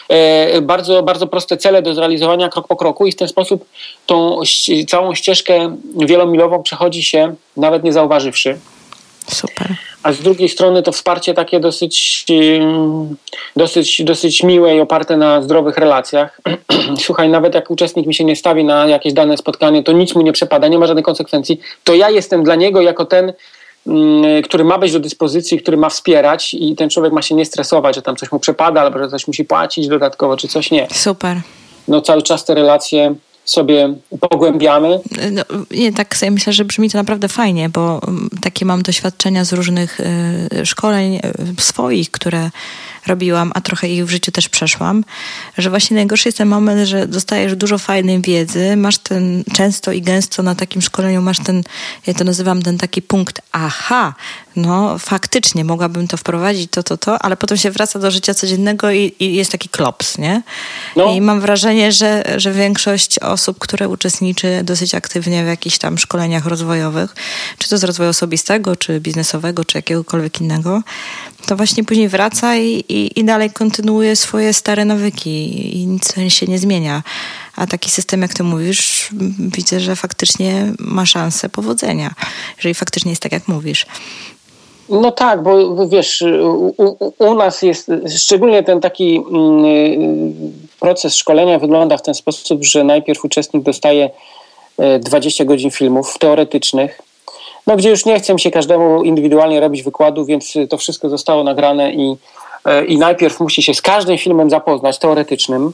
e, 0.10 0.62
bardzo, 0.62 1.04
bardzo 1.04 1.28
proste 1.28 1.58
cele 1.58 1.82
do 1.82 1.94
zrealizowania 1.94 2.50
krok 2.50 2.68
po 2.68 2.76
kroku 2.76 3.08
i 3.08 3.12
w 3.12 3.16
ten 3.16 3.28
sposób 3.28 3.66
tą 4.06 4.40
całą 4.88 5.16
ścieżkę 5.16 5.78
wielomilową 5.96 6.64
przechodzi 6.64 7.04
się 7.04 7.36
nawet 7.58 7.84
nie 7.84 7.94
zauważywszy. 7.94 8.60
Super. 9.28 9.87
A 10.08 10.13
z 10.13 10.20
drugiej 10.20 10.50
strony 10.50 10.84
to 10.84 10.91
wsparcie 10.91 11.34
takie 11.34 11.60
dosyć, 11.60 12.26
dosyć, 13.56 14.04
dosyć 14.04 14.43
miłe 14.43 14.76
i 14.76 14.80
oparte 14.80 15.17
na 15.17 15.41
zdrowych 15.41 15.78
relacjach. 15.78 16.41
Słuchaj, 17.06 17.30
nawet 17.30 17.56
jak 17.56 17.72
uczestnik 17.72 18.08
mi 18.08 18.13
się 18.13 18.24
nie 18.24 18.36
stawi 18.36 18.63
na 18.63 18.88
jakieś 18.88 19.13
dane 19.13 19.38
spotkanie, 19.38 19.84
to 19.84 19.91
nic 19.91 20.15
mu 20.15 20.22
nie 20.22 20.32
przepada, 20.32 20.67
nie 20.67 20.80
ma 20.80 20.88
żadnych 20.88 21.06
konsekwencji. 21.06 21.60
To 21.84 21.96
ja 21.96 22.10
jestem 22.10 22.43
dla 22.43 22.56
niego 22.56 22.82
jako 22.82 23.06
ten, 23.06 23.34
mm, 23.88 24.43
który 24.43 24.63
ma 24.63 24.78
być 24.78 24.91
do 24.91 25.00
dyspozycji, 25.00 25.62
który 25.62 25.78
ma 25.78 25.89
wspierać 25.89 26.54
i 26.54 26.76
ten 26.76 26.89
człowiek 26.89 27.13
ma 27.13 27.22
się 27.22 27.36
nie 27.36 27.46
stresować, 27.46 27.96
że 27.96 28.02
tam 28.02 28.15
coś 28.15 28.32
mu 28.32 28.39
przepada, 28.39 28.82
albo 28.82 29.00
że 29.00 29.10
coś 29.10 29.28
musi 29.28 29.46
płacić 29.46 29.88
dodatkowo, 29.88 30.38
czy 30.38 30.48
coś 30.48 30.72
nie. 30.72 30.88
Super. 30.93 31.38
No 31.88 32.02
cały 32.02 32.22
czas 32.22 32.46
te 32.46 32.56
relacje 32.56 33.15
sobie 33.48 33.94
pogłębiamy. 34.20 35.00
No, 35.32 35.44
nie, 35.72 35.94
tak 35.94 36.18
sobie 36.18 36.32
myślę, 36.32 36.54
że 36.54 36.66
brzmi 36.66 36.90
to 36.90 36.98
naprawdę 36.98 37.28
fajnie, 37.28 37.70
bo 37.70 38.02
mm, 38.08 38.30
takie 38.42 38.66
mam 38.66 38.82
doświadczenia 38.82 39.46
z 39.46 39.54
różnych 39.54 40.00
y, 40.00 40.66
szkoleń 40.66 41.16
y, 41.16 41.22
swoich, 41.62 42.12
które 42.12 42.50
robiłam, 43.08 43.52
a 43.56 43.62
trochę 43.62 43.89
ich 43.89 44.06
w 44.06 44.10
życiu 44.10 44.32
też 44.32 44.50
przeszłam, 44.50 45.04
że 45.58 45.70
właśnie 45.70 45.96
najgorszy 45.96 46.28
jest 46.28 46.38
ten 46.38 46.48
moment, 46.48 46.88
że 46.88 47.08
dostajesz 47.08 47.56
dużo 47.56 47.78
fajnej 47.78 48.22
wiedzy, 48.22 48.76
masz 48.76 48.98
ten 48.98 49.43
często 49.54 49.91
i 49.91 50.02
gęsto 50.02 50.43
na 50.43 50.56
takim 50.56 50.82
szkoleniu, 50.82 51.22
masz 51.22 51.39
ten, 51.39 51.63
ja 52.08 52.13
to 52.13 52.24
nazywam 52.24 52.62
ten 52.62 52.78
taki 52.78 53.02
punkt, 53.02 53.41
aha, 53.52 54.13
no 54.56 55.00
faktycznie 55.00 55.65
mogłabym 55.65 56.08
to 56.08 56.17
wprowadzić, 56.17 56.72
to, 56.72 56.84
to, 56.84 56.98
to, 56.98 57.22
ale 57.22 57.38
potem 57.38 57.58
się 57.58 57.72
wraca 57.72 58.00
do 58.00 58.12
życia 58.12 58.34
codziennego 58.34 58.91
i, 58.91 59.15
i 59.20 59.34
jest 59.34 59.52
taki 59.52 59.70
klops, 59.70 60.17
nie? 60.17 60.41
No. 60.96 61.13
I 61.13 61.22
mam 61.22 61.41
wrażenie, 61.41 61.91
że, 61.91 62.24
że 62.38 62.52
większość 62.52 63.20
osób, 63.20 63.60
które 63.60 63.89
uczestniczy 63.89 64.62
dosyć 64.63 64.96
aktywnie 64.96 65.43
w 65.43 65.48
jakichś 65.48 65.78
tam 65.78 65.98
szkoleniach 65.98 66.46
rozwojowych, 66.46 67.15
czy 67.58 67.70
to 67.70 67.78
z 67.78 67.84
rozwoju 67.84 68.10
osobistego, 68.10 68.76
czy 68.76 69.00
biznesowego, 69.00 69.65
czy 69.65 69.78
jakiegokolwiek 69.78 70.41
innego, 70.41 70.82
to 71.48 71.56
właśnie 71.56 71.84
później 71.84 72.10
wraca 72.10 72.56
i, 72.56 72.84
i, 72.90 73.20
i 73.20 73.24
dalej 73.24 73.50
kontynuuje 73.52 74.16
swoje 74.16 74.54
stare 74.54 74.86
nawyki 74.86 75.78
i 75.82 75.88
nic 75.88 76.14
się 76.28 76.46
nie 76.46 76.60
zmienia. 76.60 77.04
A 77.56 77.68
taki 77.68 77.90
system, 77.90 78.22
jak 78.22 78.34
ty 78.34 78.44
mówisz, 78.44 79.10
widzę, 79.40 79.80
że 79.80 79.96
faktycznie 79.96 80.74
ma 80.80 81.06
szansę 81.06 81.50
powodzenia, 81.50 82.12
jeżeli 82.58 82.76
faktycznie 82.76 83.12
jest 83.12 83.22
tak, 83.22 83.32
jak 83.32 83.48
mówisz. 83.48 83.86
No 84.90 85.12
tak, 85.12 85.44
bo 85.44 85.88
wiesz, 85.88 86.24
u, 86.78 87.14
u, 87.20 87.36
nas 87.36 87.62
jest 87.62 87.92
szczególnie 88.18 88.64
ten 88.64 88.82
taki 88.82 89.18
mm, 89.18 90.34
proces 90.80 91.16
szkolenia 91.16 91.60
wygląda 91.60 91.98
w 91.98 92.02
ten 92.02 92.14
sposób, 92.14 92.66
że 92.66 92.84
najpierw 92.84 93.26
uczestnik 93.26 93.64
dostaje 93.64 94.10
20 95.00 95.44
e, 95.44 95.48
godzin 95.48 95.72
filmów 95.72 96.18
teoretycznych, 96.20 97.02
no 97.68 97.76
gdzie 97.76 97.90
już 97.90 98.06
nie 98.06 98.20
chcę 98.20 98.40
się 98.40 98.52
każdemu 98.52 99.04
indywidualnie 99.04 99.60
robić 99.60 99.84
wykładu, 99.84 100.26
więc 100.26 100.54
to 100.70 100.78
wszystko 100.78 101.10
zostało 101.10 101.44
nagrane 101.44 101.94
i 101.94 102.18
i 102.88 102.98
najpierw 102.98 103.39
musi 103.39 103.63
się 103.63 103.74
z 103.74 103.82
każdym 103.82 104.17
filmem 104.17 104.50
zapoznać, 104.50 105.00
teoretycznym. 105.00 105.72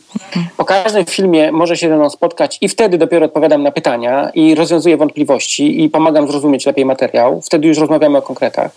Po 0.57 0.65
każdym 0.65 1.05
filmie 1.05 1.51
może 1.51 1.77
się 1.77 1.89
ze 1.89 1.95
mną 1.95 2.09
spotkać 2.09 2.57
i 2.61 2.69
wtedy 2.69 2.97
dopiero 2.97 3.25
odpowiadam 3.25 3.63
na 3.63 3.71
pytania 3.71 4.29
i 4.33 4.55
rozwiązuję 4.55 4.97
wątpliwości 4.97 5.83
i 5.83 5.89
pomagam 5.89 6.27
zrozumieć 6.27 6.65
lepiej 6.65 6.85
materiał. 6.85 7.41
Wtedy 7.41 7.67
już 7.67 7.77
rozmawiamy 7.77 8.17
o 8.17 8.21
konkretach. 8.21 8.71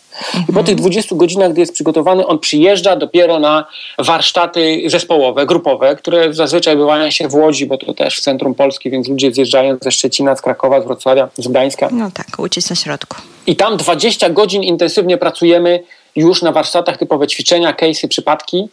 I 0.49 0.53
po 0.53 0.63
tych 0.63 0.75
20 0.75 1.17
godzinach, 1.17 1.53
gdy 1.53 1.61
jest 1.61 1.73
przygotowany, 1.73 2.27
on 2.27 2.39
przyjeżdża 2.39 2.97
dopiero 2.97 3.39
na 3.39 3.67
warsztaty 3.99 4.83
zespołowe, 4.87 5.47
grupowe, 5.47 5.97
które 5.97 6.35
zazwyczaj 6.35 6.75
odbywają 6.75 7.11
się 7.11 7.29
w 7.29 7.35
Łodzi, 7.35 7.67
bo 7.67 7.79
to 7.79 7.95
też 7.95 8.17
w 8.19 8.21
centrum 8.21 8.55
Polski, 8.55 8.91
więc 8.91 9.09
ludzie 9.09 9.35
zjeżdżają 9.35 9.77
ze 9.83 9.93
Szczecina, 9.93 10.37
z 10.37 10.43
Krakowa, 10.43 10.81
z 10.81 10.85
Wrocławia, 10.85 11.29
z 11.37 11.49
Gdańska. 11.49 11.89
No 11.93 12.11
tak, 12.15 12.27
uciec 12.39 12.71
na 12.71 12.77
środku. 12.77 13.17
I 13.47 13.57
tam 13.57 13.77
20 13.77 14.31
godzin 14.31 14.63
intensywnie 14.63 15.19
pracujemy 15.19 15.83
już 16.17 16.43
na 16.43 16.53
warsztatach 16.53 16.97
typowe 16.97 17.27
ćwiczenia, 17.27 17.73
case'y, 17.73 18.09
przypadki, 18.09 18.69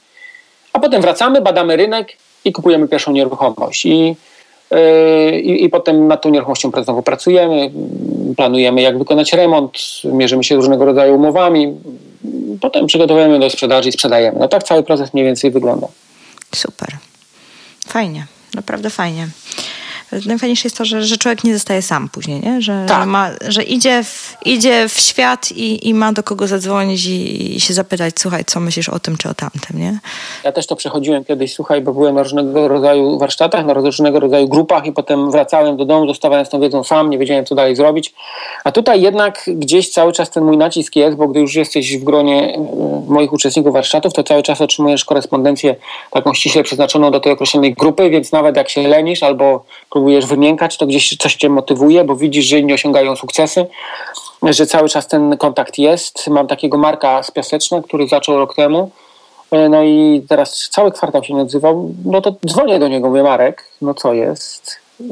a 0.73 0.79
potem 0.79 1.01
wracamy, 1.01 1.41
badamy 1.41 1.75
rynek 1.75 2.17
i 2.45 2.51
kupujemy 2.51 2.87
pierwszą 2.87 3.11
nieruchomość. 3.11 3.85
I 3.85 4.15
i, 5.41 5.63
i 5.63 5.69
potem 5.69 6.07
nad 6.07 6.21
tą 6.21 6.29
nieruchomością 6.29 6.71
znowu 6.83 7.03
pracujemy, 7.03 7.71
planujemy 8.37 8.81
jak 8.81 8.97
wykonać 8.97 9.33
remont, 9.33 9.77
mierzymy 10.03 10.43
się 10.43 10.55
różnego 10.55 10.85
rodzaju 10.85 11.15
umowami, 11.15 11.73
potem 12.61 12.87
przygotowujemy 12.87 13.39
do 13.39 13.49
sprzedaży 13.49 13.89
i 13.89 13.91
sprzedajemy. 13.91 14.39
No 14.39 14.47
tak 14.47 14.63
cały 14.63 14.83
proces 14.83 15.13
mniej 15.13 15.25
więcej 15.25 15.51
wygląda. 15.51 15.87
Super. 16.55 16.89
Fajnie, 17.87 18.25
naprawdę 18.55 18.89
fajnie 18.89 19.27
najfajniejsze 20.25 20.67
jest 20.67 20.77
to, 20.77 20.85
że, 20.85 21.03
że 21.03 21.17
człowiek 21.17 21.43
nie 21.43 21.53
zostaje 21.53 21.81
sam 21.81 22.09
później, 22.09 22.41
nie? 22.41 22.61
Że, 22.61 22.85
tak. 22.87 23.07
ma, 23.07 23.29
że 23.47 23.63
idzie, 23.63 24.03
w, 24.03 24.37
idzie 24.45 24.89
w 24.89 24.99
świat 24.99 25.51
i, 25.51 25.89
i 25.89 25.93
ma 25.93 26.13
do 26.13 26.23
kogo 26.23 26.47
zadzwonić 26.47 27.05
i, 27.05 27.55
i, 27.55 27.59
się 27.59 27.73
zapytać, 27.73 28.13
słuchaj, 28.17 28.45
co 28.45 28.59
myślisz 28.59 28.89
o 28.89 28.99
tym 28.99 29.17
czy 29.17 29.29
o 29.29 29.33
tamtym, 29.33 29.79
nie? 29.79 29.99
Ja 30.43 30.51
też 30.51 30.67
to 30.67 30.75
przechodziłem 30.75 31.25
kiedyś, 31.25 31.53
słuchaj, 31.53 31.81
bo 31.81 31.93
byłem 31.93 32.15
na 32.15 32.23
różnego 32.23 32.67
rodzaju 32.67 33.19
warsztatach, 33.19 33.65
na 33.65 33.73
różnego 33.73 34.19
rodzaju 34.19 34.47
grupach 34.47 34.85
i 34.85 34.91
potem 34.91 35.31
wracałem 35.31 35.77
do 35.77 35.85
domu, 35.85 36.07
zostawałem 36.07 36.45
z 36.45 36.49
tą 36.49 36.59
wiedzą 36.59 36.83
sam, 36.83 37.09
nie 37.09 37.17
wiedziałem, 37.17 37.45
co 37.45 37.55
dalej 37.55 37.75
zrobić. 37.75 38.13
A 38.63 38.71
tutaj 38.71 39.01
jednak 39.01 39.43
gdzieś 39.47 39.89
cały 39.89 40.13
czas 40.13 40.29
ten 40.29 40.43
mój 40.43 40.57
nacisk 40.57 40.95
jest, 40.95 41.17
bo 41.17 41.27
gdy 41.27 41.39
już 41.39 41.55
jesteś 41.55 41.97
w 41.97 42.03
gronie 42.03 42.55
e, 42.55 43.03
moich 43.07 43.33
uczestników 43.33 43.73
warsztatów, 43.73 44.13
to 44.13 44.23
cały 44.23 44.43
czas 44.43 44.61
otrzymujesz 44.61 45.05
korespondencję 45.05 45.75
taką 46.11 46.33
ściśle 46.33 46.63
przeznaczoną 46.63 47.11
do 47.11 47.19
tej 47.19 47.31
określonej 47.31 47.73
grupy, 47.73 48.09
więc 48.09 48.31
nawet 48.31 48.57
jak 48.57 48.69
się 48.69 48.87
lenisz 48.87 49.23
albo 49.23 49.65
próbujesz 49.89 50.02
wymiękać, 50.27 50.77
to 50.77 50.85
gdzieś 50.85 51.17
coś 51.17 51.35
cię 51.35 51.49
motywuje, 51.49 52.03
bo 52.03 52.15
widzisz, 52.15 52.45
że 52.45 52.59
inni 52.59 52.73
osiągają 52.73 53.15
sukcesy, 53.15 53.65
że 54.43 54.65
cały 54.65 54.89
czas 54.89 55.07
ten 55.07 55.37
kontakt 55.37 55.77
jest. 55.77 56.27
Mam 56.27 56.47
takiego 56.47 56.77
Marka 56.77 57.23
z 57.23 57.31
Piaseczna, 57.31 57.81
który 57.81 58.07
zaczął 58.07 58.37
rok 58.37 58.55
temu. 58.55 58.91
E, 59.51 59.69
no 59.69 59.83
i 59.83 60.25
teraz 60.29 60.69
cały 60.71 60.91
kwartał 60.91 61.23
się 61.23 61.33
nie 61.33 61.41
odzywał. 61.41 61.89
No 62.05 62.21
to 62.21 62.35
dzwonię 62.47 62.79
do 62.79 62.87
niego, 62.87 63.09
mówię, 63.09 63.23
Marek, 63.23 63.65
no 63.81 63.93
co 63.93 64.13
jest? 64.13 64.77
E, 65.01 65.05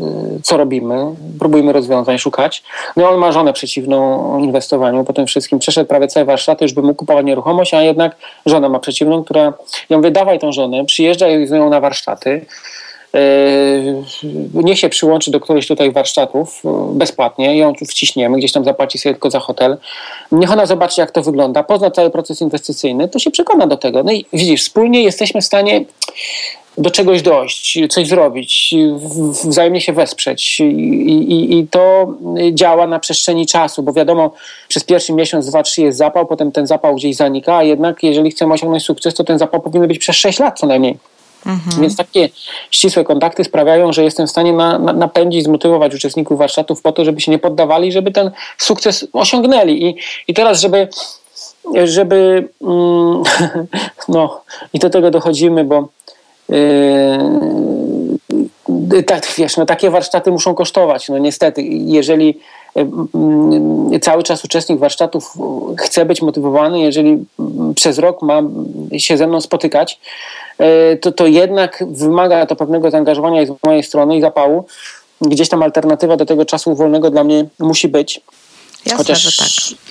co 0.43 0.57
robimy? 0.57 1.05
Próbujmy 1.39 1.73
rozwiązań 1.73 2.17
szukać. 2.17 2.63
No 2.97 3.09
on 3.09 3.19
ma 3.19 3.31
żonę 3.31 3.53
przeciwną 3.53 4.37
inwestowaniu, 4.39 5.03
po 5.03 5.13
tym 5.13 5.27
wszystkim 5.27 5.59
przeszedł 5.59 5.87
prawie 5.87 6.07
całe 6.07 6.25
warsztaty, 6.25 6.65
już 6.65 6.73
by 6.73 6.81
mógł 6.81 6.95
kupować 6.95 7.25
nieruchomość, 7.25 7.73
a 7.73 7.81
jednak 7.81 8.15
żona 8.45 8.69
ma 8.69 8.79
przeciwną, 8.79 9.23
która, 9.23 9.53
ja 9.89 9.97
mówię, 9.97 10.11
dawaj 10.11 10.39
tą 10.39 10.51
żonę, 10.51 10.85
przyjeżdżaj 10.85 11.47
z 11.47 11.51
nią 11.51 11.69
na 11.69 11.79
warsztaty, 11.79 12.45
niech 14.53 14.79
się 14.79 14.89
przyłączy 14.89 15.31
do 15.31 15.39
którejś 15.39 15.67
tutaj 15.67 15.91
warsztatów 15.91 16.61
yy, 16.63 16.71
bezpłatnie, 16.93 17.57
ją 17.57 17.73
wciśniemy, 17.87 18.37
gdzieś 18.37 18.51
tam 18.51 18.63
zapłaci 18.63 18.97
sobie 18.97 19.13
tylko 19.13 19.31
za 19.31 19.39
hotel. 19.39 19.77
Niech 20.31 20.51
ona 20.51 20.65
zobaczy, 20.65 21.01
jak 21.01 21.11
to 21.11 21.21
wygląda, 21.21 21.63
pozna 21.63 21.91
cały 21.91 22.09
proces 22.09 22.41
inwestycyjny, 22.41 23.07
to 23.07 23.19
się 23.19 23.31
przekona 23.31 23.67
do 23.67 23.77
tego. 23.77 24.03
No 24.03 24.11
i 24.11 24.25
widzisz, 24.33 24.61
wspólnie 24.61 25.03
jesteśmy 25.03 25.41
w 25.41 25.45
stanie 25.45 25.85
do 26.77 26.91
czegoś 26.91 27.21
dojść, 27.21 27.79
coś 27.89 28.07
zrobić, 28.07 28.75
wzajemnie 29.43 29.81
się 29.81 29.93
wesprzeć. 29.93 30.59
I, 30.59 30.63
i, 30.63 31.57
I, 31.59 31.67
to 31.67 32.13
działa 32.51 32.87
na 32.87 32.99
przestrzeni 32.99 33.45
czasu, 33.45 33.83
bo 33.83 33.93
wiadomo, 33.93 34.31
przez 34.67 34.83
pierwszy 34.83 35.13
miesiąc, 35.13 35.49
dwa, 35.49 35.63
trzy 35.63 35.81
jest 35.81 35.97
zapał, 35.97 36.25
potem 36.25 36.51
ten 36.51 36.67
zapał 36.67 36.95
gdzieś 36.95 37.15
zanika, 37.15 37.57
a 37.57 37.63
jednak 37.63 38.03
jeżeli 38.03 38.31
chcemy 38.31 38.53
osiągnąć 38.53 38.83
sukces, 38.83 39.13
to 39.13 39.23
ten 39.23 39.37
zapał 39.37 39.61
powinien 39.61 39.87
być 39.87 39.97
przez 39.97 40.15
sześć 40.15 40.39
lat 40.39 40.59
co 40.59 40.67
najmniej. 40.67 40.97
Mhm. 41.45 41.81
Więc 41.81 41.95
takie 41.95 42.29
ścisłe 42.71 43.03
kontakty 43.03 43.43
sprawiają, 43.43 43.93
że 43.93 44.03
jestem 44.03 44.27
w 44.27 44.29
stanie 44.29 44.53
na, 44.53 44.79
na, 44.79 44.93
napędzić, 44.93 45.43
zmotywować 45.43 45.95
uczestników 45.95 46.39
warsztatów 46.39 46.81
po 46.81 46.91
to, 46.91 47.05
żeby 47.05 47.21
się 47.21 47.31
nie 47.31 47.39
poddawali, 47.39 47.91
żeby 47.91 48.11
ten 48.11 48.31
sukces 48.57 49.07
osiągnęli. 49.13 49.85
I, 49.85 49.97
i 50.27 50.33
teraz, 50.33 50.61
żeby 50.61 50.87
żeby 51.83 52.49
mm, 52.61 53.23
no 54.07 54.41
i 54.73 54.79
do 54.79 54.89
tego 54.89 55.11
dochodzimy, 55.11 55.63
bo 55.63 55.87
yy, 56.49 56.57
tak, 59.03 59.33
wiesz, 59.37 59.57
no 59.57 59.65
takie 59.65 59.89
warsztaty 59.89 60.31
muszą 60.31 60.55
kosztować. 60.55 61.09
No 61.09 61.17
niestety, 61.17 61.63
jeżeli 61.63 62.39
cały 64.01 64.23
czas 64.23 64.45
uczestnik 64.45 64.79
warsztatów 64.79 65.33
chce 65.79 66.05
być 66.05 66.21
motywowany, 66.21 66.79
jeżeli 66.79 67.25
przez 67.75 67.99
rok 67.99 68.21
ma 68.21 68.41
się 68.97 69.17
ze 69.17 69.27
mną 69.27 69.41
spotykać, 69.41 69.99
E, 70.61 70.97
to, 70.97 71.11
to 71.11 71.27
jednak 71.27 71.83
wymaga 71.87 72.45
to 72.45 72.55
pewnego 72.55 72.91
zaangażowania 72.91 73.45
z 73.45 73.49
mojej 73.65 73.83
strony 73.83 74.17
i 74.17 74.21
zapału. 74.21 74.65
Gdzieś 75.21 75.49
tam 75.49 75.63
alternatywa 75.63 76.17
do 76.17 76.25
tego 76.25 76.45
czasu 76.45 76.75
wolnego 76.75 77.09
dla 77.09 77.23
mnie 77.23 77.45
musi 77.59 77.87
być. 77.87 78.21
Jasne, 78.85 78.97
chociaż, 78.97 79.37
tak. 79.37 79.47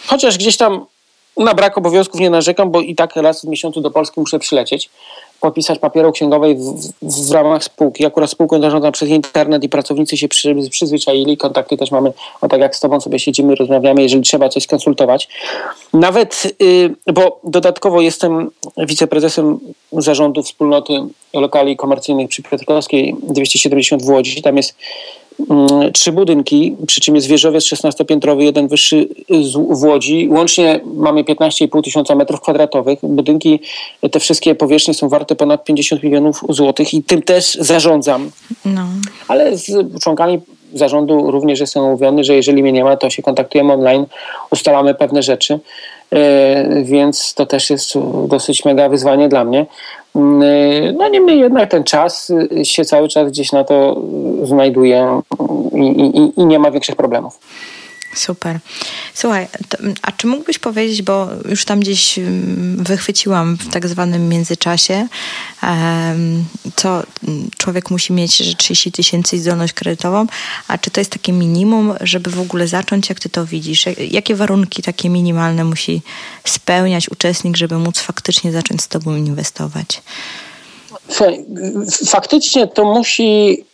chociaż 0.07 0.39
gdzieś 0.39 0.57
tam 0.57 0.87
na 1.37 1.55
brak 1.55 1.79
obowiązków 1.79 2.21
nie 2.21 2.31
narzekam, 2.31 2.71
bo 2.71 2.81
i 2.81 2.95
tak 2.95 3.17
raz 3.17 3.45
w 3.45 3.49
miesiącu 3.49 3.81
do 3.81 3.91
Polski 3.91 4.21
muszę 4.21 4.39
przylecieć 4.39 4.91
podpisać 5.41 5.79
papieru 5.79 6.13
księgowej 6.13 6.57
w, 6.57 7.29
w, 7.29 7.33
ramach 7.33 7.65
spółki. 7.65 8.07
Akurat 8.07 8.31
spółkę 8.31 8.61
zarządzam 8.61 8.93
przez 8.93 9.09
internet 9.09 9.65
i 9.65 9.69
pracownicy 9.69 10.17
się 10.17 10.29
przy, 10.29 10.57
przyzwyczaili. 10.71 11.37
Kontakty 11.37 11.77
też 11.77 11.91
mamy, 11.91 12.13
o 12.41 12.49
tak 12.49 12.61
jak 12.61 12.77
z 12.77 12.81
Tobą 12.81 13.01
sobie 13.01 13.19
siedzimy, 13.19 13.55
rozmawiamy, 13.55 14.03
jeżeli 14.03 14.23
trzeba 14.23 14.49
coś 14.49 14.63
skonsultować. 14.63 15.29
Nawet, 15.93 16.57
y, 16.63 16.95
bo 17.13 17.41
dodatkowo 17.45 18.01
jestem 18.01 18.51
wiceprezesem 18.77 19.59
zarządu 19.93 20.43
wspólnoty 20.43 20.93
lokali 21.35 21.77
komercyjnych 21.77 22.29
przy 22.29 22.43
Piotrkowskiej 22.43 23.17
270 23.23 24.03
w 24.03 24.09
Łodzi. 24.09 24.43
Tam 24.43 24.57
jest 24.57 24.75
trzy 25.93 26.13
budynki, 26.13 26.77
przy 26.87 27.01
czym 27.01 27.15
jest 27.15 27.27
wieżowiec 27.27 27.65
16-piętrowy, 27.65 28.41
jeden 28.41 28.69
wyższy 28.69 29.09
w 29.71 29.85
Łodzi. 29.85 30.29
Łącznie 30.31 30.81
mamy 30.95 31.25
15,5 31.25 31.83
tysiąca 31.83 32.15
metrów 32.15 32.41
kwadratowych. 32.41 32.99
Budynki, 33.03 33.61
te 34.11 34.21
wszystkie 34.21 34.55
powierzchnie 34.55 34.95
są 34.95 35.09
warte 35.09 35.37
ponad 35.37 35.65
50 35.65 36.03
milionów 36.03 36.41
złotych 36.49 36.95
i 36.95 37.03
tym 37.03 37.23
też 37.23 37.55
zarządzam. 37.55 38.31
No. 38.65 38.87
Ale 39.29 39.57
z 39.57 39.73
członkami 40.03 40.41
zarządu 40.75 41.31
również 41.31 41.61
jestem 41.61 41.83
umówiony, 41.83 42.25
że 42.25 42.35
jeżeli 42.35 42.63
mnie 42.63 42.73
nie 42.73 42.85
ma, 42.85 42.97
to 42.97 43.11
się 43.11 43.23
kontaktujemy 43.23 43.73
online, 43.73 44.07
ustalamy 44.51 44.95
pewne 44.95 45.23
rzeczy. 45.23 45.61
E, 46.15 46.83
więc 46.83 47.35
to 47.35 47.47
też 47.47 47.71
jest 47.71 47.95
dosyć 48.29 48.65
mega 48.65 48.89
wyzwanie 48.89 49.29
dla 49.29 49.45
mnie. 49.45 49.67
Mm, 50.17 50.43
e, 50.43 50.93
no 50.93 51.09
niemniej 51.09 51.39
jednak 51.39 51.71
ten 51.71 51.85
czas 51.85 52.33
się 52.63 52.85
cały 52.85 53.09
czas 53.09 53.29
gdzieś 53.29 53.53
na 53.53 53.65
to 53.65 54.03
znajduje 54.45 55.21
i, 55.75 55.87
i, 56.01 56.41
i 56.41 56.47
nie 56.47 56.59
ma 56.59 56.71
większych 56.71 56.97
problemów. 56.97 57.39
Super. 58.15 58.59
Słuchaj, 59.15 59.49
to, 59.69 59.79
a 60.03 60.13
czy 60.13 60.27
mógłbyś 60.27 60.59
powiedzieć, 60.59 61.03
bo 61.03 61.29
już 61.49 61.65
tam 61.65 61.81
gdzieś 61.81 62.19
mm, 62.19 62.85
wychwyciłam 62.85 63.57
w 63.57 63.69
tak 63.69 63.89
zwanym 63.89 64.29
międzyczasie, 64.29 65.09
co 66.77 67.03
człowiek 67.59 67.91
musi 67.91 68.13
mieć, 68.13 68.37
że 68.37 68.55
30 68.55 68.93
tysięcy 68.93 69.39
zdolność 69.39 69.73
kredytową, 69.73 70.27
a 70.69 70.79
czy 70.79 70.91
to 70.91 71.01
jest 71.01 71.13
takie 71.13 71.33
minimum, 71.33 71.95
żeby 72.01 72.31
w 72.31 72.41
ogóle 72.41 72.69
zacząć, 72.69 73.09
jak 73.09 73.21
ty 73.21 73.29
to 73.29 73.47
widzisz? 73.47 73.85
Jakie 74.11 74.35
warunki 74.35 74.83
takie 74.83 75.09
minimalne 75.09 75.65
musi 75.65 76.03
spełniać 76.45 77.09
uczestnik, 77.09 77.57
żeby 77.57 77.79
móc 77.79 78.01
faktycznie 78.01 78.53
zacząć 78.53 78.83
z 78.83 78.89
tobą 78.89 79.17
inwestować? 79.17 80.03
Faktycznie 82.07 82.67
to 82.67 82.85
musi, 82.85 83.65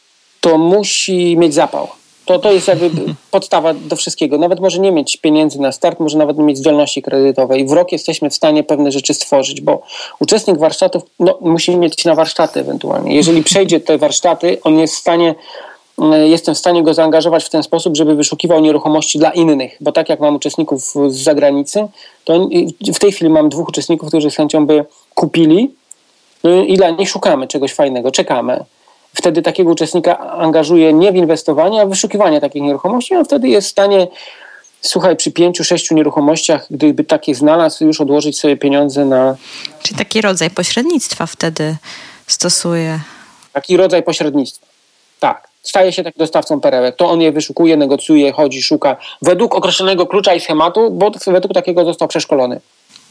to 0.40 0.58
musi 0.58 1.36
mieć 1.36 1.54
zapał 1.54 1.88
to, 2.26 2.38
to 2.38 2.52
jest 2.52 2.68
jakby 2.68 2.90
podstawa 3.30 3.74
do 3.74 3.96
wszystkiego. 3.96 4.38
Nawet 4.38 4.60
może 4.60 4.78
nie 4.78 4.92
mieć 4.92 5.16
pieniędzy 5.16 5.60
na 5.60 5.72
start, 5.72 6.00
może 6.00 6.18
nawet 6.18 6.38
nie 6.38 6.44
mieć 6.44 6.58
zdolności 6.58 7.02
kredytowej. 7.02 7.66
W 7.66 7.72
rok 7.72 7.92
jesteśmy 7.92 8.30
w 8.30 8.34
stanie 8.34 8.64
pewne 8.64 8.92
rzeczy 8.92 9.14
stworzyć, 9.14 9.60
bo 9.60 9.82
uczestnik 10.20 10.58
warsztatów 10.58 11.02
no, 11.20 11.38
musi 11.40 11.76
mieć 11.76 12.04
na 12.04 12.14
warsztaty 12.14 12.60
ewentualnie. 12.60 13.14
Jeżeli 13.14 13.42
przejdzie 13.42 13.80
te 13.80 13.98
warsztaty, 13.98 14.58
on 14.62 14.78
jest 14.78 14.94
w 14.94 14.98
stanie 14.98 15.34
e, 15.98 16.28
jestem 16.28 16.54
w 16.54 16.58
stanie 16.58 16.82
go 16.82 16.94
zaangażować 16.94 17.44
w 17.44 17.50
ten 17.50 17.62
sposób, 17.62 17.96
żeby 17.96 18.14
wyszukiwał 18.14 18.60
nieruchomości 18.60 19.18
dla 19.18 19.30
innych, 19.30 19.76
bo 19.80 19.92
tak 19.92 20.08
jak 20.08 20.20
mam 20.20 20.34
uczestników 20.36 20.82
z 20.82 21.16
zagranicy, 21.16 21.88
to 22.24 22.48
w 22.94 22.98
tej 22.98 23.12
chwili 23.12 23.30
mam 23.30 23.48
dwóch 23.48 23.68
uczestników, 23.68 24.08
którzy 24.08 24.30
z 24.30 24.36
chęcią 24.36 24.66
by 24.66 24.84
kupili 25.14 25.70
no 26.44 26.64
i 26.64 26.76
dla 26.76 26.90
nich 26.90 27.08
szukamy 27.08 27.46
czegoś 27.46 27.74
fajnego, 27.74 28.10
czekamy 28.10 28.64
wtedy 29.16 29.42
takiego 29.42 29.70
uczestnika 29.70 30.18
angażuje 30.18 30.92
nie 30.92 31.12
w 31.12 31.16
inwestowanie, 31.16 31.82
a 31.82 31.86
w 31.86 31.88
wyszukiwanie 31.88 32.40
takich 32.40 32.62
nieruchomości, 32.62 33.14
on 33.14 33.24
wtedy 33.24 33.48
jest 33.48 33.68
w 33.68 33.70
stanie 33.70 34.06
słuchaj, 34.80 35.16
przy 35.16 35.32
pięciu, 35.32 35.64
sześciu 35.64 35.94
nieruchomościach, 35.94 36.66
gdyby 36.70 37.04
takie 37.04 37.34
znalazł, 37.34 37.84
już 37.84 38.00
odłożyć 38.00 38.38
sobie 38.38 38.56
pieniądze 38.56 39.04
na... 39.04 39.36
Czy 39.82 39.94
taki 39.94 40.20
rodzaj 40.20 40.50
pośrednictwa 40.50 41.26
wtedy 41.26 41.76
stosuje? 42.26 43.00
Taki 43.52 43.76
rodzaj 43.76 44.02
pośrednictwa, 44.02 44.66
tak. 45.20 45.48
Staje 45.62 45.92
się 45.92 46.04
tak 46.04 46.14
dostawcą 46.16 46.60
perełek. 46.60 46.96
To 46.96 47.10
on 47.10 47.20
je 47.20 47.32
wyszukuje, 47.32 47.76
negocjuje, 47.76 48.32
chodzi, 48.32 48.62
szuka 48.62 48.96
według 49.22 49.54
określonego 49.54 50.06
klucza 50.06 50.34
i 50.34 50.40
schematu, 50.40 50.90
bo 50.90 51.10
według 51.26 51.54
takiego 51.54 51.84
został 51.84 52.08
przeszkolony. 52.08 52.60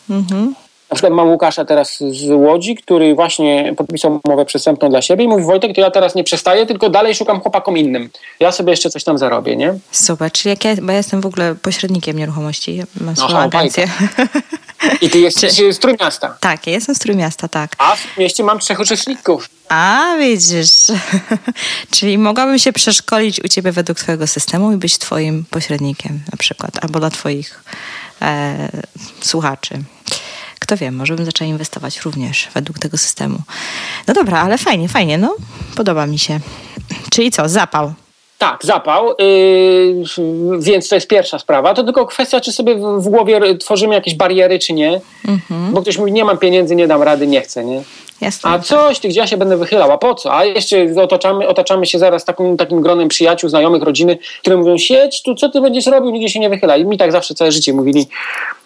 Mhm. 0.10 0.56
Na 0.96 0.98
przykład 0.98 1.14
mam 1.14 1.30
Łukasza 1.30 1.66
teraz 1.66 1.98
z 2.00 2.30
Łodzi, 2.30 2.76
który 2.76 3.16
właśnie 3.16 3.74
podpisał 3.78 4.20
umowę 4.24 4.46
przestępną 4.46 4.90
dla 4.90 5.02
siebie 5.02 5.24
i 5.24 5.28
mówi 5.28 5.44
Wojtek, 5.44 5.76
to 5.76 5.82
ja 5.82 5.92
teraz 5.92 6.16
nie 6.16 6.24
przestaję, 6.24 6.66
tylko 6.66 6.90
dalej 6.90 7.16
szukam 7.16 7.40
chłopakom 7.40 7.78
innym. 7.78 8.10
Ja 8.40 8.52
sobie 8.52 8.72
jeszcze 8.72 8.90
coś 8.90 9.04
tam 9.04 9.18
zarobię, 9.18 9.56
nie? 9.56 9.74
Super, 9.92 10.32
czyli 10.32 10.50
jak 10.50 10.66
ja, 10.66 10.76
bo 10.82 10.92
ja 10.92 10.98
jestem 10.98 11.22
w 11.22 11.26
ogóle 11.26 11.56
pośrednikiem 11.56 12.18
nieruchomości, 12.18 12.84
mam 13.02 13.16
swoją 13.16 13.38
agencję. 13.38 13.88
I 15.02 15.10
ty 15.10 15.20
jesteś 15.20 15.56
Czy... 15.58 15.74
z 15.74 15.80
Trójmiasta. 15.80 16.38
Tak, 16.40 16.68
ja 16.68 16.74
jestem 16.74 16.96
z 16.96 17.00
Trójmiasta, 17.00 17.48
tak. 17.48 17.76
A 17.78 17.96
w 17.96 18.18
mieście 18.18 18.44
mam 18.44 18.60
trzech 18.60 18.80
uczestników. 18.80 19.50
A, 19.70 20.16
widzisz. 20.20 20.92
Czyli 21.96 22.18
mogłabym 22.18 22.60
się 22.60 22.74
przeszkolić 22.74 23.44
u 23.44 23.48
ciebie 23.48 23.72
według 23.72 24.00
twojego 24.00 24.28
systemu 24.28 24.72
i 24.72 24.78
być 24.78 24.98
twoim 24.98 25.46
pośrednikiem 25.50 26.20
na 26.32 26.38
przykład, 26.38 26.84
albo 26.84 27.00
dla 27.00 27.10
twoich 27.10 27.64
e, 28.22 28.70
słuchaczy. 29.22 29.80
Kto 30.60 30.78
wie, 30.78 30.92
może 30.92 31.16
bym 31.16 31.26
zaczęła 31.26 31.50
inwestować 31.50 32.00
również 32.00 32.48
według 32.54 32.80
tego 32.80 32.98
systemu. 32.98 33.38
No 34.08 34.14
dobra, 34.14 34.40
ale 34.40 34.58
fajnie, 34.58 34.90
fajnie, 34.90 35.18
no. 35.18 35.36
Podoba 35.76 36.08
mi 36.08 36.20
się. 36.20 36.40
Czyli 37.12 37.32
co, 37.32 37.50
zapał. 37.50 37.94
Tak, 38.38 38.60
zapał, 38.64 39.10
yy, 39.20 40.60
więc 40.60 40.90
to 40.90 40.96
jest 40.96 41.08
pierwsza 41.08 41.40
sprawa. 41.40 41.74
To 41.74 41.84
tylko 41.84 42.06
kwestia, 42.06 42.42
czy 42.42 42.52
sobie 42.52 42.76
w, 42.76 43.02
w 43.02 43.10
głowie 43.10 43.58
tworzymy 43.58 43.96
jakieś 43.96 44.16
bariery, 44.16 44.60
czy 44.60 44.74
nie. 44.74 45.02
Mhm. 45.28 45.74
Bo 45.74 45.82
ktoś 45.82 45.98
mówi, 45.98 46.12
nie 46.12 46.26
mam 46.26 46.38
pieniędzy, 46.38 46.76
nie 46.76 46.88
dam 46.88 47.02
rady, 47.04 47.28
nie 47.28 47.42
chcę, 47.42 47.66
nie? 47.66 47.84
Jasne. 48.22 48.50
A 48.50 48.60
coś, 48.60 49.00
gdzie 49.00 49.20
ja 49.20 49.28
się 49.28 49.38
będę 49.38 49.58
wychylał, 49.58 49.92
a 49.92 49.98
po 49.98 50.16
co? 50.16 50.38
A 50.38 50.46
jeszcze 50.46 50.86
otaczamy, 51.02 51.48
otaczamy 51.48 51.86
się 51.86 52.00
zaraz 52.00 52.26
takim, 52.26 52.58
takim 52.58 52.82
gronem 52.82 53.08
przyjaciół, 53.08 53.50
znajomych, 53.50 53.84
rodziny, 53.84 54.18
które 54.42 54.58
mówią, 54.58 54.78
siedź 54.78 55.22
tu, 55.24 55.36
co 55.36 55.50
ty 55.50 55.62
będziesz 55.62 55.86
robił, 55.86 56.12
nigdzie 56.12 56.30
się 56.30 56.40
nie 56.40 56.50
wychyla. 56.50 56.78
I 56.78 56.86
mi 56.86 56.98
tak 56.98 57.12
zawsze 57.12 57.34
całe 57.34 57.52
życie 57.52 57.74
mówili, 57.74 58.08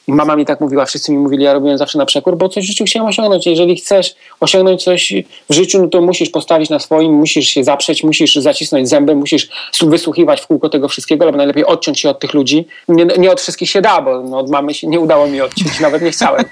i 0.08 0.14
mama 0.14 0.36
mi 0.36 0.45
tak 0.45 0.62
mówiła, 0.62 0.86
wszyscy 0.86 1.12
mi 1.12 1.18
mówili, 1.18 1.43
ja 1.43 1.54
robiłem 1.54 1.78
zawsze 1.78 1.97
na 1.97 2.06
przekór, 2.06 2.38
bo 2.38 2.50
coś 2.50 2.64
w 2.64 2.68
życiu 2.68 2.86
chciałem 2.86 3.08
osiągnąć. 3.08 3.45
Jeżeli 3.45 3.76
chcesz 3.76 4.16
osiągnąć 4.39 4.84
coś 4.84 5.14
w 5.50 5.54
życiu, 5.54 5.82
no 5.82 5.88
to 5.88 6.02
musisz 6.02 6.30
postawić 6.30 6.70
na 6.70 6.80
swoim, 6.80 7.14
musisz 7.14 7.47
się 7.47 7.64
zaprzeć, 7.64 8.04
musisz 8.04 8.36
zacisnąć 8.36 8.89
zęby, 8.89 9.16
musisz 9.16 9.50
wysłuchiwać 9.82 10.41
w 10.41 10.47
kółko 10.47 10.70
tego 10.70 10.88
wszystkiego, 10.88 11.26
albo 11.26 11.38
najlepiej 11.38 11.66
odciąć 11.66 12.00
się 12.00 12.10
od 12.10 12.20
tych 12.20 12.34
ludzi. 12.34 12.68
Nie, 12.88 13.06
nie 13.06 13.32
od 13.32 13.41
wszystkich 13.41 13.70
się 13.70 13.82
da, 13.82 14.02
bo 14.02 14.22
no, 14.22 14.38
od 14.38 14.50
mamy 14.50 14.74
się 14.74 14.88
nie 14.88 15.00
udało 15.00 15.28
mi 15.28 15.41
odciąć, 15.41 15.80
nawet 15.89 16.02
nie 16.02 16.12
chciałem. 16.12 16.45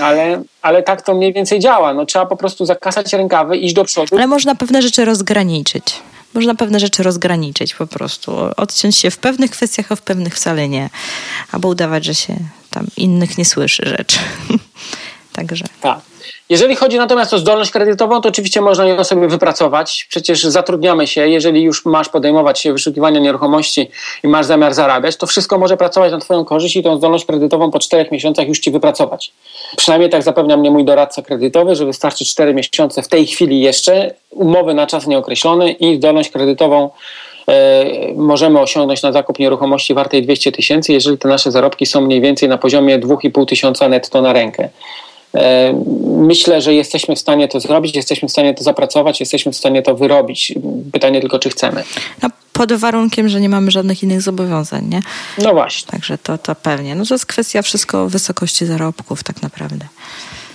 Ale, 0.00 0.42
ale 0.62 0.82
tak 0.82 1.02
to 1.02 1.14
mniej 1.14 1.32
więcej 1.32 1.60
działa. 1.60 1.94
No, 1.94 2.06
trzeba 2.06 2.26
po 2.26 2.36
prostu 2.36 2.66
zakasać 2.66 3.12
rękawy, 3.12 3.56
iść 3.56 3.74
do 3.74 3.84
przodu. 3.84 4.16
Ale 4.16 4.26
można 4.26 4.54
pewne 4.54 4.82
rzeczy 4.82 5.04
rozgraniczyć 5.04 5.94
można 6.36 6.54
pewne 6.54 6.80
rzeczy 6.80 7.02
rozgraniczyć 7.02 7.74
po 7.74 7.86
prostu. 7.86 8.32
Odciąć 8.56 8.96
się 8.96 9.10
w 9.10 9.18
pewnych 9.18 9.50
kwestiach, 9.50 9.92
a 9.92 9.96
w 9.96 10.02
pewnych 10.02 10.34
wcale 10.34 10.68
nie. 10.68 10.90
Albo 11.52 11.68
udawać, 11.68 12.04
że 12.04 12.14
się 12.14 12.36
tam 12.76 12.86
innych 12.96 13.38
nie 13.38 13.44
słyszy 13.44 13.82
rzeczy. 13.86 14.18
Także. 15.36 15.64
Tak. 15.80 16.00
Jeżeli 16.48 16.76
chodzi 16.76 16.96
natomiast 16.98 17.34
o 17.34 17.38
zdolność 17.38 17.70
kredytową, 17.70 18.20
to 18.20 18.28
oczywiście 18.28 18.60
można 18.60 18.86
ją 18.86 19.04
sobie 19.04 19.28
wypracować. 19.28 20.06
Przecież 20.10 20.44
zatrudniamy 20.44 21.06
się, 21.06 21.28
jeżeli 21.28 21.62
już 21.62 21.84
masz 21.84 22.08
podejmować 22.08 22.60
się 22.60 22.72
wyszukiwania 22.72 23.20
nieruchomości 23.20 23.90
i 24.22 24.28
masz 24.28 24.46
zamiar 24.46 24.74
zarabiać, 24.74 25.16
to 25.16 25.26
wszystko 25.26 25.58
może 25.58 25.76
pracować 25.76 26.12
na 26.12 26.18
Twoją 26.18 26.44
korzyść 26.44 26.76
i 26.76 26.82
tą 26.82 26.96
zdolność 26.96 27.24
kredytową 27.24 27.70
po 27.70 27.78
czterech 27.78 28.12
miesiącach 28.12 28.48
już 28.48 28.60
Ci 28.60 28.70
wypracować. 28.70 29.32
Przynajmniej 29.76 30.10
tak 30.10 30.22
zapewnia 30.22 30.56
mnie 30.56 30.70
mój 30.70 30.84
doradca 30.84 31.22
kredytowy, 31.22 31.76
że 31.76 31.86
wystarczy 31.86 32.24
cztery 32.24 32.54
miesiące 32.54 33.02
w 33.02 33.08
tej 33.08 33.26
chwili 33.26 33.60
jeszcze, 33.60 34.14
umowy 34.30 34.74
na 34.74 34.86
czas 34.86 35.06
nieokreślony 35.06 35.72
i 35.72 35.96
zdolność 35.96 36.30
kredytową 36.30 36.90
możemy 38.16 38.60
osiągnąć 38.60 39.02
na 39.02 39.12
zakup 39.12 39.38
nieruchomości 39.38 39.94
wartej 39.94 40.22
200 40.22 40.52
tysięcy, 40.52 40.92
jeżeli 40.92 41.18
te 41.18 41.28
nasze 41.28 41.50
zarobki 41.50 41.86
są 41.86 42.00
mniej 42.00 42.20
więcej 42.20 42.48
na 42.48 42.58
poziomie 42.58 42.98
2,5 42.98 43.46
tysiąca 43.46 43.88
netto 43.88 44.22
na 44.22 44.32
rękę. 44.32 44.68
E, 45.34 45.72
myślę, 46.06 46.60
że 46.60 46.74
jesteśmy 46.74 47.16
w 47.16 47.18
stanie 47.18 47.48
to 47.48 47.60
zrobić, 47.60 47.96
jesteśmy 47.96 48.28
w 48.28 48.30
stanie 48.30 48.54
to 48.54 48.64
zapracować, 48.64 49.20
jesteśmy 49.20 49.52
w 49.52 49.56
stanie 49.56 49.82
to 49.82 49.94
wyrobić. 49.94 50.54
Pytanie 50.92 51.20
tylko, 51.20 51.38
czy 51.38 51.50
chcemy. 51.50 51.84
No, 52.22 52.28
pod 52.52 52.72
warunkiem, 52.72 53.28
że 53.28 53.40
nie 53.40 53.48
mamy 53.48 53.70
żadnych 53.70 54.02
innych 54.02 54.22
zobowiązań, 54.22 54.88
nie? 54.88 55.00
No 55.38 55.52
właśnie. 55.52 55.90
Także 55.90 56.18
to, 56.18 56.38
to 56.38 56.54
pewnie. 56.54 56.94
No 56.94 57.04
to 57.06 57.14
jest 57.14 57.26
kwestia 57.26 57.62
wszystko 57.62 58.08
wysokości 58.08 58.66
zarobków 58.66 59.24
tak 59.24 59.42
naprawdę. 59.42 59.86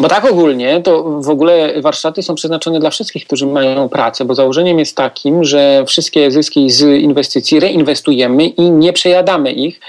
Bo 0.01 0.07
tak 0.07 0.25
ogólnie, 0.25 0.81
to 0.81 1.03
w 1.03 1.29
ogóle 1.29 1.81
warsztaty 1.81 2.23
są 2.23 2.35
przeznaczone 2.35 2.79
dla 2.79 2.89
wszystkich, 2.89 3.25
którzy 3.25 3.47
mają 3.47 3.89
pracę, 3.89 4.25
bo 4.25 4.35
założeniem 4.35 4.79
jest 4.79 4.95
takim, 4.95 5.43
że 5.43 5.83
wszystkie 5.87 6.31
zyski 6.31 6.69
z 6.69 6.81
inwestycji 7.01 7.59
reinwestujemy 7.59 8.47
i 8.47 8.71
nie 8.71 8.93
przejadamy 8.93 9.51
ich, 9.51 9.79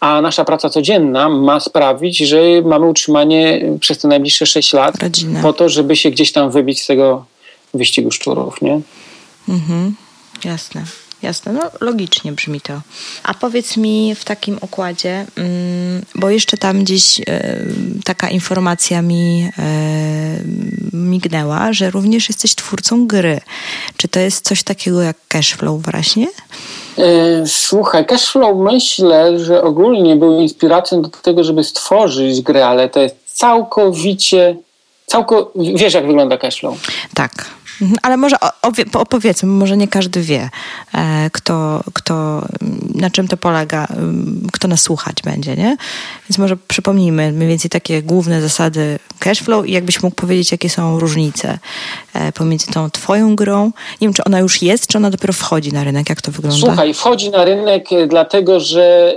a 0.00 0.20
nasza 0.20 0.44
praca 0.44 0.68
codzienna 0.68 1.28
ma 1.28 1.60
sprawić, 1.60 2.18
że 2.18 2.40
mamy 2.64 2.86
utrzymanie 2.86 3.60
przez 3.80 3.98
te 3.98 4.08
najbliższe 4.08 4.46
6 4.46 4.72
lat 4.72 5.02
Rodzinę. 5.02 5.42
po 5.42 5.52
to, 5.52 5.68
żeby 5.68 5.96
się 5.96 6.10
gdzieś 6.10 6.32
tam 6.32 6.50
wybić 6.50 6.82
z 6.82 6.86
tego 6.86 7.24
wyścigu 7.74 8.10
szczurów, 8.10 8.62
nie? 8.62 8.80
Mhm, 9.48 9.94
jasne. 10.44 10.84
Jasne, 11.22 11.52
no 11.52 11.60
logicznie 11.80 12.32
brzmi 12.32 12.60
to. 12.60 12.80
A 13.22 13.34
powiedz 13.34 13.76
mi 13.76 14.14
w 14.14 14.24
takim 14.24 14.58
układzie, 14.60 15.26
mm, 15.36 16.02
bo 16.14 16.30
jeszcze 16.30 16.56
tam 16.56 16.84
gdzieś 16.84 17.20
e, 17.20 17.24
taka 18.04 18.30
informacja 18.30 19.02
mi 19.02 19.50
e, 19.58 19.62
mignęła, 20.92 21.72
że 21.72 21.90
również 21.90 22.28
jesteś 22.28 22.54
twórcą 22.54 23.06
gry. 23.06 23.40
Czy 23.96 24.08
to 24.08 24.20
jest 24.20 24.44
coś 24.44 24.62
takiego 24.62 25.02
jak 25.02 25.16
cashflow 25.28 25.82
właśnie? 25.82 26.26
E, 26.98 27.46
słuchaj, 27.46 28.06
Cashflow 28.06 28.56
myślę, 28.56 29.38
że 29.38 29.62
ogólnie 29.62 30.16
był 30.16 30.40
inspiracją 30.40 31.02
do 31.02 31.08
tego, 31.08 31.44
żeby 31.44 31.64
stworzyć 31.64 32.40
grę, 32.40 32.66
ale 32.66 32.88
to 32.88 33.00
jest 33.00 33.16
całkowicie, 33.26 34.56
całko... 35.06 35.52
wiesz 35.74 35.94
jak 35.94 36.06
wygląda 36.06 36.38
Cashflow? 36.38 36.76
Tak. 37.14 37.32
Mhm, 37.80 37.98
ale 38.02 38.16
może 38.16 38.36
opowiedzmy, 38.94 39.48
może 39.48 39.76
nie 39.76 39.88
każdy 39.88 40.22
wie, 40.22 40.50
e, 40.94 41.30
kto, 41.32 41.84
kto, 41.92 42.44
na 42.94 43.10
czym 43.10 43.28
to 43.28 43.36
polega, 43.36 43.88
kto 44.52 44.68
nas 44.68 44.80
słuchać 44.80 45.16
będzie, 45.24 45.56
nie? 45.56 45.76
Więc 46.28 46.38
może 46.38 46.56
przypomnijmy 46.56 47.32
mniej 47.32 47.48
więcej 47.48 47.70
takie 47.70 48.02
główne 48.02 48.40
zasady 48.40 48.98
cashflow 49.18 49.66
i 49.66 49.72
jakbyś 49.72 50.02
mógł 50.02 50.16
powiedzieć, 50.16 50.52
jakie 50.52 50.70
są 50.70 51.00
różnice 51.00 51.58
e, 52.14 52.32
pomiędzy 52.32 52.66
tą 52.66 52.90
twoją 52.90 53.36
grą. 53.36 53.64
Nie 54.00 54.08
wiem, 54.08 54.12
czy 54.14 54.24
ona 54.24 54.38
już 54.38 54.62
jest, 54.62 54.86
czy 54.86 54.98
ona 54.98 55.10
dopiero 55.10 55.32
wchodzi 55.32 55.72
na 55.72 55.84
rynek, 55.84 56.08
jak 56.08 56.22
to 56.22 56.32
wygląda? 56.32 56.66
Słuchaj, 56.66 56.94
wchodzi 56.94 57.30
na 57.30 57.44
rynek 57.44 57.92
e, 57.92 58.06
dlatego, 58.06 58.60
że 58.60 59.16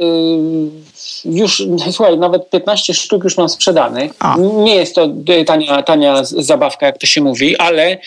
już, 1.25 1.63
słuchaj, 1.91 2.17
nawet 2.17 2.49
15 2.49 2.93
sztuk 2.93 3.23
już 3.23 3.37
mam 3.37 3.49
sprzedanych. 3.49 4.11
A. 4.19 4.35
Nie 4.37 4.75
jest 4.75 4.95
to 4.95 5.07
tania, 5.45 5.83
tania 5.83 6.23
zabawka, 6.23 6.85
jak 6.85 6.97
to 6.97 7.07
się 7.07 7.21
mówi, 7.21 7.57
ale, 7.57 7.97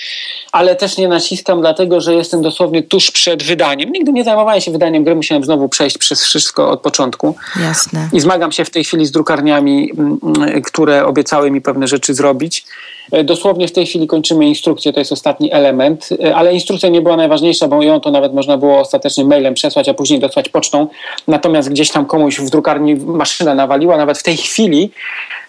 ale 0.53 0.77
też 0.77 0.97
nie 0.97 1.09
naciskam, 1.09 1.61
dlatego 1.61 2.01
że 2.01 2.15
jestem 2.15 2.43
dosłownie 2.43 2.83
tuż 2.83 3.11
przed 3.11 3.43
wydaniem. 3.43 3.93
Nigdy 3.93 4.13
nie 4.13 4.25
zajmowałem 4.25 4.61
się 4.61 4.71
wydaniem 4.71 5.05
gry, 5.05 5.15
musiałem 5.15 5.45
znowu 5.45 5.69
przejść 5.69 5.99
przez 5.99 6.25
wszystko 6.25 6.71
od 6.71 6.81
początku. 6.81 7.35
Jasne. 7.63 8.09
I 8.13 8.21
zmagam 8.21 8.53
się 8.53 8.65
w 8.65 8.71
tej 8.71 8.85
chwili 8.85 9.07
z 9.07 9.11
drukarniami, 9.11 9.93
mm, 9.99 10.63
które 10.63 11.07
obiecały 11.07 11.51
mi 11.51 11.61
pewne 11.61 11.89
rzeczy 11.89 12.15
zrobić. 12.15 12.65
E, 13.13 13.25
dosłownie 13.25 13.69
w 13.69 13.73
tej 13.73 13.87
chwili 13.87 14.07
kończymy 14.07 14.47
instrukcję, 14.47 14.93
to 14.93 15.01
jest 15.01 15.13
ostatni 15.13 15.53
element, 15.53 16.09
e, 16.25 16.37
ale 16.37 16.55
instrukcja 16.55 16.89
nie 16.89 17.01
była 17.01 17.17
najważniejsza, 17.17 17.69
bo 17.69 17.83
ją 17.83 18.01
to 18.01 18.11
nawet 18.11 18.35
można 18.35 18.57
było 18.57 18.79
ostatecznie 18.79 19.25
mailem 19.25 19.55
przesłać, 19.55 19.89
a 19.89 19.95
później 19.95 20.21
dosłać 20.21 20.49
pocztą. 20.49 20.87
Natomiast 21.29 21.71
gdzieś 21.71 21.91
tam 21.91 22.07
komuś 22.07 22.41
w 22.41 22.51
drukarni 22.51 22.97
maszyna 22.97 23.55
nawaliła, 23.55 23.97
nawet 23.97 24.19
w 24.19 24.23
tej 24.23 24.37
chwili 24.37 24.91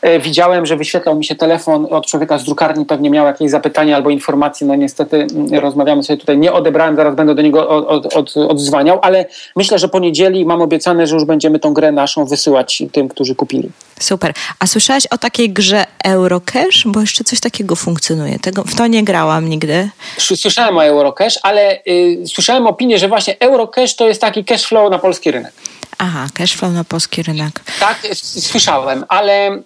e, 0.01 0.19
widziałem, 0.19 0.65
że 0.65 0.77
wyświetlał 0.77 1.15
mi 1.15 1.25
się 1.25 1.35
telefon 1.35 1.87
od 1.89 2.05
człowieka 2.05 2.37
z 2.37 2.43
drukarni, 2.43 2.85
pewnie 2.85 3.09
miał 3.09 3.25
jakieś 3.25 3.51
zapytanie 3.51 3.95
albo 3.95 4.09
informacje, 4.09 4.67
no 4.67 4.75
niestety 4.75 5.17
mm, 5.17 5.53
rozmawiamy 5.53 6.03
sobie 6.03 6.17
tutaj, 6.17 6.37
nie 6.37 6.53
odebrałem, 6.53 6.95
zaraz 6.95 7.15
będę 7.15 7.35
do 7.35 7.41
niego 7.41 7.87
od, 7.87 8.15
od, 8.15 8.37
odzwaniał, 8.37 8.99
ale 9.01 9.25
myślę, 9.55 9.79
że 9.79 9.89
po 9.89 9.99
niedzieli 9.99 10.45
mam 10.45 10.61
obiecane, 10.61 11.07
że 11.07 11.15
już 11.15 11.25
będziemy 11.25 11.59
tą 11.59 11.73
grę 11.73 11.91
naszą 11.91 12.25
wysyłać 12.25 12.83
tym, 12.91 13.07
którzy 13.07 13.35
kupili. 13.35 13.69
Super. 13.99 14.33
A 14.59 14.67
słyszałeś 14.67 15.05
o 15.05 15.17
takiej 15.17 15.49
grze 15.49 15.85
Eurocash? 16.03 16.83
Bo 16.85 17.01
jeszcze 17.01 17.23
coś 17.23 17.39
takiego 17.39 17.48
funkcjonuje. 17.75 18.39
Tego, 18.39 18.63
w 18.63 18.75
to 18.75 18.87
nie 18.87 19.03
grałam 19.03 19.49
nigdy. 19.49 19.89
Słyszałem 20.17 20.77
o 20.77 20.85
Eurocash, 20.85 21.39
ale 21.43 21.79
y, 21.87 22.23
słyszałem 22.27 22.67
opinię, 22.67 22.99
że 22.99 23.07
właśnie 23.07 23.39
Eurocash 23.39 23.95
to 23.95 24.07
jest 24.07 24.21
taki 24.21 24.45
cash 24.45 24.65
flow 24.65 24.91
na 24.91 24.99
polski 24.99 25.31
rynek. 25.31 25.53
Aha, 26.01 26.27
cashflow 26.33 26.73
na 26.73 26.83
polski 26.83 27.23
rynek. 27.23 27.59
Tak, 27.79 28.07
słyszałem, 28.15 29.05
ale 29.07 29.47
mm, 29.47 29.63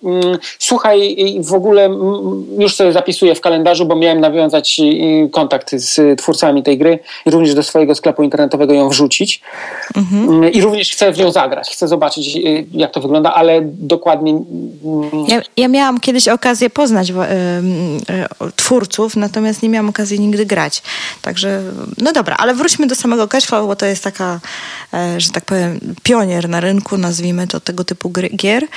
słuchaj, 0.59 1.17
w 1.39 1.53
ogóle 1.53 1.85
mm, 1.85 2.45
już 2.59 2.75
sobie 2.75 2.93
zapisuję 2.93 3.35
w 3.35 3.41
kalendarzu, 3.41 3.85
bo 3.85 3.95
miałem 3.95 4.19
nawiązać 4.19 4.81
kontakt 5.31 5.71
z 5.75 6.19
twórcami 6.19 6.63
tej 6.63 6.77
gry 6.77 6.99
i 7.25 7.31
również 7.31 7.55
do 7.55 7.63
swojego 7.63 7.95
sklepu 7.95 8.23
internetowego 8.23 8.73
ją 8.73 8.89
wrzucić. 8.89 9.41
Mhm. 9.95 10.29
Mm, 10.29 10.51
I 10.51 10.61
również 10.61 10.91
chcę 10.91 11.11
w 11.11 11.17
nią 11.17 11.31
zagrać, 11.31 11.69
chcę 11.69 11.87
zobaczyć, 11.87 12.35
y, 12.35 12.65
jak 12.71 12.91
to 12.91 13.01
wygląda, 13.01 13.33
ale 13.33 13.61
dokładnie. 13.63 14.31
Mm, 14.31 15.25
ja, 15.27 15.41
ja 15.57 15.67
miałam 15.67 15.99
kiedyś 15.99 16.27
okazję 16.27 16.69
poznać 16.69 17.09
y, 17.09 17.13
y, 17.13 18.51
twórców, 18.55 19.15
natomiast 19.15 19.63
nie 19.63 19.69
miałam 19.69 19.89
okazji 19.89 20.19
nigdy 20.19 20.45
grać. 20.45 20.83
Także, 21.21 21.61
no 21.97 22.11
dobra, 22.11 22.35
ale 22.39 22.53
wróćmy 22.53 22.87
do 22.87 22.95
samego 22.95 23.27
cashflow, 23.27 23.67
bo 23.67 23.75
to 23.75 23.85
jest 23.85 24.03
taka, 24.03 24.39
e, 24.93 25.19
że 25.19 25.29
tak 25.29 25.45
powiem, 25.45 25.79
pion 26.03 26.22
pionier 26.23 26.49
na 26.49 26.59
rynku, 26.59 26.97
nazwijmy 26.97 27.47
to 27.47 27.59
tego 27.59 27.83
typu 27.83 28.11
gier. 28.35 28.67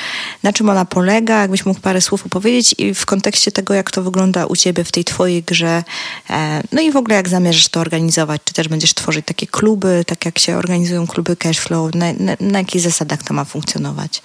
Na 0.42 0.52
czym 0.52 0.68
ona 0.68 0.84
polega? 0.84 1.40
Jakbyś 1.40 1.66
mógł 1.66 1.80
parę 1.80 2.00
słów 2.00 2.26
opowiedzieć 2.26 2.74
i 2.78 2.94
w 2.94 3.06
kontekście 3.06 3.52
tego, 3.52 3.74
jak 3.74 3.90
to 3.90 4.02
wygląda 4.02 4.46
u 4.46 4.56
ciebie 4.56 4.84
w 4.84 4.92
tej 4.92 5.04
twojej 5.04 5.42
grze. 5.42 5.84
E, 6.30 6.62
no 6.72 6.82
i 6.82 6.92
w 6.92 6.96
ogóle 6.96 7.16
jak 7.16 7.28
zamierzasz 7.28 7.68
to 7.68 7.80
organizować? 7.80 8.40
Czy 8.44 8.54
też 8.54 8.68
będziesz 8.68 8.94
tworzyć 8.94 9.26
takie 9.26 9.46
kluby, 9.46 10.04
tak 10.06 10.24
jak 10.24 10.38
się 10.38 10.56
organizują 10.56 11.06
kluby 11.06 11.36
cashflow? 11.36 11.94
Na, 11.94 12.12
na, 12.12 12.36
na 12.40 12.58
jakich 12.58 12.80
zasadach 12.80 13.22
to 13.22 13.34
ma 13.34 13.44
funkcjonować? 13.44 14.22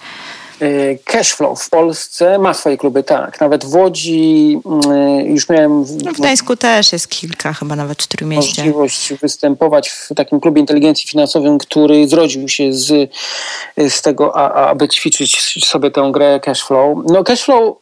Y, 0.62 0.98
Cashflow 1.04 1.62
w 1.62 1.70
Polsce 1.70 2.38
ma 2.38 2.54
swoje 2.54 2.76
kluby, 2.76 3.02
tak. 3.02 3.40
Nawet 3.40 3.64
w 3.64 3.74
Łodzi 3.74 4.60
y, 5.20 5.22
już 5.22 5.48
miałem. 5.48 5.84
W, 5.84 6.04
no 6.04 6.12
w 6.12 6.14
Gdańsku 6.14 6.56
też 6.56 6.92
jest 6.92 7.08
kilka, 7.08 7.52
chyba 7.52 7.76
nawet 7.76 8.02
w 8.02 8.06
Trójmieście. 8.06 8.62
Możliwość 8.62 9.12
występować 9.12 9.88
w 9.88 10.08
takim 10.16 10.40
klubie 10.40 10.60
inteligencji 10.60 11.08
finansowej, 11.08 11.58
który 11.58 12.08
zrodził 12.08 12.48
się 12.48 12.72
z, 12.72 13.10
z 13.76 14.02
tego, 14.02 14.36
aby 14.68 14.88
ćwiczyć 14.88 15.66
sobie 15.66 15.90
tę 15.90 16.10
grę 16.12 16.40
Cashflow. 16.40 16.98
No, 17.06 17.24
Cashflow 17.24 17.76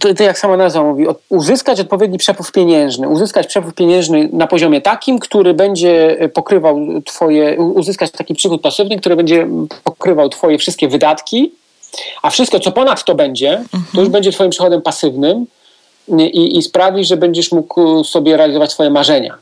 to, 0.00 0.14
to, 0.14 0.22
jak 0.22 0.38
sama 0.38 0.56
nazwa 0.56 0.82
mówi, 0.82 1.06
uzyskać 1.28 1.80
odpowiedni 1.80 2.18
przepływ 2.18 2.52
pieniężny, 2.52 3.08
uzyskać 3.08 3.46
przepływ 3.46 3.74
pieniężny 3.74 4.28
na 4.32 4.46
poziomie 4.46 4.80
takim, 4.80 5.18
który 5.18 5.54
będzie 5.54 6.16
pokrywał 6.34 7.02
twoje, 7.04 7.56
uzyskać 7.56 8.10
taki 8.10 8.34
przychód 8.34 8.62
pasywny, 8.62 8.98
który 8.98 9.16
będzie 9.16 9.48
pokrywał 9.84 10.28
twoje 10.28 10.58
wszystkie 10.58 10.88
wydatki, 10.88 11.52
a 12.22 12.30
wszystko, 12.30 12.60
co 12.60 12.72
ponad 12.72 13.04
to 13.04 13.14
będzie, 13.14 13.50
mhm. 13.52 13.68
to 13.70 13.78
już 13.78 13.94
mhm. 13.94 14.10
będzie 14.12 14.32
Twoim 14.32 14.50
przychodem 14.50 14.82
pasywnym 14.82 15.46
i, 16.18 16.58
i 16.58 16.62
sprawi, 16.62 17.04
że 17.04 17.16
będziesz 17.16 17.52
mógł 17.52 18.04
sobie 18.04 18.36
realizować 18.36 18.72
swoje 18.72 18.90
marzenia. 18.90 19.38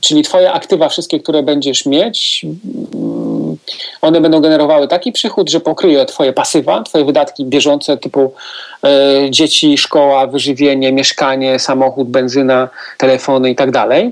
Czyli 0.00 0.22
Twoje 0.22 0.52
aktywa, 0.52 0.88
wszystkie, 0.88 1.20
które 1.20 1.42
będziesz 1.42 1.86
mieć, 1.86 2.46
mm, 2.94 3.56
one 4.00 4.20
będą 4.20 4.40
generowały 4.40 4.88
taki 4.88 5.12
przychód, 5.12 5.50
że 5.50 5.60
pokryje 5.60 6.06
Twoje 6.06 6.32
pasywa, 6.32 6.82
Twoje 6.82 7.04
wydatki 7.04 7.44
bieżące 7.44 7.96
typu 7.96 8.32
e, 8.84 9.30
dzieci, 9.30 9.78
szkoła, 9.78 10.26
wyżywienie, 10.26 10.92
mieszkanie, 10.92 11.58
samochód, 11.58 12.08
benzyna, 12.08 12.68
telefony 12.98 13.48
itd. 13.48 14.10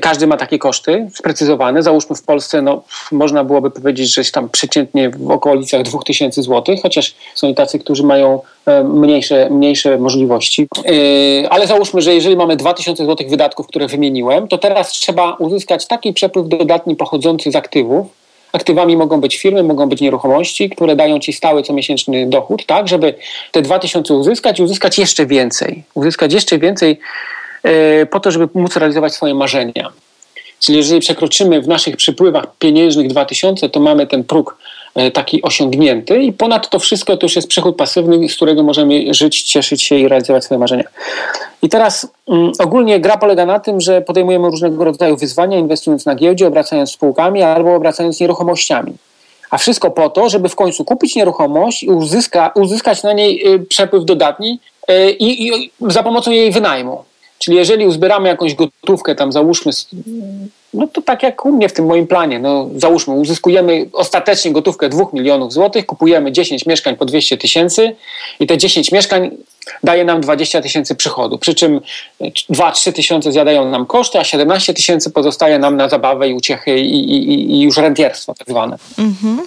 Każdy 0.00 0.26
ma 0.26 0.36
takie 0.36 0.58
koszty 0.58 1.08
sprecyzowane. 1.14 1.82
Załóżmy 1.82 2.16
w 2.16 2.22
Polsce, 2.22 2.62
no, 2.62 2.82
można 3.12 3.44
byłoby 3.44 3.70
powiedzieć, 3.70 4.14
że 4.14 4.24
tam 4.24 4.48
przeciętnie 4.48 5.10
w 5.10 5.30
okolicach 5.30 5.82
2000 5.82 6.42
zł, 6.42 6.76
chociaż 6.82 7.14
są 7.34 7.48
i 7.48 7.54
tacy, 7.54 7.78
którzy 7.78 8.02
mają 8.02 8.40
e, 8.66 8.84
mniejsze, 8.84 9.50
mniejsze 9.50 9.98
możliwości. 9.98 10.68
E, 11.42 11.52
ale 11.52 11.66
załóżmy, 11.66 12.02
że 12.02 12.14
jeżeli 12.14 12.36
mamy 12.36 12.56
2000 12.56 13.06
zł 13.06 13.28
wydatków, 13.28 13.66
które 13.66 13.86
wymieniłem, 13.86 14.48
to 14.48 14.58
teraz 14.58 14.88
trzeba 14.88 15.34
uzyskać 15.34 15.86
taki 15.86 16.12
przepływ 16.12 16.48
dodatni 16.48 16.96
pochodzący 16.96 17.52
z 17.52 17.56
aktywów, 17.56 18.06
Aktywami 18.52 18.96
mogą 18.96 19.20
być 19.20 19.38
firmy, 19.38 19.62
mogą 19.62 19.88
być 19.88 20.00
nieruchomości, 20.00 20.70
które 20.70 20.96
dają 20.96 21.18
ci 21.18 21.32
stały 21.32 21.62
comiesięczny 21.62 22.26
dochód, 22.26 22.66
tak, 22.66 22.88
żeby 22.88 23.14
te 23.52 23.62
2000 23.62 24.14
uzyskać 24.14 24.58
i 24.58 24.62
uzyskać 24.62 24.98
jeszcze 24.98 25.26
więcej. 25.26 25.82
Uzyskać 25.94 26.32
jeszcze 26.32 26.58
więcej 26.58 26.98
po 28.10 28.20
to, 28.20 28.30
żeby 28.30 28.48
móc 28.54 28.76
realizować 28.76 29.14
swoje 29.14 29.34
marzenia. 29.34 29.92
Czyli 30.62 30.78
jeżeli 30.78 31.00
przekroczymy 31.00 31.62
w 31.62 31.68
naszych 31.68 31.96
przypływach 31.96 32.44
pieniężnych 32.58 33.08
2000, 33.08 33.68
to 33.68 33.80
mamy 33.80 34.06
ten 34.06 34.24
próg 34.24 34.56
e, 34.94 35.10
taki 35.10 35.42
osiągnięty 35.42 36.18
i 36.18 36.32
ponad 36.32 36.70
to 36.70 36.78
wszystko 36.78 37.16
to 37.16 37.26
już 37.26 37.36
jest 37.36 37.48
przychód 37.48 37.76
pasywny, 37.76 38.28
z 38.28 38.36
którego 38.36 38.62
możemy 38.62 39.14
żyć, 39.14 39.42
cieszyć 39.42 39.82
się 39.82 39.96
i 39.96 40.08
realizować 40.08 40.44
swoje 40.44 40.58
marzenia. 40.58 40.84
I 41.62 41.68
teraz 41.68 42.08
um, 42.26 42.52
ogólnie 42.58 43.00
gra 43.00 43.16
polega 43.16 43.46
na 43.46 43.60
tym, 43.60 43.80
że 43.80 44.02
podejmujemy 44.02 44.50
różnego 44.50 44.84
rodzaju 44.84 45.16
wyzwania, 45.16 45.58
inwestując 45.58 46.06
na 46.06 46.14
giełdzie, 46.14 46.46
obracając 46.46 46.90
spółkami 46.90 47.42
albo 47.42 47.74
obracając 47.74 48.20
nieruchomościami. 48.20 48.92
A 49.50 49.58
wszystko 49.58 49.90
po 49.90 50.10
to, 50.10 50.28
żeby 50.28 50.48
w 50.48 50.56
końcu 50.56 50.84
kupić 50.84 51.16
nieruchomość 51.16 51.82
i 51.82 51.90
uzyska, 51.90 52.52
uzyskać 52.54 53.02
na 53.02 53.12
niej 53.12 53.54
y, 53.54 53.58
przepływ 53.58 54.04
dodatni 54.04 54.60
y, 54.90 55.10
i, 55.10 55.48
i 55.48 55.70
za 55.80 56.02
pomocą 56.02 56.30
jej 56.30 56.50
wynajmu. 56.50 57.04
Czyli 57.42 57.56
jeżeli 57.56 57.86
uzbieramy 57.86 58.28
jakąś 58.28 58.54
gotówkę, 58.54 59.14
tam 59.14 59.32
załóżmy, 59.32 59.72
no 60.74 60.86
to 60.86 61.02
tak 61.02 61.22
jak 61.22 61.44
u 61.44 61.52
mnie 61.52 61.68
w 61.68 61.72
tym 61.72 61.86
moim 61.86 62.06
planie, 62.06 62.38
no 62.38 62.68
załóżmy, 62.76 63.14
uzyskujemy 63.14 63.86
ostatecznie 63.92 64.52
gotówkę 64.52 64.88
2 64.88 65.04
milionów 65.12 65.52
złotych, 65.52 65.86
kupujemy 65.86 66.32
10 66.32 66.66
mieszkań 66.66 66.96
po 66.96 67.04
200 67.04 67.38
tysięcy 67.38 67.96
i 68.40 68.46
te 68.46 68.58
10 68.58 68.92
mieszkań 68.92 69.30
daje 69.82 70.04
nam 70.04 70.20
20 70.20 70.60
tysięcy 70.60 70.94
przychodu, 70.94 71.38
przy 71.38 71.54
czym 71.54 71.80
2-3 72.50 72.92
tysiące 72.92 73.32
zjadają 73.32 73.70
nam 73.70 73.86
koszty, 73.86 74.18
a 74.18 74.24
17 74.24 74.74
tysięcy 74.74 75.10
pozostaje 75.10 75.58
nam 75.58 75.76
na 75.76 75.88
zabawę 75.88 76.28
i 76.28 76.34
uciechy 76.34 76.78
i, 76.78 77.14
i, 77.14 77.52
i 77.52 77.60
już 77.60 77.76
rentierstwo 77.76 78.34
tak 78.34 78.48
zwane. 78.48 78.76
Mhm. 78.98 79.42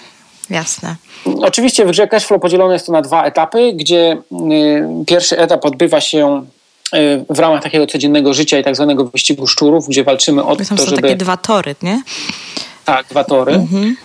Jasne. 0.49 0.95
Oczywiście 1.41 1.85
w 1.85 1.91
grze 1.91 2.07
Cashflow 2.07 2.41
podzielone 2.41 2.73
jest 2.73 2.85
to 2.85 2.91
na 2.91 3.01
dwa 3.01 3.23
etapy, 3.23 3.73
gdzie 3.73 4.17
y, 4.51 5.05
pierwszy 5.07 5.37
etap 5.37 5.65
odbywa 5.65 6.01
się 6.01 6.45
w 7.29 7.39
ramach 7.39 7.63
takiego 7.63 7.87
codziennego 7.87 8.33
życia 8.33 8.59
i 8.59 8.63
tak 8.63 8.75
zwanego 8.75 9.05
wyścigu 9.05 9.47
szczurów, 9.47 9.87
gdzie 9.87 10.03
walczymy 10.03 10.43
o 10.43 10.55
to, 10.55 10.65
są 10.65 10.77
żeby... 10.77 11.01
takie 11.01 11.15
dwa 11.15 11.37
tory, 11.37 11.75
nie? 11.81 12.01
Tak, 12.85 13.05
dwa 13.09 13.23
tory. 13.23 13.53
Mhm. 13.53 13.95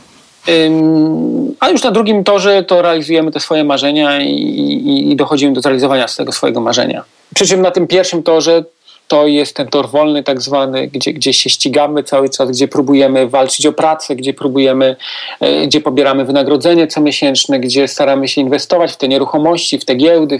A 1.60 1.70
już 1.70 1.82
na 1.82 1.90
drugim 1.90 2.24
torze 2.24 2.62
to 2.62 2.82
realizujemy 2.82 3.30
te 3.30 3.40
swoje 3.40 3.64
marzenia 3.64 4.20
i, 4.20 4.32
i, 4.32 5.12
i 5.12 5.16
dochodzimy 5.16 5.52
do 5.52 5.60
zrealizowania 5.60 6.06
tego 6.16 6.32
swojego 6.32 6.60
marzenia. 6.60 7.04
Przy 7.34 7.46
czym 7.46 7.62
na 7.62 7.70
tym 7.70 7.86
pierwszym 7.86 8.22
torze 8.22 8.64
to 9.08 9.26
jest 9.26 9.56
ten 9.56 9.68
tor 9.68 9.88
wolny 9.88 10.22
tak 10.22 10.40
zwany, 10.40 10.88
gdzie, 10.88 11.12
gdzie 11.12 11.32
się 11.32 11.50
ścigamy 11.50 12.02
cały 12.02 12.28
czas, 12.28 12.50
gdzie 12.50 12.68
próbujemy 12.68 13.28
walczyć 13.28 13.66
o 13.66 13.72
pracę, 13.72 14.16
gdzie 14.16 14.34
próbujemy, 14.34 14.96
e, 15.40 15.66
gdzie 15.66 15.80
pobieramy 15.80 16.24
wynagrodzenie 16.24 16.86
comiesięczne, 16.86 17.60
gdzie 17.60 17.88
staramy 17.88 18.28
się 18.28 18.40
inwestować 18.40 18.92
w 18.92 18.96
te 18.96 19.08
nieruchomości, 19.08 19.78
w 19.78 19.84
te 19.84 19.94
giełdy, 19.94 20.38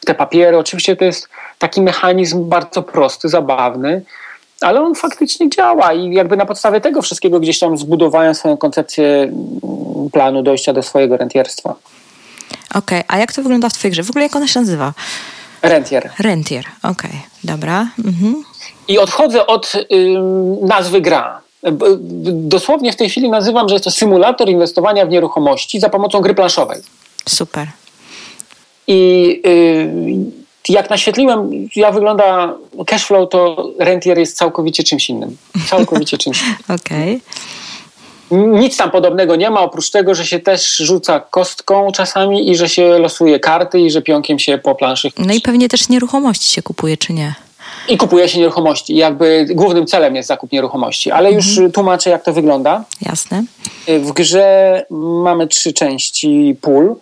w 0.00 0.04
te 0.06 0.14
papiery. 0.14 0.58
Oczywiście 0.58 0.96
to 0.96 1.04
jest 1.04 1.28
taki 1.58 1.80
mechanizm 1.80 2.48
bardzo 2.48 2.82
prosty, 2.82 3.28
zabawny, 3.28 4.02
ale 4.60 4.82
on 4.82 4.94
faktycznie 4.94 5.50
działa 5.50 5.92
i 5.92 6.12
jakby 6.12 6.36
na 6.36 6.46
podstawie 6.46 6.80
tego 6.80 7.02
wszystkiego 7.02 7.40
gdzieś 7.40 7.58
tam 7.58 7.78
zbudowałem 7.78 8.34
swoją 8.34 8.56
koncepcję 8.56 9.06
mm, 9.06 10.10
planu 10.12 10.42
dojścia 10.42 10.72
do 10.72 10.82
swojego 10.82 11.16
rentierstwa. 11.16 11.74
Okej, 12.70 12.78
okay. 12.78 13.04
a 13.08 13.18
jak 13.18 13.32
to 13.32 13.42
wygląda 13.42 13.68
w 13.68 13.72
twojej 13.72 13.92
grze? 13.92 14.02
W 14.02 14.10
ogóle 14.10 14.22
jak 14.22 14.36
ona 14.36 14.48
się 14.48 14.60
nazywa? 14.60 14.92
Rentier. 15.62 16.10
Rentier, 16.18 16.64
okej, 16.82 17.10
okay. 17.10 17.20
dobra. 17.44 17.86
Mhm. 18.04 18.44
I 18.88 18.98
odchodzę 18.98 19.46
od 19.46 19.72
y, 19.74 19.84
nazwy 20.62 21.00
gra. 21.00 21.40
Dosłownie 22.32 22.92
w 22.92 22.96
tej 22.96 23.10
chwili 23.10 23.30
nazywam, 23.30 23.68
że 23.68 23.74
jest 23.74 23.84
to 23.84 23.90
symulator 23.90 24.48
inwestowania 24.48 25.06
w 25.06 25.08
nieruchomości 25.08 25.80
za 25.80 25.88
pomocą 25.88 26.20
gry 26.20 26.34
planszowej. 26.34 26.80
Super. 27.28 27.68
I 28.86 29.42
y, 29.46 30.47
jak 30.68 30.90
naświetliłem, 30.90 31.68
jak 31.76 31.94
wygląda 31.94 32.54
cashflow, 32.86 33.28
to 33.30 33.70
rentier 33.78 34.18
jest 34.18 34.36
całkowicie 34.36 34.84
czymś 34.84 35.10
innym. 35.10 35.36
Całkowicie 35.70 36.18
czymś 36.18 36.42
innym. 36.42 36.56
Okej. 36.80 37.20
Okay. 38.28 38.48
Nic 38.60 38.76
tam 38.76 38.90
podobnego 38.90 39.36
nie 39.36 39.50
ma, 39.50 39.60
oprócz 39.60 39.90
tego, 39.90 40.14
że 40.14 40.26
się 40.26 40.38
też 40.38 40.76
rzuca 40.76 41.20
kostką 41.20 41.92
czasami 41.92 42.50
i 42.50 42.56
że 42.56 42.68
się 42.68 42.98
losuje 42.98 43.40
karty 43.40 43.80
i 43.80 43.90
że 43.90 44.02
pionkiem 44.02 44.38
się 44.38 44.58
po 44.58 44.74
planszy. 44.74 45.10
No 45.18 45.34
i 45.34 45.40
pewnie 45.40 45.68
też 45.68 45.88
nieruchomości 45.88 46.48
się 46.48 46.62
kupuje, 46.62 46.96
czy 46.96 47.12
nie? 47.12 47.34
I 47.88 47.96
kupuje 47.96 48.28
się 48.28 48.38
nieruchomości. 48.38 48.96
Jakby 48.96 49.46
głównym 49.50 49.86
celem 49.86 50.16
jest 50.16 50.28
zakup 50.28 50.52
nieruchomości. 50.52 51.10
Ale 51.10 51.32
już 51.32 51.48
mhm. 51.48 51.72
tłumaczę, 51.72 52.10
jak 52.10 52.24
to 52.24 52.32
wygląda. 52.32 52.84
Jasne. 53.02 53.44
W 53.88 54.12
grze 54.12 54.86
mamy 54.90 55.46
trzy 55.46 55.72
części 55.72 56.56
pól. 56.60 56.94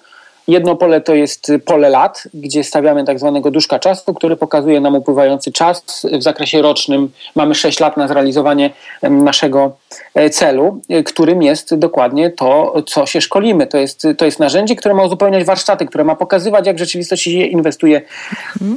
Jedno 0.48 0.76
pole 0.76 1.00
to 1.00 1.14
jest 1.14 1.52
pole 1.64 1.90
lat, 1.90 2.28
gdzie 2.34 2.64
stawiamy 2.64 3.04
tak 3.04 3.18
zwanego 3.18 3.50
duszka 3.50 3.78
czasu, 3.78 4.14
który 4.14 4.36
pokazuje 4.36 4.80
nam 4.80 4.94
upływający 4.94 5.52
czas. 5.52 6.06
W 6.12 6.22
zakresie 6.22 6.62
rocznym 6.62 7.08
mamy 7.34 7.54
6 7.54 7.80
lat 7.80 7.96
na 7.96 8.08
zrealizowanie 8.08 8.70
naszego 9.02 9.76
e, 10.14 10.30
celu, 10.30 10.80
e, 10.88 11.02
którym 11.02 11.42
jest 11.42 11.74
dokładnie 11.74 12.30
to, 12.30 12.74
co 12.86 13.06
się 13.06 13.20
szkolimy. 13.20 13.66
To 13.66 13.78
jest, 13.78 14.06
to 14.18 14.24
jest 14.24 14.38
narzędzie, 14.38 14.76
które 14.76 14.94
ma 14.94 15.04
uzupełniać 15.04 15.44
warsztaty, 15.44 15.86
które 15.86 16.04
ma 16.04 16.16
pokazywać, 16.16 16.66
jak 16.66 16.76
w 16.76 16.78
rzeczywistości 16.78 17.32
się 17.32 17.38
inwestuje 17.38 18.02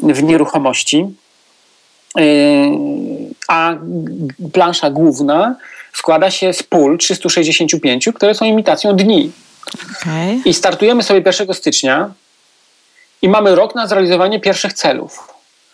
w 0.04 0.24
nieruchomości. 0.24 1.06
E, 2.18 2.22
a 3.48 3.76
plansza 4.54 4.90
główna 4.90 5.56
składa 5.94 6.32
się 6.32 6.54
z 6.54 6.64
pól 6.64 6.98
365, 6.98 8.10
które 8.16 8.36
są 8.36 8.46
imitacją 8.46 8.96
dni. 8.96 9.32
Okay. 10.02 10.40
I 10.46 10.54
startujemy 10.54 11.04
sobie 11.04 11.22
1 11.26 11.54
stycznia 11.54 12.12
i 13.22 13.30
mamy 13.30 13.56
rok 13.56 13.76
na 13.76 13.88
zrealizowanie 13.88 14.40
pierwszych 14.40 14.74
celów. 14.74 15.34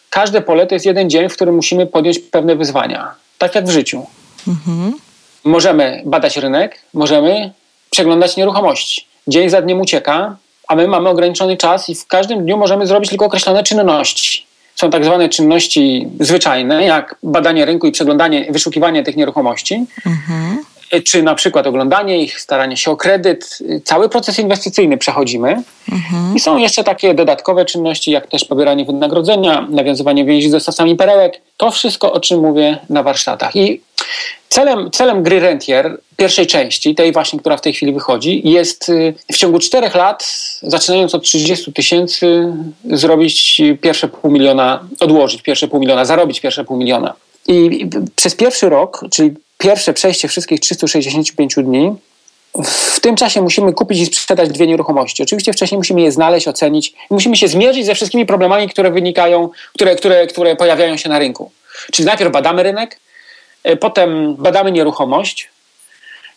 Każde 0.10 0.41
pole 0.41 0.68
to 0.68 0.76
jest 0.76 0.86
jeden 0.86 1.10
dzień, 1.10 1.30
w 1.30 1.34
którym 1.34 1.56
musimy 1.56 1.88
podjąć 1.88 2.20
pewne 2.20 2.56
wyzwania. 2.56 3.16
Tak 3.38 3.56
jak 3.56 3.66
w 3.66 3.70
życiu. 3.70 4.06
Mhm. 4.48 4.93
Możemy 5.43 6.02
badać 6.06 6.38
rynek, 6.38 6.80
możemy 6.93 7.52
przeglądać 7.89 8.38
nieruchomości. 8.38 9.08
Dzień 9.28 9.50
za 9.50 9.62
dniem 9.62 9.82
ucieka, 9.82 10.38
a 10.68 10.76
my 10.76 10.88
mamy 10.88 11.10
ograniczony 11.10 11.58
czas 11.58 11.89
i 11.89 11.96
w 11.96 12.08
każdym 12.08 12.43
dniu 12.43 12.58
możemy 12.58 12.88
zrobić 12.88 13.10
tylko 13.10 13.26
określone 13.26 13.64
czynności. 13.64 14.46
Są 14.76 14.89
tak 14.89 15.06
zwane 15.06 15.30
czynności 15.30 16.08
zwyczajne, 16.20 16.86
jak 16.86 17.16
badanie 17.24 17.66
rynku 17.66 17.88
i 17.88 17.91
przeglądanie, 17.91 18.48
wyszukiwanie 18.50 19.04
tych 19.04 19.16
nieruchomości. 19.16 19.86
Mhm. 20.06 20.64
E, 20.91 21.01
czy 21.01 21.23
na 21.23 21.36
przykład 21.36 21.67
oglądanie 21.67 22.23
ich, 22.23 22.41
staranie 22.41 22.77
się 22.77 22.91
o 22.91 22.97
kredyt, 22.97 23.57
y, 23.61 23.81
cały 23.83 24.09
proces 24.09 24.39
inwestycyjny 24.39 24.97
przechodzimy. 24.97 25.63
Mhm. 25.91 26.36
I 26.36 26.39
są 26.39 26.57
jeszcze 26.57 26.83
takie 26.83 27.13
dodatkowe 27.13 27.65
czynności, 27.65 28.11
jak 28.11 28.27
też 28.27 28.45
pobieranie 28.45 28.86
wynagrodzenia, 28.86 29.67
nawiązywanie 29.69 30.25
więzi 30.25 30.49
ze 30.49 30.59
stosami 30.59 30.95
perełek. 30.95 31.41
To 31.57 31.71
wszystko, 31.71 32.13
o 32.13 32.19
czym 32.19 32.39
mówię 32.39 32.77
na 32.89 33.03
warsztatach. 33.03 33.55
I 33.55 33.81
Celem, 34.49 34.91
celem 34.91 35.23
gry 35.23 35.39
Rentier, 35.39 35.97
pierwszej 36.17 36.47
części, 36.47 36.95
tej 36.95 37.11
właśnie, 37.11 37.39
która 37.39 37.57
w 37.57 37.61
tej 37.61 37.73
chwili 37.73 37.93
wychodzi, 37.93 38.41
jest 38.49 38.89
y, 38.89 39.13
w 39.31 39.38
ciągu 39.38 39.59
czterech 39.59 39.95
lat, 39.95 40.25
zaczynając 40.61 41.15
od 41.15 41.23
30 41.23 41.73
tysięcy, 41.73 42.53
zrobić 42.91 43.61
pierwsze 43.81 44.07
pół 44.07 44.31
miliona, 44.31 44.88
odłożyć 44.99 45.41
pierwsze 45.41 45.67
pół 45.67 45.79
miliona, 45.79 46.05
zarobić 46.05 46.41
pierwsze 46.41 46.63
pół 46.63 46.77
miliona. 46.77 47.13
I 47.47 47.88
przez 48.15 48.36
pierwszy 48.36 48.69
rok, 48.69 49.01
czyli 49.11 49.33
pierwsze 49.58 49.93
przejście 49.93 50.28
wszystkich 50.28 50.60
365 50.60 51.56
dni, 51.56 51.95
w 52.64 52.99
tym 52.99 53.16
czasie 53.16 53.41
musimy 53.41 53.74
kupić 53.74 53.99
i 53.99 54.06
sprzedać 54.06 54.49
dwie 54.49 54.68
nieruchomości. 54.68 55.24
Oczywiście 55.24 55.53
wcześniej 55.53 55.78
musimy 55.78 56.01
je 56.01 56.12
znaleźć, 56.12 56.47
ocenić 56.47 56.89
i 56.89 57.14
musimy 57.14 57.38
się 57.38 57.47
zmierzyć 57.47 57.86
ze 57.86 57.95
wszystkimi 57.95 58.26
problemami, 58.26 58.70
które 58.70 58.91
wynikają, 58.91 59.49
które, 59.74 59.95
które, 59.95 60.28
które 60.28 60.56
pojawiają 60.56 60.97
się 60.97 61.10
na 61.10 61.20
rynku. 61.20 61.51
Czyli 61.91 62.06
najpierw 62.06 62.32
badamy 62.32 62.64
rynek, 62.64 62.99
e, 63.64 63.76
potem 63.76 64.36
badamy 64.36 64.72
nieruchomość. 64.72 65.49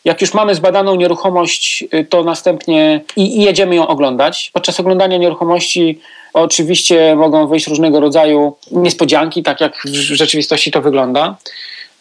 Jak 0.05 0.21
już 0.21 0.35
mamy 0.35 0.55
zbadaną 0.55 0.97
nieruchomość, 0.97 1.85
e, 1.91 2.05
to 2.05 2.25
następnie 2.25 3.01
i, 3.17 3.39
i 3.39 3.43
jedziemy 3.43 3.75
ją 3.75 3.87
oglądać. 3.87 4.51
Podczas 4.55 4.81
oglądania 4.81 5.17
nieruchomości 5.17 6.01
oczywiście 6.33 7.17
mogą 7.17 7.47
wyjść 7.47 7.67
różnego 7.67 8.01
rodzaju 8.01 8.57
niespodzianki, 8.71 9.43
tak 9.43 9.61
jak 9.61 9.83
w 9.85 10.15
rzeczywistości 10.15 10.71
to 10.71 10.83
wygląda. 10.83 11.37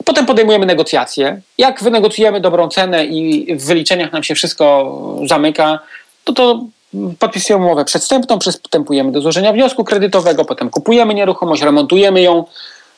Potem 0.06 0.26
podejmujemy 0.26 0.66
negocjacje. 0.66 1.42
Jak 1.58 1.84
wynegocjujemy 1.84 2.42
dobrą 2.42 2.70
cenę 2.70 3.06
i 3.06 3.56
w 3.56 3.66
wyliczeniach 3.66 4.12
nam 4.12 4.24
się 4.24 4.36
wszystko 4.36 4.98
zamyka, 5.26 5.80
to 6.24 6.34
to 6.34 6.66
podpisujemy 7.20 7.66
umowę 7.66 7.86
przedstępną, 7.86 8.40
przystępujemy 8.40 9.12
do 9.12 9.22
złożenia 9.22 9.54
wniosku 9.54 9.84
kredytowego, 9.84 10.46
potem 10.46 10.70
kupujemy 10.70 11.14
nieruchomość, 11.14 11.62
remontujemy 11.62 12.22
ją, 12.22 12.46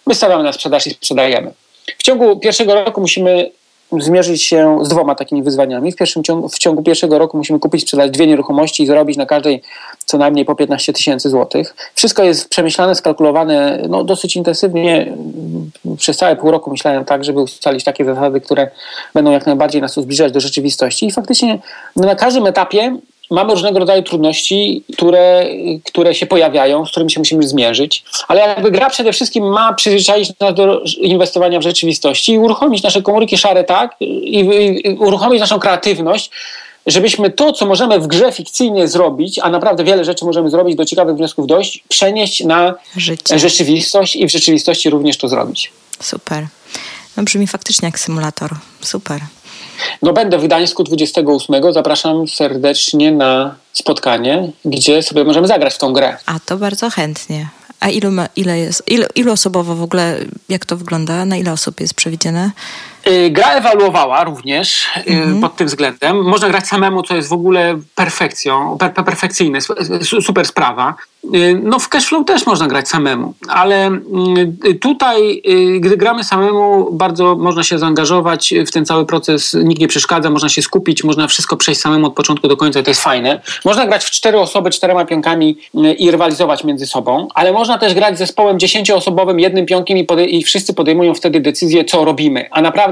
wystawiamy 0.08 0.44
na 0.44 0.54
sprzedaż 0.54 0.88
i 0.88 0.92
sprzedajemy. 0.92 1.52
W 1.98 2.04
ciągu 2.04 2.40
pierwszego 2.40 2.86
roku 2.86 3.02
musimy 3.02 3.52
zmierzyć 3.98 4.44
się 4.44 4.80
z 4.82 4.90
dwoma 4.90 5.16
takimi 5.16 5.44
wyzwaniami. 5.44 5.92
W, 5.92 5.96
pierwszym 5.96 6.24
ciągu, 6.24 6.50
w 6.50 6.58
ciągu 6.58 6.84
pierwszego 6.84 7.20
roku 7.20 7.38
musimy 7.38 7.60
kupić, 7.60 7.82
sprzedać 7.82 8.12
dwie 8.12 8.28
nieruchomości 8.28 8.84
i 8.84 8.86
zarobić 8.86 9.18
na 9.18 9.26
każdej 9.26 9.62
co 10.06 10.18
najmniej 10.18 10.46
po 10.46 10.56
15 10.56 10.94
tysięcy 10.94 11.30
złotych. 11.30 11.76
Wszystko 11.96 12.24
jest 12.24 12.50
przemyślane, 12.50 12.96
skalkulowane 12.96 13.84
no, 13.90 14.04
dosyć 14.04 14.36
intensywnie. 14.36 15.14
Przez 15.98 16.18
całe 16.18 16.36
pół 16.36 16.52
roku 16.52 16.72
myślałem 16.72 17.06
tak, 17.06 17.24
żeby 17.24 17.42
ustalić 17.42 17.84
takie 17.84 18.06
zasady, 18.06 18.42
które 18.42 18.72
będą 19.14 19.32
jak 19.32 19.46
najbardziej 19.46 19.82
nas 19.82 19.94
zbliżać 19.94 20.32
do 20.32 20.40
rzeczywistości. 20.40 21.06
I 21.06 21.12
faktycznie 21.12 21.60
no, 21.96 22.06
na 22.06 22.16
każdym 22.16 22.48
etapie 22.48 22.98
mamy 23.30 23.54
różnego 23.54 23.80
rodzaju 23.80 24.04
trudności, 24.04 24.84
które, 24.94 25.46
które 25.86 26.16
się 26.16 26.26
pojawiają, 26.26 26.86
z 26.86 26.92
którymi 26.92 27.12
się 27.12 27.20
musimy 27.20 27.48
zmierzyć, 27.48 28.04
ale 28.28 28.42
jakby 28.42 28.72
gra 28.72 28.90
przede 28.90 29.14
wszystkim 29.14 29.44
ma 29.44 29.74
przyzwyczaić 29.74 30.32
nas 30.40 30.54
do 30.54 30.82
inwestowania 30.98 31.60
w 31.60 31.64
rzeczywistości 31.64 32.34
i 32.34 32.38
uruchomić 32.38 32.84
nasze 32.84 33.02
komórki 33.02 33.38
szare 33.38 33.64
tak 33.64 33.96
i, 34.00 34.40
i 34.40 34.90
uruchomić 34.90 35.40
naszą 35.40 35.60
kreatywność, 35.60 36.32
żebyśmy 36.86 37.30
to, 37.30 37.54
co 37.54 37.66
możemy 37.66 38.00
w 38.00 38.08
grze 38.08 38.32
fikcyjnie 38.32 38.88
zrobić, 38.88 39.40
a 39.40 39.50
naprawdę 39.50 39.84
wiele 39.84 40.06
rzeczy 40.06 40.26
możemy 40.26 40.50
zrobić, 40.50 40.76
do 40.76 40.86
ciekawych 40.86 41.16
wniosków 41.16 41.48
dojść, 41.48 41.84
przenieść 41.88 42.44
na 42.44 42.74
Życie. 42.96 43.40
rzeczywistość 43.40 44.16
i 44.16 44.28
w 44.28 44.32
rzeczywistości 44.32 44.90
również 44.90 45.18
to 45.18 45.28
zrobić. 45.28 45.72
Super. 46.00 46.48
No 47.18 47.24
brzmi 47.24 47.48
faktycznie 47.48 47.86
jak 47.86 48.00
symulator. 48.00 48.50
Super. 48.82 49.22
No 50.02 50.14
będę 50.14 50.38
w 50.38 50.46
Gdańsku 50.46 50.84
28. 50.84 51.74
Zapraszam 51.74 52.28
serdecznie 52.28 53.12
na 53.12 53.56
spotkanie, 53.74 54.52
gdzie 54.66 55.04
sobie 55.04 55.24
możemy 55.24 55.48
zagrać 55.48 55.74
w 55.74 55.78
tą 55.78 55.94
grę. 55.94 56.18
A 56.26 56.40
to 56.46 56.58
bardzo 56.58 56.90
chętnie. 56.90 57.48
A 57.80 57.90
ilu, 57.90 58.12
ma, 58.12 58.28
ile 58.36 58.60
jest, 58.60 58.84
ilu, 58.88 59.06
ilu 59.16 59.32
osobowo 59.32 59.76
w 59.76 59.84
ogóle, 59.84 60.18
jak 60.50 60.66
to 60.66 60.78
wygląda? 60.78 61.26
Na 61.26 61.38
ile 61.38 61.52
osób 61.52 61.80
jest 61.80 61.94
przewidziane? 61.94 62.52
Y, 63.08 63.30
gra 63.30 63.52
ewaluowała 63.52 64.24
również 64.24 64.86
y, 64.98 65.12
mhm. 65.12 65.42
pod 65.42 65.56
tym 65.56 65.68
względem. 65.68 66.24
Można 66.24 66.50
grać 66.50 66.68
samemu, 66.68 67.04
co 67.04 67.16
jest 67.16 67.30
w 67.30 67.34
ogóle 67.34 67.80
perfekcją, 67.96 68.78
per, 68.80 68.94
perfekcyjne, 68.94 69.60
super 70.22 70.46
sprawa. 70.46 70.96
Y, 71.36 71.62
no 71.64 71.80
w 71.80 71.90
cashflow 71.90 72.26
też 72.26 72.46
można 72.46 72.68
grać 72.68 72.90
samemu, 72.90 73.34
ale 73.48 73.92
tutaj, 74.82 75.42
gdy 75.80 75.98
gramy 75.98 76.24
samemu, 76.24 76.92
bardzo 76.92 77.36
można 77.36 77.64
się 77.64 77.80
zaangażować 77.80 78.54
w 78.68 78.72
ten 78.72 78.86
cały 78.86 79.06
proces, 79.06 79.58
nikt 79.64 79.82
nie 79.82 79.88
przeszkadza, 79.88 80.30
można 80.30 80.50
się 80.50 80.62
skupić, 80.62 81.04
można 81.04 81.28
wszystko 81.28 81.58
przejść 81.58 81.82
samemu 81.82 82.08
od 82.08 82.14
początku 82.14 82.48
do 82.48 82.58
końca 82.58 82.84
to 82.84 82.90
jest 82.90 83.02
fajne. 83.02 83.42
Można 83.66 83.86
grać 83.86 84.06
w 84.06 84.12
cztery 84.12 84.40
osoby, 84.40 84.70
czterema 84.70 85.06
pionkami 85.06 85.58
i 85.98 86.12
rywalizować 86.12 86.64
między 86.64 86.88
sobą, 86.88 87.28
ale 87.34 87.54
można 87.54 87.78
też 87.78 87.94
grać 87.94 88.18
zespołem 88.18 88.60
dziesięcioosobowym, 88.60 89.40
jednym 89.40 89.66
pionkiem 89.66 89.98
i, 89.98 90.08
i 90.30 90.44
wszyscy 90.44 90.74
podejmują 90.74 91.14
wtedy 91.14 91.40
decyzję, 91.40 91.86
co 91.86 92.06
robimy, 92.06 92.48
a 92.52 92.62
naprawdę 92.62 92.89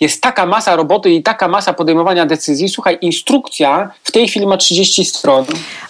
jest 0.00 0.22
taka 0.22 0.46
masa 0.46 0.76
roboty 0.76 1.10
i 1.10 1.22
taka 1.22 1.48
masa 1.48 1.72
podejmowania 1.72 2.26
decyzji. 2.26 2.68
Słuchaj, 2.68 2.98
instrukcja 3.00 3.90
w 4.04 4.12
tej 4.12 4.28
chwili 4.28 4.46
ma 4.46 4.56
30 4.56 5.04
stron. 5.04 5.44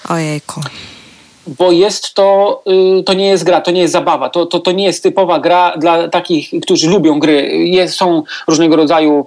Ojejku 0.08 0.60
bo 1.58 1.72
jest 1.72 2.14
to, 2.14 2.62
y, 3.00 3.02
to 3.02 3.12
nie 3.12 3.26
jest 3.26 3.44
gra, 3.44 3.60
to 3.60 3.70
nie 3.70 3.80
jest 3.80 3.92
zabawa, 3.92 4.30
to, 4.30 4.46
to, 4.46 4.58
to 4.58 4.72
nie 4.72 4.84
jest 4.84 5.02
typowa 5.02 5.38
gra 5.38 5.72
dla 5.76 6.08
takich, 6.08 6.50
którzy 6.62 6.90
lubią 6.90 7.18
gry. 7.18 7.50
Jest, 7.52 7.94
są 7.94 8.22
różnego 8.48 8.76
rodzaju 8.76 9.26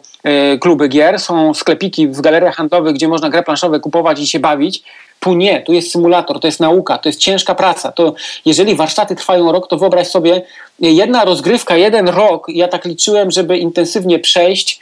y, 0.53 0.59
kluby 0.59 0.87
gier, 0.87 1.19
są 1.19 1.53
sklepiki 1.53 2.07
w 2.07 2.21
galeriach 2.21 2.55
handlowych, 2.55 2.93
gdzie 2.93 3.07
można 3.07 3.29
gry 3.29 3.43
planszowe 3.43 3.79
kupować 3.79 4.19
i 4.19 4.27
się 4.27 4.39
bawić. 4.39 4.83
Tu 5.23 5.33
nie, 5.33 5.61
tu 5.61 5.73
jest 5.73 5.91
symulator, 5.91 6.39
to 6.39 6.47
jest 6.47 6.59
nauka, 6.59 6.97
to 6.97 7.09
jest 7.09 7.19
ciężka 7.19 7.55
praca. 7.55 7.91
To 7.91 8.13
jeżeli 8.45 8.75
warsztaty 8.75 9.15
trwają 9.15 9.51
rok, 9.51 9.67
to 9.67 9.77
wyobraź 9.77 10.07
sobie 10.07 10.41
jedna 10.79 11.25
rozgrywka, 11.25 11.77
jeden 11.77 12.09
rok, 12.09 12.45
ja 12.49 12.67
tak 12.67 12.85
liczyłem, 12.85 13.31
żeby 13.31 13.57
intensywnie 13.57 14.19
przejść, 14.19 14.79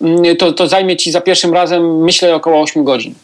mm, 0.00 0.36
to, 0.36 0.52
to 0.52 0.68
zajmie 0.68 0.96
ci 0.96 1.10
za 1.10 1.20
pierwszym 1.20 1.54
razem, 1.54 2.02
myślę, 2.02 2.34
około 2.34 2.62
8 2.62 2.84
godzin. 2.84 3.14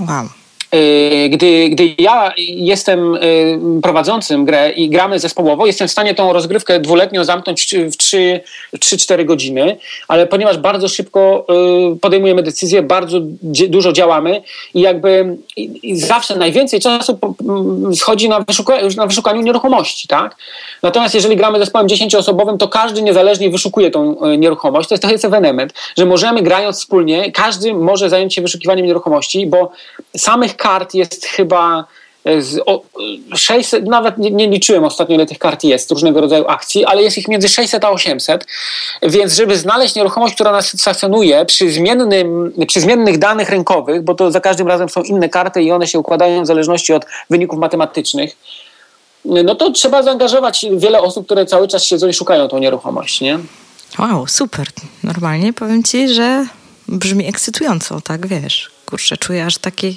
Wow. 0.00 0.43
Y, 0.74 1.28
gdy, 1.28 1.68
gdy 1.68 1.94
ja 1.98 2.32
jestem 2.38 3.14
y, 3.14 3.80
prowadzącym 3.82 4.44
grę 4.44 4.70
i 4.70 4.88
gramy 4.88 5.18
zespołowo, 5.18 5.66
jestem 5.66 5.88
w 5.88 5.90
stanie 5.90 6.14
tą 6.14 6.32
rozgrywkę 6.32 6.80
dwuletnią 6.80 7.24
zamknąć 7.24 7.74
w 7.74 7.96
3-4 8.76 9.24
godziny, 9.24 9.76
ale 10.08 10.26
ponieważ 10.26 10.58
bardzo 10.58 10.88
szybko 10.88 11.46
y, 11.94 11.98
podejmujemy 11.98 12.42
decyzje, 12.42 12.82
bardzo 12.82 13.20
dużo 13.68 13.92
działamy 13.92 14.42
i 14.74 14.80
jakby 14.80 15.36
zawsze 15.92 16.36
najwięcej 16.36 16.80
czasu 16.80 17.18
schodzi 17.94 18.28
na, 18.28 18.40
wyszuka 18.40 18.74
na 18.96 19.06
wyszukaniu 19.06 19.42
nieruchomości, 19.42 20.08
tak? 20.08 20.36
Natomiast 20.82 21.14
jeżeli 21.14 21.36
gramy 21.36 21.58
zespołem 21.58 21.86
10-osobowym, 21.86 22.56
to 22.56 22.68
każdy 22.68 23.02
niezależnie 23.02 23.50
wyszukuje 23.50 23.90
tą 23.90 24.16
nieruchomość. 24.38 24.88
To 24.88 24.94
jest, 24.94 25.04
jest 25.10 25.24
ewenement, 25.24 25.72
że 25.98 26.06
możemy 26.06 26.42
grając 26.42 26.76
wspólnie, 26.76 27.32
każdy 27.32 27.74
może 27.74 28.10
zająć 28.10 28.34
się 28.34 28.42
wyszukiwaniem 28.42 28.86
nieruchomości, 28.86 29.46
bo 29.46 29.70
samych 30.16 30.56
kart 30.64 30.94
jest 30.94 31.26
chyba 31.26 31.84
e, 32.24 32.42
z, 32.42 32.60
o, 32.66 32.82
600, 33.34 33.86
nawet 33.86 34.18
nie, 34.18 34.30
nie, 34.30 34.48
liczyłem 34.48 34.84
ostatnio, 34.84 35.14
ile 35.14 35.26
tych 35.26 35.38
kart 35.38 35.64
jest, 35.64 35.90
różnego 35.90 36.20
rodzaju 36.20 36.44
akcji, 36.48 36.84
ale 36.84 37.02
jest 37.02 37.18
ich 37.18 37.28
między 37.28 37.48
600 37.48 37.84
a 37.84 37.90
800, 37.90 38.46
więc 39.02 39.34
żeby 39.34 39.56
znaleźć 39.56 39.94
nieruchomość, 39.94 40.34
która 40.34 40.52
nas 40.52 40.66
satysfakcjonuje 40.66 41.44
przy, 41.44 41.66
przy 42.66 42.80
zmiennych 42.80 43.18
danych 43.18 43.48
rynkowych, 43.48 44.02
bo 44.02 44.14
to 44.14 44.30
za 44.30 44.40
każdym 44.40 44.68
razem 44.68 44.88
są 44.88 45.02
inne 45.02 45.28
karty 45.28 45.62
i 45.62 45.72
one 45.72 45.86
się 45.86 45.98
układają 45.98 46.42
w 46.42 46.46
zależności 46.46 46.92
od 46.92 47.04
wyników 47.30 47.58
matematycznych, 47.58 48.36
no 49.24 49.54
to 49.54 49.70
trzeba 49.70 50.02
zaangażować 50.02 50.66
wiele 50.76 51.00
osób, 51.02 51.26
które 51.26 51.46
cały 51.46 51.68
czas 51.68 51.84
siedzą 51.84 52.08
i 52.08 52.12
szukają 52.12 52.48
tą 52.48 52.58
nieruchomość, 52.58 53.20
nie? 53.20 53.38
Wow, 53.98 54.26
super. 54.26 54.66
Normalnie 55.04 55.52
powiem 55.52 55.82
ci, 55.82 56.08
że 56.08 56.46
brzmi 56.88 57.28
ekscytująco, 57.28 58.00
tak 58.00 58.26
wiesz 58.26 58.74
kurczę, 58.94 59.16
czuję 59.16 59.46
aż 59.46 59.58
takie, 59.58 59.92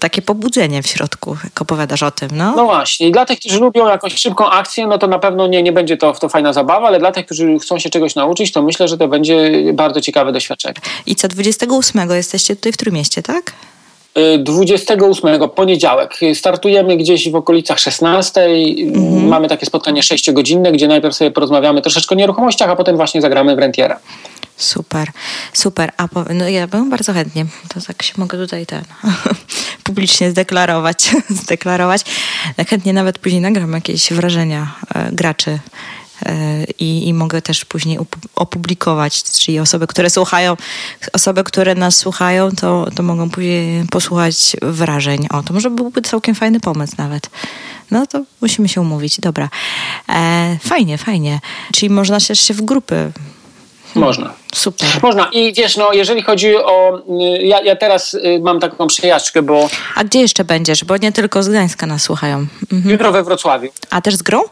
takie 0.00 0.22
pobudzenie 0.22 0.82
w 0.82 0.86
środku, 0.86 1.36
jak 1.44 1.62
opowiadasz 1.62 2.02
o 2.02 2.10
tym. 2.10 2.28
No. 2.32 2.56
no 2.56 2.64
właśnie. 2.64 3.08
I 3.08 3.12
dla 3.12 3.26
tych, 3.26 3.38
którzy 3.38 3.60
lubią 3.60 3.88
jakąś 3.88 4.14
szybką 4.14 4.50
akcję, 4.50 4.86
no 4.86 4.98
to 4.98 5.06
na 5.06 5.18
pewno 5.18 5.46
nie, 5.46 5.62
nie 5.62 5.72
będzie 5.72 5.96
to, 5.96 6.12
to 6.12 6.28
fajna 6.28 6.52
zabawa, 6.52 6.86
ale 6.86 6.98
dla 6.98 7.12
tych, 7.12 7.26
którzy 7.26 7.58
chcą 7.58 7.78
się 7.78 7.90
czegoś 7.90 8.14
nauczyć, 8.14 8.52
to 8.52 8.62
myślę, 8.62 8.88
że 8.88 8.98
to 8.98 9.08
będzie 9.08 9.52
bardzo 9.72 10.00
ciekawe 10.00 10.32
doświadczenie. 10.32 10.74
I 11.06 11.14
co, 11.14 11.28
28 11.28 12.10
jesteście 12.10 12.56
tutaj 12.56 12.72
w 12.72 12.76
Trójmieście, 12.76 13.22
tak? 13.22 13.52
28 14.38 15.42
y, 15.42 15.48
poniedziałek. 15.48 16.18
Startujemy 16.34 16.96
gdzieś 16.96 17.30
w 17.30 17.34
okolicach 17.34 17.78
16. 17.78 18.40
Mhm. 18.40 19.28
Mamy 19.28 19.48
takie 19.48 19.66
spotkanie 19.66 20.00
6-godzinne, 20.00 20.72
gdzie 20.72 20.88
najpierw 20.88 21.14
sobie 21.14 21.30
porozmawiamy 21.30 21.82
troszeczkę 21.82 22.14
o 22.14 22.18
nieruchomościach, 22.18 22.70
a 22.70 22.76
potem 22.76 22.96
właśnie 22.96 23.20
zagramy 23.20 23.56
w 23.56 23.58
rentiera. 23.58 24.00
Super, 24.56 25.08
super. 25.52 25.92
A 25.96 26.08
po, 26.08 26.24
no 26.34 26.48
ja 26.48 26.66
bym 26.66 26.90
bardzo 26.90 27.12
chętnie, 27.12 27.46
to 27.74 27.80
tak 27.86 28.02
się 28.02 28.12
mogę 28.16 28.38
tutaj 28.38 28.66
ten 28.66 28.84
publicznie 29.84 30.30
zdeklarować, 30.30 31.10
zdeklarować. 31.42 32.04
Chętnie 32.68 32.92
nawet 32.92 33.18
później 33.18 33.40
nagram 33.40 33.72
jakieś 33.72 34.12
wrażenia 34.12 34.74
e, 34.94 35.08
graczy 35.12 35.58
i, 36.78 37.08
i 37.08 37.14
mogę 37.14 37.42
też 37.42 37.64
później 37.64 37.98
opublikować, 38.36 39.22
czyli 39.22 39.58
osoby, 39.60 39.86
które 39.86 40.10
słuchają, 40.10 40.56
osoby, 41.12 41.44
które 41.44 41.74
nas 41.74 41.96
słuchają, 41.96 42.50
to, 42.50 42.86
to 42.96 43.02
mogą 43.02 43.30
później 43.30 43.84
posłuchać 43.90 44.56
wrażeń. 44.62 45.26
O, 45.30 45.42
to 45.42 45.54
może 45.54 45.70
byłby 45.70 46.02
całkiem 46.02 46.34
fajny 46.34 46.60
pomysł 46.60 46.94
nawet. 46.98 47.30
No 47.90 48.06
to 48.06 48.22
musimy 48.40 48.68
się 48.68 48.80
umówić, 48.80 49.20
dobra. 49.20 49.48
E, 50.08 50.58
fajnie, 50.64 50.98
fajnie. 50.98 51.40
Czyli 51.72 51.90
można 51.90 52.20
też 52.20 52.40
się 52.40 52.54
w 52.54 52.62
grupy 52.62 53.12
Można. 53.94 54.32
Super. 54.54 54.88
Można. 55.02 55.28
I 55.32 55.52
wiesz, 55.52 55.76
no, 55.76 55.92
jeżeli 55.92 56.22
chodzi 56.22 56.56
o. 56.56 57.02
y, 57.38 57.46
Ja, 57.46 57.60
ja 57.62 57.76
teraz 57.76 58.14
y, 58.14 58.40
mam 58.42 58.60
taką 58.60 58.86
przejażdżkę, 58.86 59.42
bo 59.42 59.68
A 59.94 60.04
gdzie 60.04 60.20
jeszcze 60.20 60.44
będziesz? 60.44 60.84
Bo 60.84 60.96
nie 60.96 61.12
tylko 61.12 61.42
z 61.42 61.48
Gdańska 61.48 61.86
nas 61.86 62.02
słuchają. 62.02 62.46
Mhm. 62.72 62.90
jutro 62.90 63.12
we 63.12 63.22
Wrocławiu 63.24 63.68
A 63.90 64.00
też 64.00 64.16
z 64.16 64.22
grą? 64.22 64.42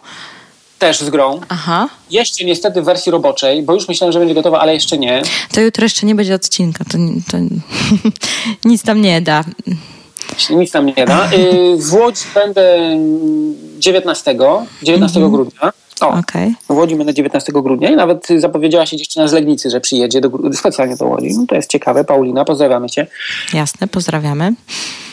Też 0.79 1.01
z 1.01 1.11
grą. 1.11 1.41
Aha. 1.49 1.89
Jeszcze 2.11 2.45
niestety 2.45 2.83
w 2.83 2.85
wersji 2.85 3.12
roboczej, 3.12 3.62
bo 3.62 3.74
już 3.74 3.89
myślałem, 3.89 4.12
że 4.12 4.18
będzie 4.18 4.35
gotowa, 4.35 4.61
ale 4.61 4.74
jeszcze 4.74 4.99
nie. 4.99 5.22
To 5.53 5.61
jutro 5.61 5.85
jeszcze 5.85 6.07
nie 6.07 6.14
będzie 6.14 6.35
odcinka. 6.35 6.85
To, 6.85 6.99
to 7.31 7.39
nic 8.68 8.83
tam 8.83 9.03
nie 9.03 9.20
da. 9.20 9.45
Nic 10.51 10.72
nam 10.72 10.87
nie 10.87 11.07
da. 11.07 11.31
Y, 11.33 11.76
W 11.79 11.95
Łodzi 11.95 12.24
będę 12.35 12.79
19, 13.79 14.37
19 14.83 15.20
grudnia. 15.31 15.72
O, 16.03 16.13
w 16.69 16.77
Łodzi 16.77 16.97
będę 16.97 17.15
19 17.15 17.53
grudnia 17.53 17.91
i 17.91 17.97
nawet 17.97 18.29
zapowiedziała 18.37 18.87
się 18.87 18.97
dziewczyna 18.97 19.29
z 19.29 19.33
Legnicy, 19.33 19.71
że 19.71 19.81
przyjedzie 19.81 20.21
do, 20.21 20.31
specjalnie 20.53 20.97
do 20.97 21.07
Łodzi. 21.07 21.29
No 21.39 21.45
to 21.49 21.55
jest 21.55 21.71
ciekawe. 21.71 22.05
Paulina, 22.05 22.45
pozdrawiamy 22.45 22.91
cię. 22.91 23.07
Jasne, 23.55 23.89
pozdrawiamy. 23.89 24.55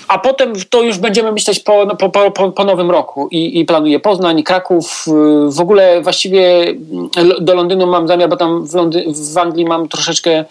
A 0.07 0.17
potem 0.19 0.53
to 0.69 0.81
już 0.81 0.97
będziemy 0.97 1.31
myśleć 1.31 1.59
po, 1.59 1.85
no, 1.85 1.95
po, 1.95 2.09
po, 2.09 2.31
po, 2.31 2.51
po 2.51 2.63
nowym 2.63 2.91
roku 2.91 3.27
i, 3.31 3.59
i 3.59 3.65
planuję 3.65 3.99
Poznań, 3.99 4.43
Kraków. 4.43 5.05
y, 5.07 5.11
W 5.51 5.59
ogóle 5.59 6.01
właściwie 6.01 6.61
mm, 6.69 7.09
do 7.41 7.55
Londynu 7.55 7.87
mam 7.87 8.07
zamiar, 8.07 8.29
bo 8.29 8.37
tam 8.37 8.65
w, 8.67 8.73
Londy- 8.73 9.33
w 9.33 9.37
Anglii 9.37 9.65
mam 9.65 9.87
troszeczkę 9.87 10.45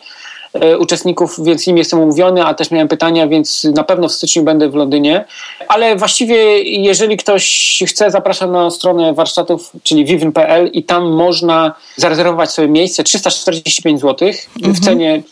uczestników, 0.79 1.45
więc 1.45 1.63
z 1.63 1.67
nimi 1.67 1.79
jestem 1.79 2.01
umówiony, 2.01 2.45
a 2.45 2.55
też 2.55 2.71
miałem 2.71 2.89
pytania, 2.89 3.29
więc 3.29 3.65
na 3.65 3.85
pewno 3.85 4.09
w 4.09 4.13
styczniu 4.13 4.43
będę 4.43 4.69
w 4.69 4.75
Londynie. 4.75 5.25
Ale 5.69 5.97
właściwie 5.97 6.63
jeżeli 6.63 7.17
ktoś 7.17 7.83
chce, 7.87 8.11
zapraszam 8.11 8.53
na 8.53 8.71
stronę 8.71 9.15
warsztatów, 9.15 9.73
czyli 9.83 10.05
vivin.pl 10.05 10.71
i 10.73 10.83
tam 10.83 11.13
można 11.13 11.75
zarezerwować 11.97 12.51
sobie 12.53 12.69
miejsce 12.69 13.05
345 13.05 14.01
zł 14.01 14.29
w 14.57 14.81
cenie 14.81 15.23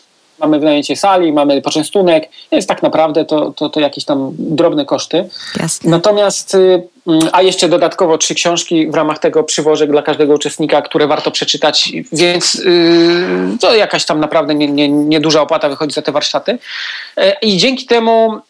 mamy 0.42 0.58
wynajęcie 0.58 0.96
sali, 0.96 1.32
mamy 1.32 1.62
poczęstunek, 1.62 2.28
więc 2.52 2.66
tak 2.66 2.82
naprawdę 2.82 3.24
to, 3.24 3.52
to, 3.56 3.68
to 3.68 3.80
jakieś 3.80 4.04
tam 4.04 4.30
drobne 4.38 4.84
koszty. 4.84 5.28
Jasne. 5.60 5.90
Natomiast, 5.90 6.54
y, 6.54 6.82
mm, 7.06 7.28
a 7.32 7.42
jeszcze 7.42 7.68
dodatkowo 7.68 8.18
trzy 8.18 8.34
książki 8.34 8.86
w 8.86 8.94
ramach 8.94 9.18
tego 9.18 9.44
przywożek 9.44 9.90
dla 9.90 10.02
każdego 10.02 10.34
uczestnika, 10.34 10.82
które 10.82 11.06
warto 11.06 11.30
przeczytać, 11.30 11.92
więc 12.12 12.54
y, 12.54 13.58
to 13.60 13.74
jakaś 13.74 14.04
tam 14.04 14.20
naprawdę 14.20 14.54
nieduża 14.54 14.76
nie, 14.76 14.88
nie 14.88 15.04
nieduża 15.04 15.40
opłata 15.40 15.68
wychodzi 15.68 15.94
za 15.94 16.02
te 16.02 16.12
warsztaty. 16.12 16.58
E, 17.16 17.36
I 17.42 17.56
dzięki 17.56 17.86
temu 17.86 18.40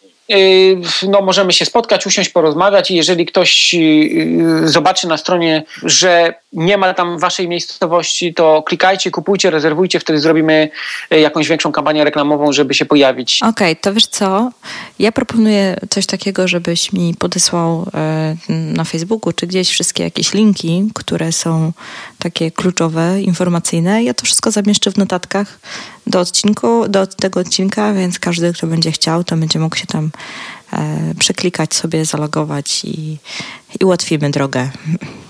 no, 1.09 1.21
możemy 1.21 1.53
się 1.53 1.65
spotkać, 1.65 2.07
usiąść, 2.07 2.31
porozmawiać 2.31 2.91
i 2.91 2.97
jeżeli 2.97 3.27
ktoś 3.27 3.75
y, 3.75 4.63
zobaczy 4.65 5.09
na 5.09 5.17
stronie, 5.17 5.65
że 5.83 6.35
nie 6.53 6.77
ma 6.77 6.95
tam 6.95 7.19
waszej 7.19 7.49
miejscowości, 7.49 8.35
to 8.35 8.63
klikajcie, 8.63 9.11
kupujcie, 9.11 9.51
rezerwujcie, 9.51 10.01
wtedy 10.01 10.19
zrobimy 10.19 10.71
y, 11.13 11.21
jakąś 11.21 11.49
większą 11.49 11.73
kampanię 11.73 12.05
reklamową, 12.05 12.53
żeby 12.53 12.75
się 12.75 12.85
pojawić. 12.85 13.41
Okej, 13.43 13.77
to 13.77 13.95
wiesz 13.95 14.07
co? 14.07 14.51
Ja 14.99 15.13
proponuję 15.13 15.77
coś 15.91 16.07
takiego, 16.07 16.49
żebyś 16.49 16.93
mi 16.93 17.15
podesłał 17.19 17.87
e, 17.95 18.37
na 18.49 18.85
Facebooku 18.85 19.33
czy 19.33 19.47
gdzieś 19.47 19.71
wszystkie 19.71 20.03
jakieś 20.03 20.35
linki, 20.35 20.91
które 20.95 21.33
są 21.33 21.73
takie 22.19 22.51
kluczowe, 22.51 23.23
informacyjne. 23.23 24.05
Ja 24.05 24.15
to 24.15 24.25
wszystko 24.25 24.51
zamieszczę 24.51 24.91
w 24.91 24.97
notatkach 24.97 25.59
do 26.07 26.21
odcinku, 26.21 26.89
do 26.89 27.07
tego 27.07 27.41
odcinka, 27.41 27.93
więc 27.93 28.19
każdy, 28.19 28.53
kto 28.53 28.67
będzie 28.67 28.93
chciał, 28.93 29.25
to 29.25 29.37
będzie 29.37 29.59
mógł 29.59 29.77
się 29.77 29.87
tam 29.87 30.11
e, 30.73 30.79
przeklikać 31.19 31.75
sobie, 31.75 32.05
zalogować 32.05 32.85
i, 32.85 33.17
i 33.81 33.85
ułatwimy 33.85 34.31
drogę. 34.31 34.71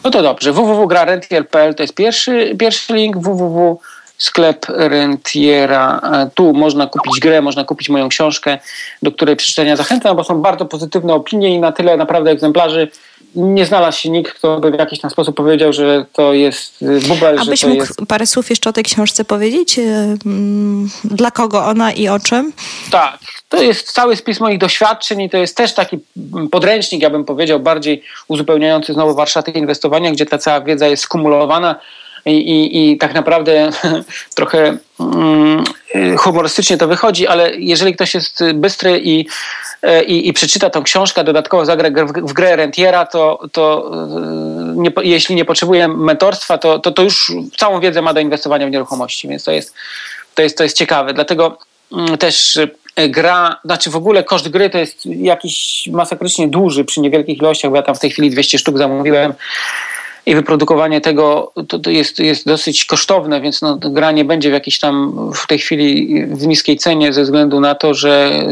No 0.05 0.11
to 0.11 0.22
dobrze. 0.22 0.53
www.grarentier.pl 0.53 1.74
to 1.74 1.83
jest 1.83 1.95
pierwszy, 1.95 2.57
pierwszy 2.59 2.95
link. 2.95 3.16
www 3.18 3.78
sklep 4.22 4.66
Rentiera. 4.68 6.01
Tu 6.35 6.53
można 6.53 6.87
kupić 6.87 7.20
grę, 7.20 7.43
można 7.43 7.64
kupić 7.64 7.89
moją 7.89 8.09
książkę, 8.09 8.59
do 9.03 9.12
której 9.12 9.37
przeczytania 9.37 9.76
zachęcam, 9.76 10.16
bo 10.16 10.24
są 10.24 10.43
bardzo 10.43 10.64
pozytywne 10.64 11.14
opinie 11.14 11.55
i 11.55 11.61
na 11.61 11.72
tyle 11.72 11.97
naprawdę 11.97 12.30
egzemplarzy 12.30 12.89
nie 13.35 13.66
znalazł 13.66 13.99
się 13.99 14.11
nikt, 14.11 14.33
kto 14.33 14.61
by 14.61 14.70
w 14.70 14.78
jakiś 14.78 15.01
tam 15.01 15.11
sposób 15.11 15.37
powiedział, 15.37 15.72
że 15.72 16.05
to 16.12 16.33
jest 16.33 16.83
y, 16.83 17.01
bubel, 17.09 17.37
że 17.37 17.43
Abyś 17.43 17.64
mógł 17.64 17.80
jest... 17.80 18.01
parę 18.09 18.26
słów 18.26 18.51
jeszcze 18.51 18.70
o 18.70 18.72
tej 18.72 18.85
książce 18.85 19.24
powiedzieć? 19.24 19.78
E, 19.78 19.83
mm, 20.26 20.91
Dla 21.05 21.30
kogo 21.30 21.64
ona 21.64 21.93
i 21.93 22.09
o 22.09 22.20
czym? 22.20 22.53
Tak, 22.91 23.18
to 23.49 23.62
jest 23.62 23.93
cały 23.93 24.16
spis 24.16 24.41
moich 24.41 24.59
doświadczeń 24.59 25.20
i 25.20 25.30
to 25.30 25.37
jest 25.37 25.57
też 25.57 25.74
taki 25.74 25.99
podręcznik, 26.51 27.03
ja 27.03 27.11
bym 27.11 27.24
powiedział, 27.24 27.61
bardziej 27.61 28.03
uzupełniający 28.28 28.93
znowu 28.93 29.14
warsztaty 29.14 29.51
inwestowania, 29.51 30.11
gdzie 30.11 30.26
ta 30.26 30.39
cała 30.39 30.61
wiedza 30.61 30.89
jest 30.89 31.03
skumulowana 31.03 31.80
i, 32.26 32.30
i, 32.30 32.93
i 32.93 32.99
tak 32.99 33.14
naprawdę 33.14 33.70
trochę 34.35 34.76
mm, 35.01 35.64
humorystycznie 36.18 36.76
to 36.76 36.89
wychodzi, 36.89 37.26
ale 37.26 37.57
jeżeli 37.57 37.95
ktoś 37.95 38.14
jest 38.14 38.45
bystry 38.55 39.01
i, 39.05 39.26
i, 40.07 40.28
i 40.28 40.33
przeczyta 40.33 40.70
tą 40.70 40.83
książkę, 40.83 41.24
dodatkowo 41.24 41.64
zagra 41.64 41.91
w, 42.07 42.33
grę 42.33 42.57
rentiera, 42.57 43.07
to, 43.07 43.41
to 43.53 43.91
nie, 44.74 44.93
jeśli 45.03 45.35
nie 45.35 45.45
potrzebuje 45.45 45.89
mentorstwa, 45.89 46.59
to, 46.59 46.78
to, 46.78 46.91
to 46.91 47.03
już 47.03 47.33
całą 47.57 47.80
wiedzę 47.80 48.03
ma 48.03 48.14
do 48.14 48.20
inwestowania 48.20 48.66
w 48.66 48.70
nieruchomości, 48.70 49.28
więc 49.28 49.45
to 49.45 49.53
jest, 49.53 49.74
to 50.35 50.43
jest, 50.43 50.59
to 50.59 50.62
jest 50.62 50.76
ciekawe. 50.76 51.14
Dlatego 51.14 51.59
mm, 51.93 52.18
też 52.18 52.59
gra, 53.09 53.61
znaczy 53.64 53.91
w 53.91 53.97
ogóle 53.97 54.24
koszt 54.24 54.49
gry 54.49 54.70
to 54.70 54.78
jest 54.78 55.07
jakiś 55.07 55.89
masakrycznie 55.93 56.49
duży 56.49 56.85
przy 56.85 57.01
niewielkich 57.01 57.39
ilościach, 57.39 57.70
bo 57.70 57.76
ja 57.76 57.83
tam 57.83 57.95
w 57.95 58.01
tej 58.01 58.11
chwili 58.11 58.30
200 58.30 58.59
sztuk 58.59 58.78
zamówiłem 58.78 59.35
i 60.27 60.35
wyprodukowanie 60.35 61.01
tego 61.01 61.53
to, 61.83 61.91
jest, 61.91 62.18
jest 62.18 62.47
dosyć 62.47 62.85
kosztowne, 62.85 63.41
więc 63.41 63.62
no, 63.62 63.77
gra 63.77 64.12
nie 64.12 64.25
będzie 64.25 64.51
w 64.51 64.53
jakiejś 64.53 64.79
tam 64.79 65.12
w 65.35 65.47
tej 65.47 65.59
chwili 65.59 66.25
w 66.27 66.47
niskiej 66.47 66.77
cenie 66.77 67.12
ze 67.12 67.23
względu 67.23 67.61
na 67.61 67.75
to, 67.75 67.95
że 67.95 68.43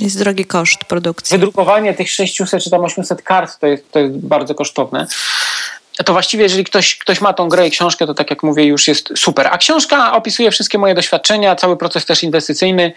Jest 0.00 0.18
drogi 0.18 0.44
koszt 0.44 0.84
produkcji. 0.84 1.38
wydrukowanie 1.38 1.94
tych 1.94 2.10
600 2.10 2.62
czy 2.62 2.70
tam 2.70 2.84
800 2.84 3.22
kart 3.22 3.58
to 3.60 3.66
jest, 3.66 3.92
to 3.92 3.98
jest 3.98 4.18
bardzo 4.18 4.54
kosztowne. 4.54 5.06
To 6.04 6.12
właściwie, 6.12 6.42
jeżeli 6.42 6.64
ktoś, 6.64 6.96
ktoś 6.98 7.20
ma 7.20 7.32
tą 7.32 7.48
grę 7.48 7.66
i 7.68 7.70
książkę, 7.70 8.06
to 8.06 8.14
tak 8.14 8.30
jak 8.30 8.42
mówię, 8.42 8.64
już 8.64 8.88
jest 8.88 9.12
super. 9.16 9.48
A 9.52 9.58
książka 9.58 10.12
opisuje 10.12 10.50
wszystkie 10.50 10.78
moje 10.78 10.94
doświadczenia, 10.94 11.56
cały 11.56 11.76
proces 11.76 12.04
też 12.04 12.22
inwestycyjny. 12.22 12.92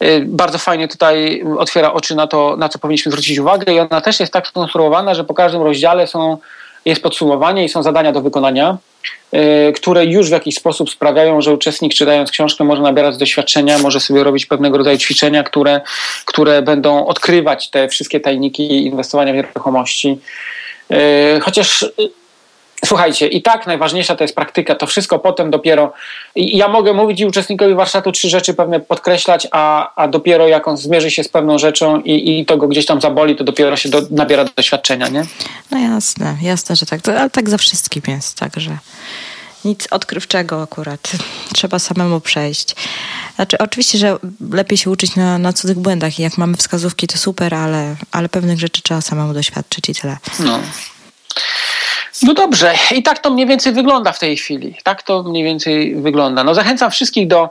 Yy, 0.00 0.24
Bardzo 0.26 0.58
fajnie 0.58 0.88
tutaj 0.88 1.44
otwiera 1.58 1.92
oczy 1.92 2.14
na 2.14 2.26
to, 2.26 2.56
na 2.56 2.68
co 2.68 2.78
powinniśmy 2.78 3.12
zwrócić 3.12 3.38
uwagę. 3.38 3.74
I 3.74 3.78
ona 3.78 4.00
też 4.00 4.20
jest 4.20 4.32
tak 4.32 4.46
skonstruowana, 4.48 5.14
że 5.14 5.24
po 5.24 5.34
każdym 5.34 5.62
rozdziale 5.62 6.06
są, 6.06 6.38
jest 6.84 7.02
podsumowanie 7.02 7.64
i 7.64 7.68
są 7.68 7.82
zadania 7.82 8.12
do 8.12 8.20
wykonania, 8.20 8.78
yy, 9.32 9.72
które 9.72 10.04
już 10.04 10.28
w 10.28 10.32
jakiś 10.32 10.54
sposób 10.54 10.90
sprawiają, 10.90 11.40
że 11.40 11.54
uczestnik 11.54 11.94
czytając 11.94 12.30
książkę 12.30 12.64
może 12.64 12.82
nabierać 12.82 13.16
doświadczenia, 13.16 13.78
może 13.78 14.00
sobie 14.00 14.24
robić 14.24 14.46
pewnego 14.46 14.78
rodzaju 14.78 14.98
ćwiczenia, 14.98 15.42
które, 15.42 15.80
które 16.24 16.62
będą 16.62 17.06
odkrywać 17.06 17.70
te 17.70 17.88
wszystkie 17.88 18.20
tajniki 18.20 18.86
inwestowania 18.86 19.32
w 19.32 19.36
nieruchomości. 19.36 20.18
Yy, 20.90 20.96
Chociaż 21.40 21.84
Słuchajcie, 22.84 23.26
i 23.26 23.42
tak 23.42 23.66
najważniejsza 23.66 24.16
to 24.16 24.24
jest 24.24 24.34
praktyka, 24.34 24.74
to 24.74 24.86
wszystko 24.86 25.18
potem 25.18 25.50
dopiero. 25.50 25.92
I 26.34 26.56
ja 26.56 26.68
mogę 26.68 26.92
mówić 26.92 27.20
i 27.20 27.26
uczestnikowi 27.26 27.74
warsztatu 27.74 28.12
trzy 28.12 28.28
rzeczy 28.28 28.54
pewne 28.54 28.80
podkreślać, 28.80 29.46
a, 29.50 29.92
a 30.02 30.08
dopiero 30.08 30.48
jak 30.48 30.68
on 30.68 30.76
zmierzy 30.76 31.10
się 31.10 31.24
z 31.24 31.28
pewną 31.28 31.58
rzeczą 31.58 32.00
i, 32.00 32.40
i 32.40 32.46
to 32.46 32.56
go 32.56 32.68
gdzieś 32.68 32.86
tam 32.86 33.00
zaboli, 33.00 33.36
to 33.36 33.44
dopiero 33.44 33.76
się 33.76 33.88
do, 33.88 34.02
nabiera 34.10 34.44
doświadczenia, 34.56 35.08
nie? 35.08 35.24
No 35.70 35.78
jasne, 35.78 36.36
jasne, 36.42 36.76
że 36.76 36.86
tak. 36.86 37.08
Ale 37.08 37.30
tak 37.30 37.50
za 37.50 37.58
wszystkim 37.58 38.02
jest, 38.08 38.38
także 38.38 38.78
nic 39.64 39.88
odkrywczego 39.90 40.62
akurat. 40.62 41.12
Trzeba 41.54 41.78
samemu 41.78 42.20
przejść. 42.20 42.74
Znaczy, 43.36 43.58
oczywiście, 43.58 43.98
że 43.98 44.16
lepiej 44.50 44.78
się 44.78 44.90
uczyć 44.90 45.16
na, 45.16 45.38
na 45.38 45.52
cudzych 45.52 45.78
błędach 45.78 46.18
i 46.18 46.22
jak 46.22 46.38
mamy 46.38 46.56
wskazówki, 46.56 47.06
to 47.06 47.18
super, 47.18 47.54
ale, 47.54 47.96
ale 48.12 48.28
pewnych 48.28 48.60
rzeczy 48.60 48.82
trzeba 48.82 49.00
samemu 49.00 49.34
doświadczyć 49.34 49.88
i 49.88 49.94
tyle. 49.94 50.16
No. 50.38 50.60
No 52.22 52.34
dobrze, 52.34 52.74
i 52.96 53.02
tak 53.02 53.18
to 53.18 53.30
mniej 53.30 53.46
więcej 53.46 53.72
wygląda 53.72 54.12
w 54.12 54.18
tej 54.18 54.36
chwili. 54.36 54.76
Tak 54.82 55.02
to 55.02 55.22
mniej 55.22 55.44
więcej 55.44 55.96
wygląda. 55.96 56.44
No 56.44 56.54
zachęcam 56.54 56.90
wszystkich 56.90 57.28
do, 57.28 57.50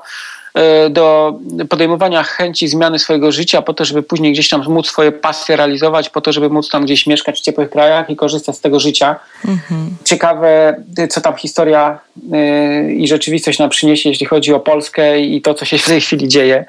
do 0.90 1.34
podejmowania 1.70 2.24
chęci 2.24 2.68
zmiany 2.68 3.00
swojego 3.00 3.32
życia 3.32 3.62
po 3.62 3.74
to, 3.74 3.86
żeby 3.86 4.04
później 4.04 4.34
gdzieś 4.34 4.50
tam 4.50 4.64
móc 4.68 4.88
swoje 4.88 5.12
pasje 5.12 5.56
realizować, 5.56 6.10
po 6.10 6.22
to, 6.22 6.32
żeby 6.32 6.50
móc 6.50 6.70
tam 6.70 6.86
gdzieś 6.86 7.08
mieszkać 7.08 7.40
w 7.40 7.42
ciepłych 7.42 7.70
krajach 7.70 8.10
i 8.10 8.16
korzystać 8.16 8.58
z 8.58 8.62
tego 8.62 8.80
życia. 8.80 9.16
Mhm. 9.46 9.98
Ciekawe, 10.04 10.84
co 11.10 11.22
tam 11.22 11.36
historia 11.36 12.00
e, 12.34 12.92
i 12.94 13.08
rzeczywistość 13.08 13.60
nam 13.60 13.70
przyniesie, 13.70 14.10
jeśli 14.10 14.26
chodzi 14.26 14.54
o 14.54 14.60
Polskę 14.60 15.20
i 15.20 15.42
to, 15.42 15.54
co 15.54 15.66
się 15.66 15.78
w 15.78 15.86
tej 15.86 16.02
chwili 16.02 16.28
dzieje. 16.28 16.66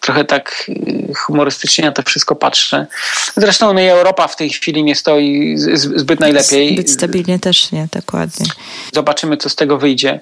Trochę 0.00 0.24
tak 0.24 0.64
e, 0.68 1.14
humorystycznie 1.14 1.84
na 1.84 1.92
to 1.92 2.02
wszystko 2.02 2.36
patrzę. 2.36 2.86
Zresztą 3.36 3.72
no 3.72 3.80
i 3.80 3.86
Europa 3.86 4.28
w 4.28 4.36
tej 4.36 4.50
chwili 4.50 4.84
nie 4.84 4.94
stoi 4.94 5.54
zbyt 5.76 6.20
najlepiej. 6.20 6.74
Zbyt 6.74 6.90
stabilnie 6.90 7.38
też 7.38 7.72
nie, 7.72 7.88
dokładnie. 7.92 8.46
Zobaczymy, 8.92 9.36
co 9.36 9.48
z 9.48 9.56
tego 9.56 9.78
wyjdzie. 9.78 10.20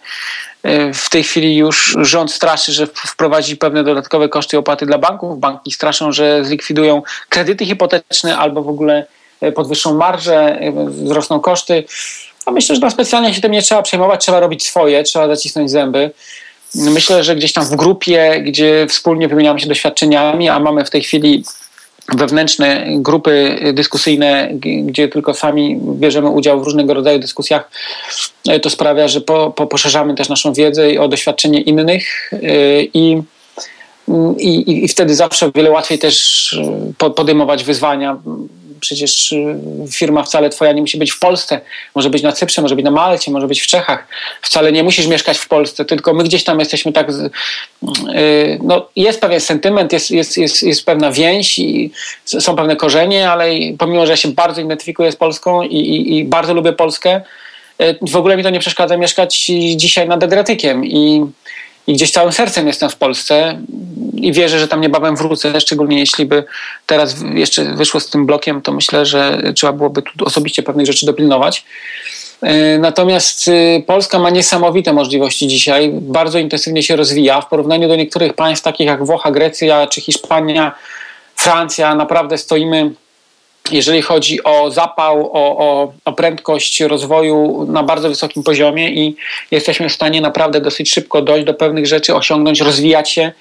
E, 0.62 0.94
W 0.94 1.10
tej 1.10 1.24
chwili 1.24 1.56
już 1.56 1.96
rząd 2.00 2.32
straszy, 2.32 2.72
że 2.72 2.86
wprowadzi 2.86 3.56
pewne 3.56 3.84
dodatkowe 3.84 4.28
koszty 4.28 4.56
i 4.56 4.58
opłaty 4.58 4.86
dla 4.86 4.98
banków. 4.98 5.40
Banki 5.40 5.72
straszą, 5.72 6.12
że 6.12 6.44
zlikwidują 6.44 7.02
kredyty 7.28 7.66
hipoteczne 7.66 8.38
albo 8.38 8.62
w 8.62 8.68
ogóle 8.68 9.06
e, 9.40 9.52
podwyższą 9.52 9.94
marże, 9.94 10.60
e, 10.60 10.72
wzrosną 10.86 11.40
koszty. 11.40 11.84
A 12.46 12.50
myślę, 12.50 12.74
że 12.74 12.80
tam 12.80 12.90
specjalnie 12.90 13.34
się 13.34 13.40
tym 13.40 13.52
nie 13.52 13.62
trzeba 13.62 13.82
przejmować, 13.82 14.20
trzeba 14.20 14.40
robić 14.40 14.66
swoje, 14.66 15.02
trzeba 15.02 15.28
zacisnąć 15.28 15.70
zęby. 15.70 16.10
myślę, 16.74 17.24
że 17.24 17.36
gdzieś 17.36 17.52
tam 17.52 17.64
w 17.64 17.76
grupie, 17.76 18.42
gdzie 18.42 18.86
wspólnie 18.88 19.28
wymieniamy 19.28 19.60
się 19.60 19.66
doświadczeniami, 19.66 20.48
a 20.48 20.60
mamy 20.60 20.84
w 20.84 20.90
tej 20.90 21.02
chwili 21.02 21.44
wewnętrzne 22.16 22.86
grupy 22.96 23.58
dyskusyjne, 23.74 24.48
gdzie 24.82 25.08
tylko 25.08 25.34
sami 25.34 25.78
bierzemy 25.82 26.28
udział 26.28 26.60
w 26.60 26.64
różnego 26.64 26.94
rodzaju 26.94 27.18
dyskusjach, 27.18 27.70
to 28.62 28.70
sprawia, 28.70 29.08
że 29.08 29.20
po, 29.20 29.50
po 29.50 29.66
poszerzamy 29.66 30.14
też 30.14 30.28
naszą 30.28 30.52
wiedzę 30.52 31.00
o 31.00 31.08
doświadczenie 31.08 31.60
innych 31.60 32.30
i 32.94 33.22
i, 34.38 34.84
i, 34.84 34.88
wtedy 34.88 35.14
zawsze 35.14 35.50
wiele 35.54 35.70
łatwiej 35.70 35.98
też 35.98 36.60
podejmować 36.98 37.64
wyzwania 37.64 38.16
przecież 38.80 39.32
y, 39.32 39.56
firma 39.92 40.22
wcale 40.22 40.50
twoja 40.50 40.72
nie 40.72 40.80
musi 40.80 40.98
być 40.98 41.12
w 41.12 41.18
Polsce, 41.18 41.60
może 41.94 42.10
być 42.10 42.22
na 42.22 42.32
Cyprze, 42.32 42.62
może 42.62 42.76
być 42.76 42.84
na 42.84 42.90
Malcie, 42.90 43.30
może 43.30 43.46
być 43.46 43.60
w 43.60 43.66
Czechach. 43.66 44.08
Wcale 44.42 44.72
nie 44.72 44.82
musisz 44.82 45.06
mieszkać 45.06 45.38
w 45.38 45.48
Polsce, 45.48 45.84
tylko 45.84 46.14
my 46.14 46.24
gdzieś 46.24 46.44
tam 46.44 46.58
jesteśmy 46.58 46.92
tak, 46.92 47.10
y, 47.10 48.58
no 48.62 48.88
jest 48.96 49.20
pewien 49.20 49.40
sentyment, 49.40 49.92
jest, 49.92 50.10
jest, 50.10 50.38
jest, 50.38 50.62
jest 50.62 50.86
pewna 50.86 51.12
więź 51.12 51.58
i 51.58 51.90
są 52.24 52.56
pewne 52.56 52.76
korzenie, 52.76 53.30
ale 53.30 53.46
pomimo, 53.78 54.06
że 54.06 54.12
ja 54.12 54.16
się 54.16 54.28
bardzo 54.28 54.60
identyfikuję 54.60 55.12
z 55.12 55.16
Polską 55.16 55.62
i, 55.62 55.76
i, 55.76 56.18
i 56.18 56.24
bardzo 56.24 56.54
lubię 56.54 56.72
Polskę, 56.72 57.20
y, 57.82 57.98
w 58.02 58.16
ogóle 58.16 58.36
mi 58.36 58.42
to 58.42 58.50
nie 58.50 58.60
przeszkadza 58.60 58.96
mieszkać 58.96 59.50
dzisiaj 59.76 60.08
nad 60.08 60.24
Adriatykiem 60.24 60.86
i 60.86 61.24
i 61.86 61.92
gdzieś 61.92 62.10
całym 62.10 62.32
sercem 62.32 62.66
jestem 62.66 62.90
w 62.90 62.96
Polsce 62.96 63.58
i 64.14 64.32
wierzę, 64.32 64.58
że 64.58 64.68
tam 64.68 64.80
niebawem 64.80 65.16
wrócę, 65.16 65.60
szczególnie 65.60 65.98
jeśli 65.98 66.26
by 66.26 66.44
teraz 66.86 67.16
jeszcze 67.34 67.64
wyszło 67.64 68.00
z 68.00 68.10
tym 68.10 68.26
blokiem, 68.26 68.62
to 68.62 68.72
myślę, 68.72 69.06
że 69.06 69.42
trzeba 69.54 69.72
byłoby 69.72 70.02
tu 70.02 70.24
osobiście 70.24 70.62
pewnych 70.62 70.86
rzeczy 70.86 71.06
dopilnować. 71.06 71.64
E, 72.42 72.78
natomiast 72.78 73.48
e, 73.48 73.82
Polska 73.82 74.18
ma 74.18 74.30
niesamowite 74.30 74.92
możliwości 74.92 75.46
dzisiaj, 75.48 75.90
bardzo 75.92 76.38
intensywnie 76.38 76.82
się 76.82 76.96
rozwija. 76.96 77.40
W 77.40 77.48
porównaniu 77.48 77.88
do 77.88 77.96
niektórych 77.96 78.34
państw 78.34 78.64
takich 78.64 78.86
jak 78.86 79.04
Włocha, 79.04 79.30
Grecja 79.30 79.86
czy 79.86 80.00
Hiszpania, 80.00 80.74
Francja, 81.36 81.94
naprawdę 81.94 82.38
stoimy 82.38 82.90
jeżeli 83.72 84.02
chodzi 84.02 84.44
o 84.44 84.70
zapał, 84.70 85.30
o, 85.32 85.58
o, 85.58 85.92
o, 86.04 86.12
prędkość 86.12 86.80
rozwoju 86.80 87.66
na 87.68 87.82
bardzo 87.82 88.08
wysokim 88.08 88.42
poziomie 88.42 88.90
i 88.90 89.16
jesteśmy 89.50 89.88
w 89.88 89.92
stanie 89.92 90.20
naprawdę 90.20 90.60
dosyć 90.60 90.90
szybko 90.90 91.22
dojść 91.22 91.46
do 91.46 91.54
pewnych 91.54 91.86
rzeczy, 91.86 92.14
osiągnąć, 92.14 92.60
rozwijać 92.60 93.10
się. 93.10 93.32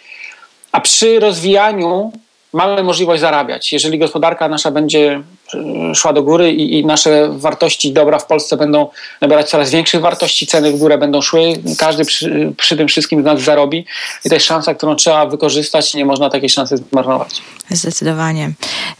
A 0.71 0.81
przy 0.81 1.19
rozwijaniu 1.19 2.11
mamy 2.53 2.83
możliwość 2.83 3.21
zarabiać. 3.21 3.73
Jeżeli 3.73 3.99
gospodarka 3.99 4.49
nasza 4.49 4.71
będzie 4.71 5.21
szła 5.95 6.13
do 6.13 6.23
góry 6.23 6.51
i, 6.51 6.79
i, 6.79 6.85
nasze 6.85 7.29
wartości 7.31 7.93
dobra 7.93 8.19
w 8.19 8.25
Polsce 8.25 8.57
będą 8.57 8.89
nabierać 9.21 9.49
coraz 9.49 9.71
większych 9.71 10.01
wartości, 10.01 10.47
ceny 10.47 10.71
w 10.71 10.77
górę 10.77 10.97
będą 10.97 11.21
szły, 11.21 11.53
każdy 11.77 12.05
przy, 12.05 12.53
przy 12.57 12.77
tym 12.77 12.87
wszystkim 12.87 13.21
z 13.21 13.25
nas 13.25 13.41
zarobi 13.41 13.85
i 14.25 14.29
to 14.29 14.35
jest 14.35 14.45
szansa, 14.45 14.75
którą 14.75 14.95
trzeba 14.95 15.25
wykorzystać 15.25 15.93
nie 15.93 16.05
można 16.05 16.29
takiej 16.29 16.49
szansy 16.49 16.77
zmarnować. 16.77 17.41
Zdecydowanie. 17.69 18.51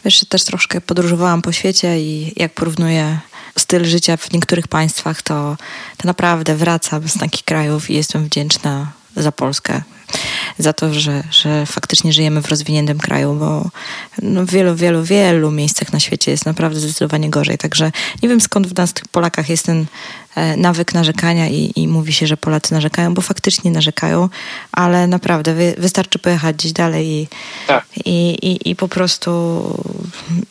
Wiesz, 0.06 0.26
też 0.30 0.44
troszkę 0.44 0.82
podróżowałam 0.82 1.42
po 1.42 1.52
świecie 1.52 2.00
i 2.00 2.34
jak 2.36 2.54
porównuję 2.54 3.20
styl 3.58 3.86
życia 3.86 4.18
w 4.18 4.34
niektórych 4.34 4.68
państwach, 4.68 5.22
to, 5.22 5.58
to 5.98 6.08
naprawdę 6.08 6.56
wracam 6.56 7.10
z 7.10 7.18
takich 7.18 7.44
krajów 7.44 7.90
i 7.90 7.94
jestem 7.94 8.26
wdzięczna 8.26 8.92
za 9.16 9.32
Polskę 9.32 9.82
za 10.58 10.74
to, 10.74 10.94
że, 10.94 11.24
że 11.32 11.66
faktycznie 11.66 12.14
żyjemy 12.14 12.42
w 12.42 12.50
rozwiniętym 12.50 12.98
kraju, 12.98 13.34
bo 13.34 13.70
no 14.22 14.46
w 14.46 14.50
wielu, 14.50 14.76
wielu, 14.76 15.04
wielu 15.04 15.52
miejscach 15.52 15.94
na 15.94 16.00
świecie 16.00 16.32
jest 16.32 16.46
naprawdę 16.46 16.80
zdecydowanie 16.80 17.30
gorzej. 17.30 17.58
Także 17.58 17.92
nie 18.24 18.30
wiem 18.30 18.42
skąd 18.42 18.68
w 18.68 18.78
nas, 18.78 18.94
tych 18.94 19.08
Polakach, 19.08 19.50
jest 19.50 19.66
ten 19.66 19.86
nawyk 20.58 20.94
narzekania 20.94 21.48
i, 21.48 21.72
i 21.76 21.88
mówi 21.88 22.14
się, 22.14 22.28
że 22.28 22.38
Polacy 22.38 22.74
narzekają, 22.74 23.14
bo 23.14 23.22
faktycznie 23.22 23.72
narzekają, 23.72 24.30
ale 24.72 25.08
naprawdę 25.08 25.54
wy, 25.54 25.76
wystarczy 25.78 26.20
pojechać 26.20 26.56
gdzieś 26.56 26.72
dalej 26.72 27.08
i, 27.08 27.28
tak. 27.68 27.86
i, 28.06 28.30
i, 28.42 28.70
i, 28.70 28.76
po 28.76 28.88
prostu 28.88 29.30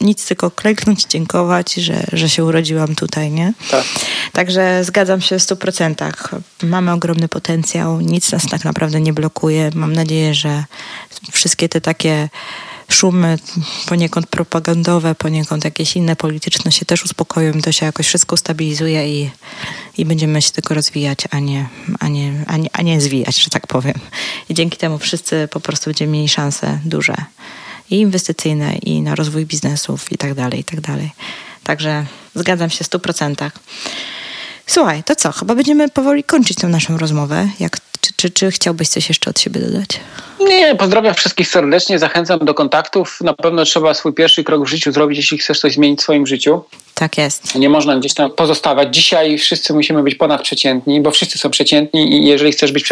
nic, 0.01 0.27
tylko 0.27 0.51
klęknąć 0.51 1.05
dziękować, 1.05 1.75
że, 1.75 2.05
że 2.13 2.29
się 2.29 2.45
urodziłam 2.45 2.95
tutaj, 2.95 3.31
nie? 3.31 3.53
Tak. 3.71 3.85
Także 4.33 4.85
zgadzam 4.85 5.21
się 5.21 5.39
w 5.39 5.43
stu 5.43 5.57
procentach. 5.57 6.35
Mamy 6.63 6.93
ogromny 6.93 7.29
potencjał, 7.29 8.01
nic 8.01 8.33
nas 8.33 8.47
tak 8.47 8.65
naprawdę 8.65 9.01
nie 9.01 9.13
blokuje. 9.13 9.71
Mam 9.75 9.93
nadzieję, 9.93 10.35
że 10.35 10.65
wszystkie 11.33 11.69
te 11.69 11.81
takie 11.81 12.29
szumy 12.89 13.39
poniekąd 13.87 14.27
propagandowe, 14.27 15.15
poniekąd 15.15 15.65
jakieś 15.65 15.97
inne 15.97 16.17
polityczne 16.17 16.73
się 16.73 16.87
też 16.87 17.05
uspokoją, 17.05 17.53
to 17.53 17.73
się 17.73 17.87
jakoś 17.87 18.07
wszystko 18.07 18.37
stabilizuje 18.37 19.23
i, 19.23 19.31
i 19.99 20.05
będziemy 20.05 20.43
się 20.43 20.51
tylko 20.51 20.75
rozwijać, 20.75 21.19
a 21.31 21.39
nie, 21.39 21.69
a, 22.01 22.09
nie, 22.09 22.45
a, 22.47 22.57
nie, 22.57 22.69
a 22.73 22.83
nie 22.83 23.01
zwijać, 23.01 23.43
że 23.43 23.51
tak 23.51 23.67
powiem. 23.67 23.95
I 24.49 24.55
dzięki 24.55 24.77
temu 24.77 24.99
wszyscy 24.99 25.49
po 25.51 25.61
prostu 25.61 25.91
będziemy 25.91 26.13
mieli 26.13 26.29
szanse 26.29 26.79
duże 26.85 27.15
i 27.91 28.01
inwestycyjne, 28.01 28.77
i 28.77 29.03
na 29.03 29.15
rozwój 29.15 29.47
biznesów 29.47 30.13
i 30.13 30.19
tak 30.19 30.35
dalej, 30.35 30.61
i 30.61 30.65
tak 30.65 30.81
dalej. 30.81 31.11
Także 31.65 32.07
zgadzam 32.35 32.71
się 32.71 32.85
w 32.85 32.87
stu 32.87 33.01
procentach. 33.01 33.53
Słuchaj, 34.67 35.05
to 35.05 35.17
co? 35.17 35.33
Chyba 35.33 35.55
będziemy 35.55 35.89
powoli 35.89 36.25
kończyć 36.25 36.59
tę 36.59 36.69
naszą 36.69 36.99
rozmowę. 36.99 37.49
Jak, 37.61 37.77
czy, 38.01 38.13
czy, 38.17 38.31
czy 38.31 38.51
chciałbyś 38.51 38.89
coś 38.89 39.09
jeszcze 39.09 39.31
od 39.31 39.41
siebie 39.41 39.61
dodać? 39.61 40.01
Nie, 40.41 40.75
pozdrawiam 40.75 41.15
wszystkich 41.15 41.49
serdecznie, 41.49 41.99
zachęcam 41.99 42.39
do 42.39 42.55
kontaktów. 42.55 43.21
Na 43.21 43.35
pewno 43.35 43.65
trzeba 43.65 43.95
swój 43.95 44.13
pierwszy 44.13 44.45
krok 44.45 44.65
w 44.65 44.69
życiu 44.69 44.93
zrobić, 44.93 45.19
jeśli 45.19 45.39
chcesz 45.39 45.61
coś 45.61 45.75
zmienić 45.75 46.01
w 46.01 46.03
swoim 46.03 46.27
życiu. 46.27 46.65
Tak 46.99 47.19
jest. 47.19 47.55
Nie 47.55 47.69
można 47.69 47.97
gdzieś 47.97 48.15
tam 48.15 48.31
pozostawać. 48.31 48.95
Dzisiaj 48.95 49.39
wszyscy 49.39 49.75
musimy 49.75 50.03
być 50.03 50.15
ponadprzeciętni, 50.15 51.01
bo 51.01 51.11
wszyscy 51.11 51.39
są 51.39 51.51
przeciętni 51.51 52.15
i 52.15 52.27
jeżeli 52.27 52.53
chcesz 52.53 52.73
być 52.73 52.85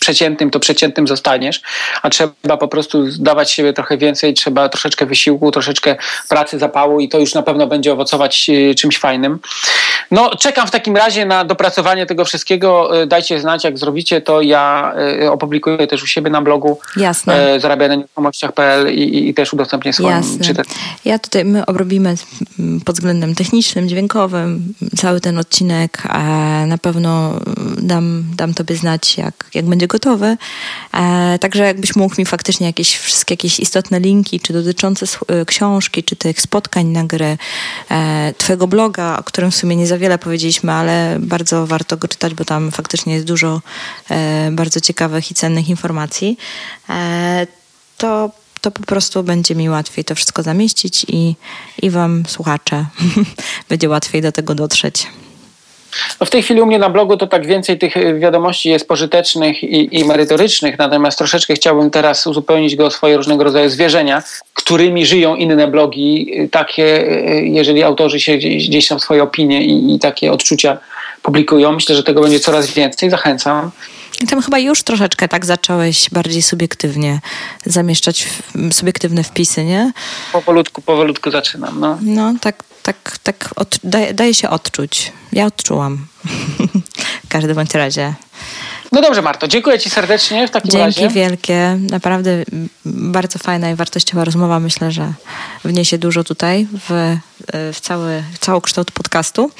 przeciętnym, 0.00 0.50
to 0.50 0.60
przeciętnym 0.60 1.08
zostaniesz, 1.08 1.62
a 2.02 2.10
trzeba 2.10 2.56
po 2.60 2.68
prostu 2.68 3.04
dawać 3.18 3.50
siebie 3.50 3.72
trochę 3.72 3.98
więcej, 3.98 4.34
trzeba 4.34 4.68
troszeczkę 4.68 5.06
wysiłku, 5.06 5.50
troszeczkę 5.50 5.96
pracy, 6.28 6.58
zapału 6.58 7.00
i 7.00 7.08
to 7.08 7.18
już 7.18 7.34
na 7.34 7.42
pewno 7.42 7.66
będzie 7.66 7.92
owocować 7.92 8.50
y, 8.50 8.74
czymś 8.74 8.98
fajnym. 8.98 9.38
No, 10.10 10.30
czekam 10.36 10.66
w 10.66 10.70
takim 10.70 10.96
razie 10.96 11.26
na 11.26 11.44
dopracowanie 11.44 12.06
tego 12.06 12.24
wszystkiego. 12.24 13.02
Y, 13.02 13.06
dajcie 13.06 13.40
znać, 13.40 13.64
jak 13.64 13.78
zrobicie 13.78 14.20
to. 14.20 14.40
Ja 14.40 14.94
y, 15.22 15.30
opublikuję 15.30 15.86
też 15.86 16.02
u 16.02 16.06
siebie 16.06 16.30
na 16.30 16.42
blogu 16.42 16.78
Jasne. 16.96 17.60
zarabiać 17.60 17.88
na 17.88 17.94
nieruchomościach.pl 17.94 18.94
i, 18.94 19.28
i 19.28 19.34
też 19.34 19.52
udostępnię 19.52 19.92
swoim 19.92 20.10
Jasne. 20.10 20.54
Ja 21.04 21.18
tutaj, 21.18 21.44
my 21.44 21.66
obrobimy 21.66 22.14
pod 22.84 22.94
względem 22.94 23.34
technicznym, 23.34 23.88
dźwiękowym 23.88 24.74
cały 24.96 25.20
ten 25.20 25.38
odcinek. 25.38 26.02
Na 26.66 26.78
pewno 26.78 27.40
dam, 27.78 28.24
dam 28.36 28.54
tobie 28.54 28.76
znać, 28.76 29.18
jak, 29.18 29.44
jak 29.54 29.64
będzie 29.64 29.86
gotowy. 29.86 30.36
E, 30.94 31.38
także 31.38 31.64
jakbyś 31.64 31.96
mógł 31.96 32.14
mi 32.18 32.26
faktycznie 32.26 32.66
jakieś 32.66 32.96
wszystkie 32.96 33.32
jakieś 33.32 33.60
istotne 33.60 34.00
linki, 34.00 34.40
czy 34.40 34.52
dotyczące 34.52 35.06
e, 35.28 35.44
książki, 35.44 36.04
czy 36.04 36.16
tych 36.16 36.40
spotkań 36.40 36.86
na 36.86 37.04
grę, 37.04 37.36
e, 37.90 38.34
twojego 38.38 38.66
bloga, 38.66 39.16
o 39.18 39.22
którym 39.22 39.50
w 39.50 39.56
sumie 39.56 39.76
nie 39.76 39.86
za 39.86 39.98
wiele 39.98 40.18
powiedzieliśmy, 40.18 40.72
ale 40.72 41.16
bardzo 41.20 41.66
warto 41.66 41.96
go 41.96 42.08
czytać, 42.08 42.34
bo 42.34 42.44
tam 42.44 42.70
faktycznie 42.70 43.14
jest 43.14 43.26
dużo 43.26 43.60
bardzo 44.52 44.80
ciekawych 44.80 45.30
i 45.30 45.34
cennych 45.34 45.68
informacji, 45.68 46.38
to 47.98 48.30
to 48.62 48.70
po 48.70 48.82
prostu 48.82 49.22
będzie 49.22 49.54
mi 49.54 49.70
łatwiej 49.70 50.04
to 50.04 50.14
wszystko 50.14 50.42
zamieścić 50.42 51.06
i, 51.08 51.34
i 51.82 51.90
Wam, 51.90 52.22
słuchacze, 52.28 52.86
będzie 53.68 53.88
łatwiej 53.88 54.22
do 54.22 54.32
tego 54.32 54.54
dotrzeć. 54.54 55.06
No 56.20 56.26
w 56.26 56.30
tej 56.30 56.42
chwili 56.42 56.60
u 56.60 56.66
mnie 56.66 56.78
na 56.78 56.90
blogu 56.90 57.16
to 57.16 57.26
tak 57.26 57.46
więcej 57.46 57.78
tych 57.78 57.94
wiadomości 58.18 58.68
jest 58.68 58.88
pożytecznych 58.88 59.62
i, 59.62 59.98
i, 59.98 60.04
merytorycznych, 60.04 60.78
natomiast 60.78 61.18
troszeczkę 61.18 61.54
chciałbym 61.54 61.90
teraz 61.90 62.26
uzupełnić 62.26 62.76
go 62.76 62.86
o 62.86 62.90
swoje 62.90 63.16
różnego 63.16 63.44
rodzaju 63.44 63.70
zwierzenia, 63.70 64.22
którymi 64.54 65.06
żyją 65.06 65.36
inne 65.36 65.68
blogi, 65.68 66.32
takie, 66.50 66.82
jeżeli 67.42 67.82
autorzy 67.82 68.20
się 68.20 68.36
gdzieś, 68.36 68.68
gdzieś 68.68 68.88
tam 68.88 69.00
swoje 69.00 69.22
opinie 69.22 69.64
i, 69.64 69.94
i 69.94 69.98
takie 69.98 70.32
odczucia 70.32 70.78
publikują. 71.22 71.72
Myślę, 71.72 71.94
że 71.94 72.02
tego 72.02 72.20
będzie 72.20 72.40
coraz 72.40 72.70
więcej. 72.70 73.10
Zachęcam. 73.10 73.70
I 74.20 74.26
tam 74.26 74.42
chyba 74.42 74.58
już 74.58 74.82
troszeczkę 74.82 75.28
tak 75.28 75.46
zacząłeś 75.46 76.10
bardziej 76.10 76.42
subiektywnie 76.42 77.20
zamieszczać 77.66 78.28
subiektywne 78.72 79.24
wpisy, 79.24 79.64
nie? 79.64 79.92
Powolutku, 80.32 80.82
powolutku 80.82 81.30
zaczynam, 81.30 81.80
no. 81.80 81.98
No, 82.02 82.34
tak, 82.40 82.64
tak, 82.82 83.18
tak 83.22 83.50
od, 83.56 83.78
daje, 83.84 84.14
daje 84.14 84.34
się 84.34 84.50
odczuć. 84.50 85.12
Ja 85.32 85.46
odczułam. 85.46 86.06
w 87.26 87.28
każdym 87.28 87.54
bądź 87.54 87.74
razie. 87.74 88.14
No 88.92 89.00
dobrze, 89.00 89.22
Marto, 89.22 89.48
dziękuję 89.48 89.78
Ci 89.78 89.90
serdecznie 89.90 90.48
w 90.48 90.50
takim 90.50 90.70
Dzięki 90.70 90.84
razie. 90.84 91.00
Dzięki 91.00 91.14
wielkie. 91.14 91.78
Naprawdę 91.90 92.44
bardzo 92.84 93.38
fajna 93.38 93.70
i 93.70 93.74
wartościowa 93.74 94.24
rozmowa. 94.24 94.60
Myślę, 94.60 94.92
że 94.92 95.12
wniesie 95.64 95.98
dużo 95.98 96.24
tutaj 96.24 96.66
w, 96.88 97.16
w, 97.72 97.80
cały, 97.80 98.22
w 98.34 98.38
cały 98.38 98.60
kształt 98.60 98.90
podcastu. 98.90 99.50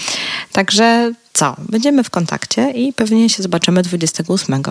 Także 0.53 1.13
co? 1.33 1.57
Będziemy 1.59 2.05
w 2.05 2.11
kontakcie 2.11 2.71
i 2.71 2.93
pewnie 2.93 3.29
się 3.29 3.43
zobaczymy 3.43 3.83
28. 3.83 4.63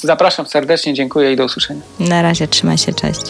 Zapraszam 0.00 0.46
serdecznie, 0.46 0.94
dziękuję 0.94 1.32
i 1.32 1.36
do 1.36 1.44
usłyszenia. 1.44 1.80
Na 2.00 2.22
razie, 2.22 2.48
trzymaj 2.48 2.78
się, 2.78 2.92
cześć. 2.92 3.20